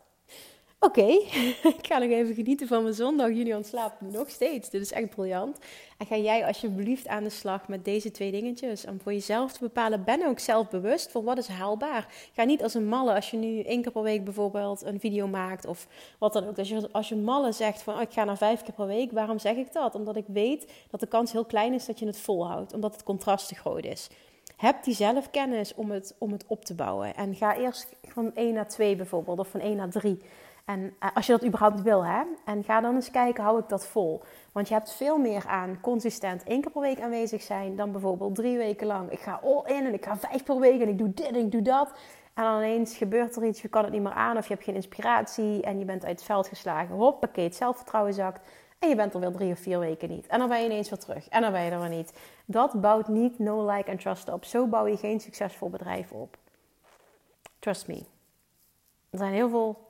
Oké, 0.78 1.06
ik 1.78 1.86
ga 1.86 1.98
nog 1.98 2.10
even 2.10 2.34
genieten 2.34 2.66
van 2.66 2.82
mijn 2.82 2.94
zondag. 2.94 3.28
Julian 3.28 3.64
slaapt 3.64 4.00
nog 4.00 4.30
steeds. 4.30 4.70
Dit 4.70 4.80
is 4.80 4.92
echt 4.92 5.10
briljant. 5.10 5.58
En 5.98 6.06
ga 6.06 6.16
jij 6.16 6.46
alsjeblieft 6.46 7.08
aan 7.08 7.24
de 7.24 7.30
slag 7.30 7.68
met 7.68 7.84
deze 7.84 8.10
twee 8.10 8.30
dingetjes. 8.30 8.86
Om 8.86 9.00
voor 9.00 9.12
jezelf 9.12 9.52
te 9.52 9.58
bepalen, 9.58 10.04
ben 10.04 10.26
ook 10.26 10.38
zelfbewust 10.38 11.10
voor 11.10 11.24
wat 11.24 11.38
is 11.38 11.48
haalbaar. 11.48 12.06
Ga 12.32 12.44
niet 12.44 12.62
als 12.62 12.74
een 12.74 12.88
malle, 12.88 13.14
als 13.14 13.30
je 13.30 13.36
nu 13.36 13.60
één 13.60 13.82
keer 13.82 13.92
per 13.92 14.02
week 14.02 14.24
bijvoorbeeld 14.24 14.84
een 14.84 15.00
video 15.00 15.26
maakt 15.26 15.66
of 15.66 15.86
wat 16.18 16.32
dan 16.32 16.48
ook. 16.48 16.58
Als 16.58 16.68
je, 16.68 16.88
als 16.92 17.08
je 17.08 17.16
malle 17.16 17.52
zegt 17.52 17.82
van 17.82 17.94
oh, 17.94 18.00
ik 18.00 18.12
ga 18.12 18.24
naar 18.24 18.36
vijf 18.36 18.62
keer 18.62 18.74
per 18.74 18.86
week, 18.86 19.12
waarom 19.12 19.38
zeg 19.38 19.56
ik 19.56 19.72
dat? 19.72 19.94
Omdat 19.94 20.16
ik 20.16 20.26
weet 20.26 20.72
dat 20.90 21.00
de 21.00 21.06
kans 21.06 21.32
heel 21.32 21.44
klein 21.44 21.72
is 21.72 21.86
dat 21.86 21.98
je 21.98 22.06
het 22.06 22.20
volhoudt. 22.20 22.72
Omdat 22.72 22.92
het 22.92 23.02
contrast 23.02 23.48
te 23.48 23.54
groot 23.54 23.84
is. 23.84 24.08
Heb 24.56 24.84
die 24.84 24.94
zelfkennis 24.94 25.74
om 25.74 25.90
het, 25.90 26.14
om 26.18 26.32
het 26.32 26.44
op 26.46 26.64
te 26.64 26.74
bouwen. 26.74 27.14
En 27.14 27.34
ga 27.34 27.56
eerst 27.56 27.88
van 28.02 28.34
1 28.34 28.54
naar 28.54 28.68
2 28.68 28.96
bijvoorbeeld, 28.96 29.38
of 29.38 29.48
van 29.48 29.60
1 29.60 29.76
naar 29.76 29.90
3. 29.90 30.18
En 30.66 30.94
eh, 30.98 31.08
als 31.14 31.26
je 31.26 31.32
dat 31.32 31.44
überhaupt 31.44 31.82
wil, 31.82 32.04
hè. 32.04 32.22
En 32.44 32.64
ga 32.64 32.80
dan 32.80 32.94
eens 32.94 33.10
kijken, 33.10 33.44
hou 33.44 33.58
ik 33.58 33.68
dat 33.68 33.86
vol? 33.86 34.22
Want 34.52 34.68
je 34.68 34.74
hebt 34.74 34.92
veel 34.92 35.18
meer 35.18 35.46
aan 35.46 35.78
consistent 35.80 36.42
één 36.44 36.60
keer 36.60 36.70
per 36.70 36.80
week 36.80 37.00
aanwezig 37.00 37.42
zijn... 37.42 37.76
dan 37.76 37.92
bijvoorbeeld 37.92 38.34
drie 38.34 38.58
weken 38.58 38.86
lang. 38.86 39.10
Ik 39.10 39.20
ga 39.20 39.40
all 39.42 39.62
in 39.64 39.86
en 39.86 39.94
ik 39.94 40.04
ga 40.04 40.16
vijf 40.16 40.44
per 40.44 40.58
week 40.58 40.80
en 40.80 40.88
ik 40.88 40.98
doe 40.98 41.14
dit 41.14 41.26
en 41.26 41.34
ik 41.34 41.50
doe 41.52 41.62
dat. 41.62 41.92
En 42.34 42.44
dan 42.44 42.56
ineens 42.56 42.96
gebeurt 42.96 43.36
er 43.36 43.44
iets, 43.44 43.62
je 43.62 43.68
kan 43.68 43.82
het 43.82 43.92
niet 43.92 44.02
meer 44.02 44.12
aan... 44.12 44.36
of 44.36 44.46
je 44.46 44.52
hebt 44.52 44.64
geen 44.64 44.74
inspiratie 44.74 45.62
en 45.62 45.78
je 45.78 45.84
bent 45.84 46.04
uit 46.04 46.16
het 46.16 46.26
veld 46.26 46.48
geslagen. 46.48 46.94
Hoppakee, 46.94 47.44
het 47.44 47.56
zelfvertrouwen 47.56 48.14
zakt... 48.14 48.48
En 48.78 48.88
je 48.88 48.96
bent 48.96 49.14
er 49.14 49.20
weer 49.20 49.32
drie 49.32 49.52
of 49.52 49.58
vier 49.58 49.78
weken 49.78 50.08
niet. 50.08 50.26
En 50.26 50.38
dan 50.38 50.48
ben 50.48 50.58
je 50.58 50.64
ineens 50.64 50.90
weer 50.90 50.98
terug. 50.98 51.28
En 51.28 51.40
dan 51.42 51.52
ben 51.52 51.62
je 51.62 51.70
er 51.70 51.80
weer 51.80 51.88
niet. 51.88 52.12
Dat 52.44 52.80
bouwt 52.80 53.08
niet 53.08 53.38
no, 53.38 53.70
like 53.70 53.90
en 53.90 53.98
trust 53.98 54.32
op. 54.32 54.44
Zo 54.44 54.66
bouw 54.66 54.86
je 54.86 54.96
geen 54.96 55.20
succesvol 55.20 55.70
bedrijf 55.70 56.12
op. 56.12 56.36
Trust 57.58 57.88
me. 57.88 58.04
Er 59.10 59.18
zijn 59.18 59.32
heel 59.32 59.48
veel 59.48 59.85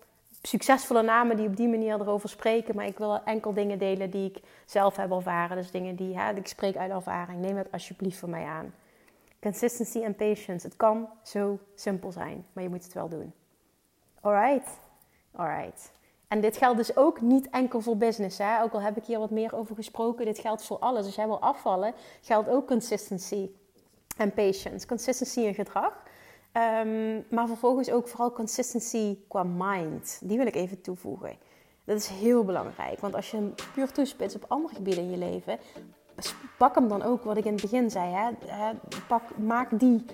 succesvolle 0.47 1.03
namen 1.03 1.37
die 1.37 1.47
op 1.47 1.57
die 1.57 1.69
manier 1.69 2.01
erover 2.01 2.29
spreken. 2.29 2.77
Maar 2.77 2.87
ik 2.87 2.99
wil 2.99 3.23
enkel 3.25 3.53
dingen 3.53 3.79
delen 3.79 4.11
die 4.11 4.31
ik 4.31 4.41
zelf 4.67 4.97
heb 4.97 5.11
ervaren. 5.11 5.57
Dus 5.57 5.71
dingen 5.71 5.97
die 5.97 6.19
hè, 6.19 6.35
ik 6.35 6.47
spreek 6.47 6.77
uit 6.77 6.91
ervaring. 6.91 7.41
Neem 7.41 7.57
het 7.57 7.73
alsjeblieft 7.73 8.19
voor 8.19 8.29
mij 8.29 8.45
aan. 8.45 8.75
Consistency 9.41 10.01
en 10.01 10.15
patience. 10.15 10.67
Het 10.67 10.77
kan 10.77 11.09
zo 11.23 11.59
simpel 11.75 12.13
zijn, 12.13 12.47
maar 12.53 12.63
je 12.63 12.69
moet 12.69 12.85
het 12.85 12.93
wel 12.93 13.09
doen. 13.09 13.33
Alright? 14.21 14.69
Alright. 15.35 15.93
En 16.29 16.41
dit 16.41 16.57
geldt 16.57 16.77
dus 16.77 16.97
ook 16.97 17.21
niet 17.21 17.51
enkel 17.51 17.81
voor 17.81 17.97
business. 17.97 18.39
Hè? 18.39 18.63
Ook 18.63 18.73
al 18.73 18.81
heb 18.81 18.97
ik 18.97 19.05
hier 19.05 19.19
wat 19.19 19.31
meer 19.31 19.55
over 19.55 19.75
gesproken, 19.75 20.25
dit 20.25 20.39
geldt 20.39 20.65
voor 20.65 20.79
alles. 20.79 21.07
Als 21.07 21.15
jij 21.15 21.27
wil 21.27 21.41
afvallen, 21.41 21.95
geldt 22.21 22.49
ook 22.49 22.67
consistency 22.67 23.51
en 24.17 24.33
patience. 24.33 24.87
Consistency 24.87 25.41
in 25.41 25.55
gedrag. 25.55 26.03
Um, 26.57 27.25
maar 27.31 27.47
vervolgens 27.47 27.91
ook 27.91 28.09
vooral 28.09 28.33
consistency 28.33 29.19
qua 29.29 29.43
mind. 29.43 30.21
Die 30.23 30.37
wil 30.37 30.47
ik 30.47 30.55
even 30.55 30.81
toevoegen. 30.81 31.37
Dat 31.85 31.97
is 31.97 32.07
heel 32.07 32.45
belangrijk. 32.45 33.01
Want 33.01 33.15
als 33.15 33.31
je 33.31 33.37
hem 33.37 33.55
puur 33.75 33.93
toespitst 33.93 34.37
op 34.37 34.45
andere 34.49 34.75
gebieden 34.75 35.03
in 35.03 35.11
je 35.11 35.17
leven, 35.17 35.59
pak 36.59 36.75
hem 36.75 36.89
dan 36.89 37.03
ook, 37.03 37.25
wat 37.25 37.37
ik 37.37 37.45
in 37.45 37.53
het 37.53 37.63
begin 37.63 37.91
zei. 37.91 38.13
Hè? 38.13 38.31
Pak, 39.09 39.23
maak 39.39 39.79
die 39.79 40.05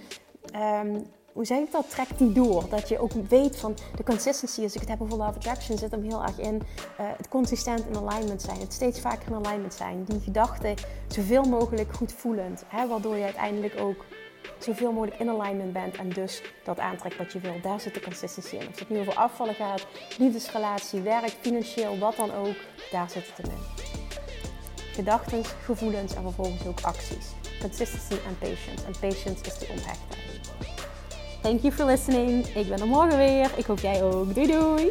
um, 0.55 1.07
hoe 1.33 1.45
zeg 1.45 1.59
ik 1.59 1.73
dat? 1.73 1.91
Trek 1.91 2.19
die 2.19 2.33
door. 2.33 2.69
Dat 2.69 2.89
je 2.89 2.99
ook 2.99 3.13
weet 3.13 3.57
van 3.57 3.75
de 3.97 4.03
consistency. 4.03 4.63
Als 4.63 4.75
ik 4.75 4.81
het 4.81 4.89
heb 4.89 5.03
over 5.03 5.17
love 5.17 5.37
attraction, 5.37 5.79
zit 5.79 5.91
hem 5.91 6.03
heel 6.03 6.23
erg 6.23 6.39
in 6.39 6.55
uh, 6.55 6.61
het 6.97 7.29
consistent 7.29 7.87
in 7.87 7.97
alignment 7.97 8.43
zijn. 8.43 8.61
Het 8.61 8.73
steeds 8.73 9.01
vaker 9.01 9.29
in 9.29 9.47
alignment 9.47 9.75
zijn. 9.75 10.05
Die 10.05 10.21
gedachten 10.21 10.75
zoveel 11.07 11.43
mogelijk 11.43 11.93
goed 11.93 12.13
voelend. 12.13 12.65
Hè, 12.67 12.89
waardoor 12.89 13.17
je 13.17 13.25
uiteindelijk 13.25 13.81
ook 13.81 14.05
zoveel 14.59 14.93
mogelijk 14.93 15.19
in 15.19 15.29
alignment 15.29 15.73
bent. 15.73 15.97
En 15.97 16.09
dus 16.09 16.43
dat 16.65 16.79
aantrekt 16.79 17.17
wat 17.17 17.33
je 17.33 17.41
wil. 17.41 17.61
Daar 17.63 17.81
zit 17.81 17.95
de 17.95 18.01
consistency 18.01 18.57
in. 18.57 18.69
Of 18.69 18.79
het 18.79 18.89
nu 18.89 18.99
over 18.99 19.15
afvallen 19.15 19.55
gaat, 19.55 19.87
liefdesrelatie, 20.19 21.01
werk, 21.01 21.37
financieel, 21.41 21.99
wat 21.99 22.17
dan 22.17 22.33
ook. 22.35 22.57
Daar 22.91 23.11
zit 23.11 23.33
het 23.37 23.49
in. 23.49 23.55
Gedachten, 24.93 25.45
gevoelens 25.45 26.15
en 26.15 26.23
vervolgens 26.23 26.67
ook 26.67 26.81
acties. 26.81 27.27
Consistency 27.61 28.15
en 28.27 28.39
patience. 28.39 28.87
En 28.87 28.93
patience 28.93 29.45
is 29.45 29.59
de 29.59 29.67
onthechtheid. 29.71 30.21
Thank 31.43 31.61
you 31.61 31.73
for 31.73 31.85
listening. 31.85 32.47
Ik 32.47 32.69
ben 32.69 32.81
er 32.81 32.87
morgen 32.87 33.19
weer. 33.19 33.51
Ik 33.57 33.65
hoop 33.65 33.79
jij 33.79 34.03
ook. 34.03 34.35
Doei 34.35 34.47
doei. 34.47 34.91